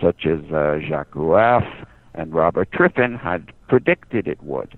such 0.00 0.26
as 0.26 0.40
uh, 0.52 0.78
Jacques 0.86 1.14
Rueff 1.14 1.66
and 2.14 2.34
Robert 2.34 2.70
Triffin 2.70 3.18
had 3.18 3.50
predicted 3.68 4.28
it 4.28 4.42
would. 4.42 4.76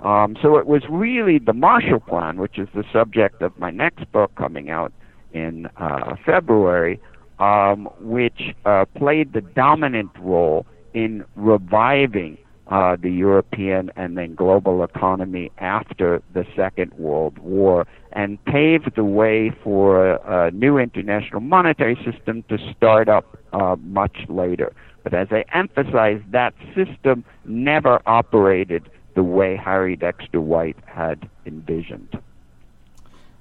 Um, 0.00 0.36
so 0.40 0.56
it 0.56 0.66
was 0.66 0.82
really 0.88 1.38
the 1.38 1.52
Marshall 1.52 2.00
Plan, 2.00 2.38
which 2.38 2.58
is 2.58 2.68
the 2.74 2.84
subject 2.92 3.42
of 3.42 3.58
my 3.58 3.70
next 3.70 4.10
book 4.12 4.34
coming 4.36 4.70
out 4.70 4.92
in 5.32 5.66
uh, 5.76 6.16
February, 6.24 7.00
um, 7.42 7.88
which 8.00 8.54
uh, 8.64 8.84
played 8.96 9.32
the 9.32 9.40
dominant 9.40 10.10
role 10.20 10.64
in 10.94 11.24
reviving 11.34 12.38
uh, 12.68 12.96
the 12.96 13.10
European 13.10 13.90
and 13.96 14.16
then 14.16 14.36
global 14.36 14.84
economy 14.84 15.50
after 15.58 16.22
the 16.34 16.46
Second 16.54 16.92
World 16.94 17.36
War 17.38 17.84
and 18.12 18.42
paved 18.44 18.94
the 18.94 19.04
way 19.04 19.50
for 19.64 20.12
a, 20.12 20.46
a 20.46 20.50
new 20.52 20.78
international 20.78 21.40
monetary 21.40 21.96
system 22.08 22.44
to 22.48 22.58
start 22.76 23.08
up 23.08 23.36
uh, 23.52 23.74
much 23.82 24.18
later. 24.28 24.72
But 25.02 25.12
as 25.12 25.26
I 25.32 25.44
emphasized, 25.52 26.30
that 26.30 26.54
system 26.76 27.24
never 27.44 28.00
operated 28.06 28.88
the 29.16 29.24
way 29.24 29.56
Harry 29.56 29.96
Dexter 29.96 30.40
White 30.40 30.76
had 30.86 31.28
envisioned. 31.44 32.16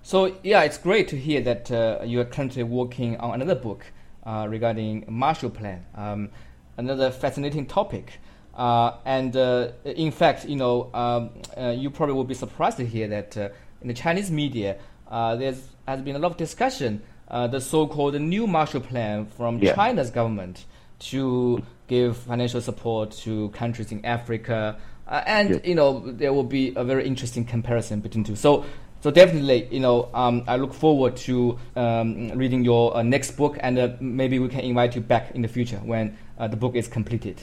So 0.03 0.35
yeah, 0.43 0.63
it's 0.63 0.77
great 0.77 1.07
to 1.09 1.17
hear 1.17 1.41
that 1.41 1.71
uh, 1.71 1.99
you 2.03 2.19
are 2.19 2.25
currently 2.25 2.63
working 2.63 3.17
on 3.17 3.35
another 3.35 3.59
book 3.59 3.85
uh, 4.25 4.47
regarding 4.49 5.05
Marshall 5.07 5.51
Plan, 5.51 5.85
um, 5.95 6.29
another 6.77 7.11
fascinating 7.11 7.65
topic. 7.65 8.13
Uh, 8.55 8.97
and 9.05 9.35
uh, 9.37 9.71
in 9.85 10.11
fact, 10.11 10.45
you 10.45 10.55
know, 10.55 10.89
um, 10.93 11.29
uh, 11.57 11.69
you 11.69 11.89
probably 11.89 12.15
will 12.15 12.23
be 12.23 12.33
surprised 12.33 12.77
to 12.77 12.85
hear 12.85 13.07
that 13.07 13.37
uh, 13.37 13.49
in 13.81 13.87
the 13.87 13.93
Chinese 13.93 14.29
media, 14.29 14.77
there 15.09 15.55
has 15.87 16.01
been 16.01 16.15
a 16.15 16.19
lot 16.19 16.31
of 16.31 16.37
discussion 16.37 17.01
the 17.29 17.59
so-called 17.59 18.19
new 18.19 18.45
Marshall 18.45 18.81
Plan 18.81 19.25
from 19.25 19.59
yeah. 19.59 19.73
China's 19.73 20.09
government 20.09 20.65
to 20.99 21.63
give 21.87 22.17
financial 22.17 22.61
support 22.61 23.11
to 23.11 23.49
countries 23.49 23.91
in 23.91 24.03
Africa. 24.05 24.77
Uh, 25.07 25.23
and 25.25 25.61
you 25.65 25.75
know 25.75 25.99
there 26.11 26.31
will 26.31 26.43
be 26.43 26.73
a 26.75 26.83
very 26.83 27.05
interesting 27.05 27.43
comparison 27.43 27.99
between 27.99 28.23
two. 28.23 28.35
So 28.35 28.65
so 29.01 29.09
definitely, 29.09 29.67
you 29.71 29.79
know, 29.79 30.09
um, 30.13 30.43
I 30.47 30.57
look 30.57 30.73
forward 30.75 31.17
to 31.17 31.57
um, 31.75 32.29
reading 32.37 32.63
your 32.63 32.95
uh, 32.95 33.01
next 33.01 33.31
book, 33.31 33.57
and 33.59 33.79
uh, 33.79 33.89
maybe 33.99 34.37
we 34.37 34.47
can 34.47 34.59
invite 34.59 34.95
you 34.95 35.01
back 35.01 35.31
in 35.33 35.41
the 35.41 35.47
future 35.47 35.77
when 35.77 36.15
uh, 36.37 36.47
the 36.47 36.55
book 36.55 36.75
is 36.75 36.87
completed. 36.87 37.41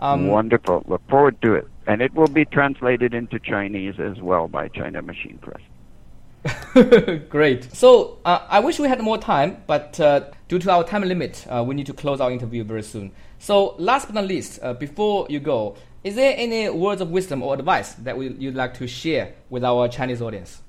Um, 0.00 0.26
Wonderful. 0.26 0.82
Look 0.88 1.02
forward 1.08 1.40
to 1.42 1.54
it, 1.54 1.68
and 1.86 2.02
it 2.02 2.12
will 2.14 2.26
be 2.26 2.44
translated 2.44 3.14
into 3.14 3.38
Chinese 3.38 3.94
as 4.00 4.20
well 4.20 4.48
by 4.48 4.68
China 4.68 5.00
Machine 5.00 5.38
Press. 5.38 5.60
Great. 7.28 7.72
So 7.72 8.18
uh, 8.24 8.46
I 8.48 8.58
wish 8.58 8.80
we 8.80 8.88
had 8.88 9.00
more 9.00 9.18
time, 9.18 9.62
but 9.68 10.00
uh, 10.00 10.30
due 10.48 10.58
to 10.58 10.70
our 10.70 10.82
time 10.82 11.02
limit, 11.04 11.46
uh, 11.48 11.62
we 11.64 11.76
need 11.76 11.86
to 11.86 11.94
close 11.94 12.20
our 12.20 12.32
interview 12.32 12.64
very 12.64 12.82
soon. 12.82 13.12
So 13.38 13.76
last 13.78 14.06
but 14.06 14.16
not 14.16 14.26
least, 14.26 14.58
before 14.80 15.28
you 15.30 15.38
go, 15.38 15.76
is 16.02 16.16
there 16.16 16.34
any 16.36 16.68
words 16.70 17.00
of 17.00 17.10
wisdom 17.10 17.42
or 17.42 17.54
advice 17.54 17.92
that 17.94 18.16
we, 18.18 18.30
you'd 18.30 18.56
like 18.56 18.74
to 18.74 18.88
share 18.88 19.34
with 19.48 19.62
our 19.62 19.86
Chinese 19.86 20.20
audience? 20.20 20.60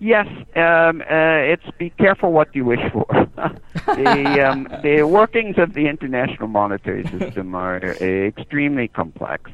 Yes, 0.00 0.26
um, 0.56 1.00
uh, 1.02 1.38
it's 1.38 1.64
be 1.78 1.90
careful 1.90 2.32
what 2.32 2.54
you 2.54 2.64
wish 2.64 2.80
for. 2.92 3.06
the, 3.86 4.48
um, 4.48 4.68
the 4.82 5.02
workings 5.04 5.56
of 5.58 5.74
the 5.74 5.86
international 5.86 6.48
monetary 6.48 7.06
system 7.06 7.54
are 7.54 7.78
extremely 7.78 8.88
complex. 8.88 9.50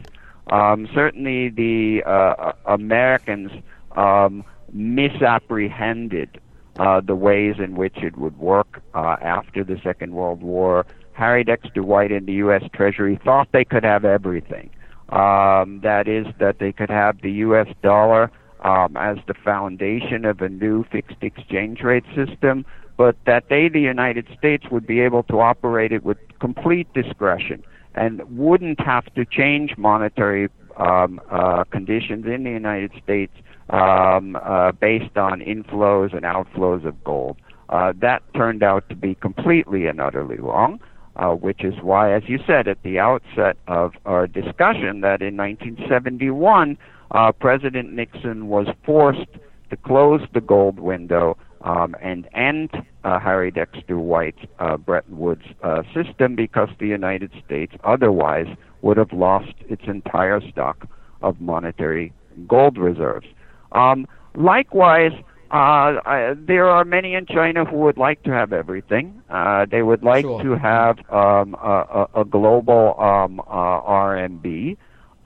Um, 0.50 0.88
certainly, 0.94 1.50
the 1.50 2.02
uh, 2.04 2.52
Americans 2.64 3.52
um, 3.96 4.44
misapprehended 4.72 6.40
uh, 6.78 7.00
the 7.00 7.14
ways 7.14 7.56
in 7.58 7.76
which 7.76 7.98
it 7.98 8.16
would 8.16 8.38
work 8.38 8.82
uh, 8.94 9.16
after 9.20 9.62
the 9.62 9.78
Second 9.82 10.14
World 10.14 10.42
War. 10.42 10.86
Harry 11.12 11.44
Dexter 11.44 11.82
White 11.82 12.10
in 12.10 12.24
the 12.24 12.32
U.S. 12.34 12.62
Treasury 12.72 13.20
thought 13.22 13.48
they 13.52 13.64
could 13.64 13.84
have 13.84 14.04
everything. 14.04 14.70
Um, 15.10 15.80
that 15.82 16.08
is, 16.08 16.26
that 16.38 16.58
they 16.58 16.72
could 16.72 16.88
have 16.88 17.20
the 17.20 17.32
U.S. 17.32 17.68
dollar 17.82 18.30
um, 18.62 18.96
as 18.96 19.18
the 19.26 19.34
foundation 19.34 20.24
of 20.24 20.40
a 20.40 20.48
new 20.48 20.84
fixed 20.84 21.22
exchange 21.22 21.80
rate 21.82 22.04
system, 22.14 22.64
but 22.96 23.16
that 23.26 23.44
they, 23.48 23.68
the 23.68 23.80
United 23.80 24.26
States, 24.38 24.66
would 24.70 24.86
be 24.86 25.00
able 25.00 25.22
to 25.24 25.40
operate 25.40 25.92
it 25.92 26.04
with 26.04 26.18
complete 26.40 26.92
discretion 26.92 27.62
and 27.94 28.22
wouldn't 28.36 28.80
have 28.80 29.12
to 29.14 29.24
change 29.24 29.76
monetary 29.76 30.48
um, 30.76 31.20
uh, 31.30 31.64
conditions 31.64 32.26
in 32.26 32.44
the 32.44 32.50
United 32.50 32.92
States 33.02 33.32
um, 33.70 34.36
uh, 34.36 34.72
based 34.72 35.16
on 35.16 35.40
inflows 35.40 36.14
and 36.14 36.22
outflows 36.22 36.84
of 36.86 37.02
gold. 37.04 37.36
Uh, 37.68 37.92
that 38.00 38.22
turned 38.34 38.62
out 38.62 38.88
to 38.88 38.96
be 38.96 39.14
completely 39.14 39.86
and 39.86 40.00
utterly 40.00 40.38
wrong. 40.38 40.80
Uh, 41.16 41.34
which 41.34 41.64
is 41.64 41.74
why, 41.82 42.14
as 42.14 42.22
you 42.28 42.38
said 42.46 42.68
at 42.68 42.80
the 42.82 42.98
outset 42.98 43.56
of 43.66 43.92
our 44.06 44.28
discussion, 44.28 45.00
that 45.00 45.20
in 45.20 45.36
1971 45.36 46.78
uh, 47.10 47.32
President 47.32 47.92
Nixon 47.92 48.48
was 48.48 48.66
forced 48.84 49.28
to 49.70 49.76
close 49.76 50.20
the 50.34 50.40
gold 50.40 50.78
window 50.78 51.36
um, 51.62 51.94
and 52.00 52.28
end 52.34 52.70
uh, 53.04 53.18
Harry 53.18 53.50
Dexter 53.50 53.98
White's 53.98 54.40
uh, 54.58 54.76
Bretton 54.76 55.18
Woods 55.18 55.44
uh, 55.62 55.82
system 55.94 56.34
because 56.34 56.68
the 56.78 56.86
United 56.86 57.30
States 57.44 57.72
otherwise 57.84 58.46
would 58.82 58.96
have 58.96 59.12
lost 59.12 59.52
its 59.68 59.82
entire 59.86 60.40
stock 60.50 60.88
of 61.22 61.40
monetary 61.40 62.12
gold 62.48 62.78
reserves. 62.78 63.26
Um, 63.72 64.06
likewise, 64.34 65.12
uh, 65.52 65.98
I, 66.06 66.34
there 66.36 66.66
are 66.66 66.84
many 66.84 67.14
in 67.14 67.26
China 67.26 67.64
who 67.64 67.76
would 67.78 67.98
like 67.98 68.22
to 68.22 68.30
have 68.30 68.52
everything. 68.52 69.20
Uh, 69.28 69.66
they 69.68 69.82
would 69.82 70.02
like 70.02 70.24
Sure. 70.24 70.42
to 70.42 70.56
have 70.56 70.98
um, 71.10 71.54
a, 71.54 72.06
a, 72.14 72.24
global 72.24 72.94
um, 73.00 73.40
uh, 73.40 73.80
RMB, 73.82 74.76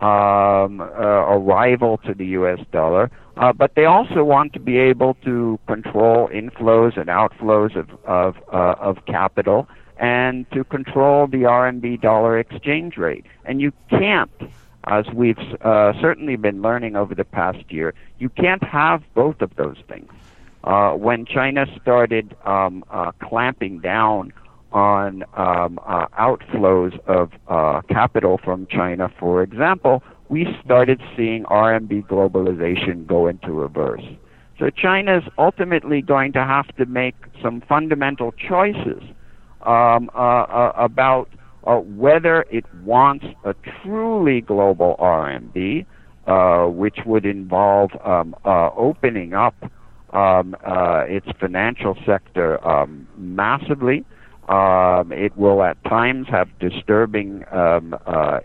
um, 0.01 0.81
uh, 0.81 0.85
a 0.85 1.39
rival 1.39 1.99
to 1.99 2.15
the 2.15 2.27
U.S. 2.27 2.61
dollar. 2.73 3.11
Uh, 3.37 3.53
but 3.53 3.75
they 3.75 3.85
also 3.85 4.23
want 4.23 4.53
to 4.53 4.61
be 4.61 4.79
able 4.79 5.15
to 5.25 5.59
control 5.67 6.29
inflows 6.29 6.97
and 6.97 7.09
outflows 7.09 7.77
of 7.77 7.91
of, 8.05 8.37
uh, 8.53 8.75
of 8.81 9.05
capital 9.07 9.69
and 9.99 10.51
to 10.51 10.65
control 10.65 11.27
the 11.27 11.43
RMB 11.43 12.01
dollar 12.01 12.39
exchange 12.39 12.97
rate. 12.97 13.25
And 13.45 13.61
you 13.61 13.73
can't, 13.91 14.31
as 14.85 15.07
we've 15.15 15.39
uh, 15.61 15.93
certainly 16.01 16.37
been 16.37 16.63
learning 16.63 16.97
over 16.97 17.15
the 17.15 17.25
past 17.25 17.71
year, 17.71 17.95
you 18.19 18.29
can't 18.29 18.63
have 18.65 19.03
both 19.15 19.41
of 19.41 19.55
those 19.57 19.77
things. 19.89 20.11
Uh, 20.65 20.93
when 20.93 21.27
China 21.27 21.67
started 21.81 22.35
um, 22.45 22.85
uh, 22.91 23.13
clamping 23.23 23.81
down 23.81 24.33
on 24.75 25.23
um, 25.37 25.79
uh, 25.87 26.07
outflows 26.19 26.99
of 27.07 27.31
uh, 27.49 27.81
capital 27.89 28.39
from 28.45 28.67
China, 28.67 29.09
for 29.19 29.43
example, 29.43 30.03
we 30.29 30.47
started 30.65 31.01
seeing 31.17 31.45
RMB 31.45 32.07
globalization 32.09 33.07
go 33.07 33.29
into 33.29 33.53
reverse. 33.53 34.03
So 34.59 34.71
China 34.71 35.19
is 35.19 35.25
ultimately 35.39 36.03
going 36.03 36.33
to 36.33 36.41
have 36.41 36.75
to 36.77 36.87
make 36.87 37.15
some 37.43 37.63
fundamental 37.69 38.33
choices 38.33 39.03
um, 39.63 40.11
uh, 40.15 40.19
uh, 40.19 40.73
about 40.77 41.29
uh, 41.67 41.77
whether 41.77 42.45
it 42.51 42.65
wants 42.85 43.25
a 43.45 43.55
truly 43.83 44.41
global 44.41 44.97
RMB, 45.01 45.87
uh, 46.27 46.67
which 46.71 46.99
would 47.07 47.25
involve 47.25 47.91
um, 48.05 48.35
opening 48.45 49.35
up 49.35 49.55
um, 50.13 50.55
its 51.09 51.27
financial 51.41 51.97
sector 52.07 52.65
um, 52.67 53.09
massively. 53.17 54.05
Um, 54.49 55.11
it 55.11 55.37
will 55.37 55.63
at 55.63 55.83
times 55.85 56.27
have 56.29 56.49
disturbing 56.59 57.45
um, 57.51 57.95
uh, 58.07 58.09
uh, 58.11 58.41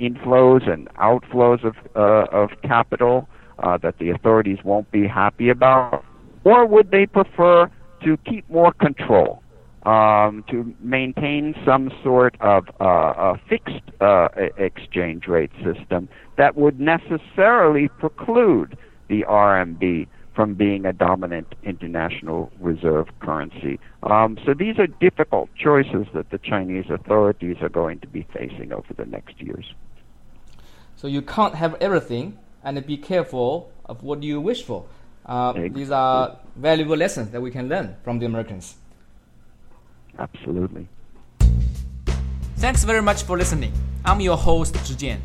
inflows 0.00 0.68
and 0.70 0.88
outflows 0.94 1.62
of, 1.64 1.74
uh, 1.94 2.24
of 2.32 2.50
capital 2.62 3.28
uh, 3.58 3.76
that 3.78 3.98
the 3.98 4.10
authorities 4.10 4.58
won't 4.64 4.90
be 4.90 5.06
happy 5.06 5.50
about. 5.50 6.04
Or 6.44 6.66
would 6.66 6.90
they 6.90 7.06
prefer 7.06 7.70
to 8.04 8.16
keep 8.18 8.48
more 8.48 8.72
control, 8.72 9.42
um, 9.84 10.44
to 10.50 10.74
maintain 10.80 11.54
some 11.64 11.90
sort 12.02 12.34
of 12.40 12.64
uh, 12.80 12.84
a 13.16 13.40
fixed 13.48 13.82
uh, 14.00 14.28
exchange 14.56 15.26
rate 15.26 15.52
system 15.62 16.08
that 16.36 16.56
would 16.56 16.80
necessarily 16.80 17.88
preclude 17.88 18.76
the 19.08 19.24
RMB 19.28 20.06
from 20.34 20.54
being 20.54 20.86
a 20.86 20.92
dominant 20.92 21.54
international 21.62 22.50
reserve 22.60 23.08
currency. 23.20 23.78
Um, 24.02 24.38
so 24.44 24.54
these 24.54 24.78
are 24.78 24.86
difficult 24.86 25.50
choices 25.54 26.06
that 26.14 26.30
the 26.30 26.38
Chinese 26.38 26.86
authorities 26.90 27.56
are 27.60 27.68
going 27.68 28.00
to 28.00 28.06
be 28.06 28.26
facing 28.32 28.72
over 28.72 28.94
the 28.96 29.04
next 29.04 29.40
years. 29.40 29.74
So 30.96 31.06
you 31.08 31.22
can't 31.22 31.54
have 31.54 31.76
everything, 31.80 32.38
and 32.64 32.84
be 32.86 32.96
careful 32.96 33.70
of 33.86 34.02
what 34.02 34.22
you 34.22 34.40
wish 34.40 34.62
for. 34.62 34.84
Uh, 35.26 35.52
These 35.52 35.90
are 35.90 36.38
valuable 36.56 36.96
lessons 36.96 37.30
that 37.30 37.40
we 37.40 37.50
can 37.50 37.68
learn 37.68 37.96
from 38.02 38.18
the 38.18 38.26
Americans. 38.26 38.76
Absolutely. 40.18 40.88
Thanks 42.56 42.84
very 42.84 43.02
much 43.02 43.22
for 43.24 43.36
listening. 43.36 43.72
I'm 44.04 44.20
your 44.20 44.36
host, 44.36 44.74
Zhi 44.74 44.94
Jian. 44.94 45.20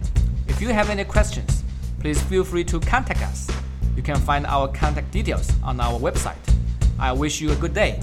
If 0.47 0.61
you 0.61 0.69
have 0.69 0.89
any 0.89 1.03
questions, 1.03 1.63
please 1.99 2.21
feel 2.23 2.43
free 2.43 2.63
to 2.65 2.79
contact 2.79 3.21
us. 3.21 3.47
You 3.97 4.03
can 4.03 4.17
find 4.17 4.45
our 4.45 4.67
contact 4.67 5.11
details 5.11 5.51
on 5.63 5.81
our 5.81 5.99
website. 5.99 6.37
I 6.99 7.11
wish 7.11 7.41
you 7.41 7.51
a 7.51 7.55
good 7.55 7.73
day. 7.73 7.99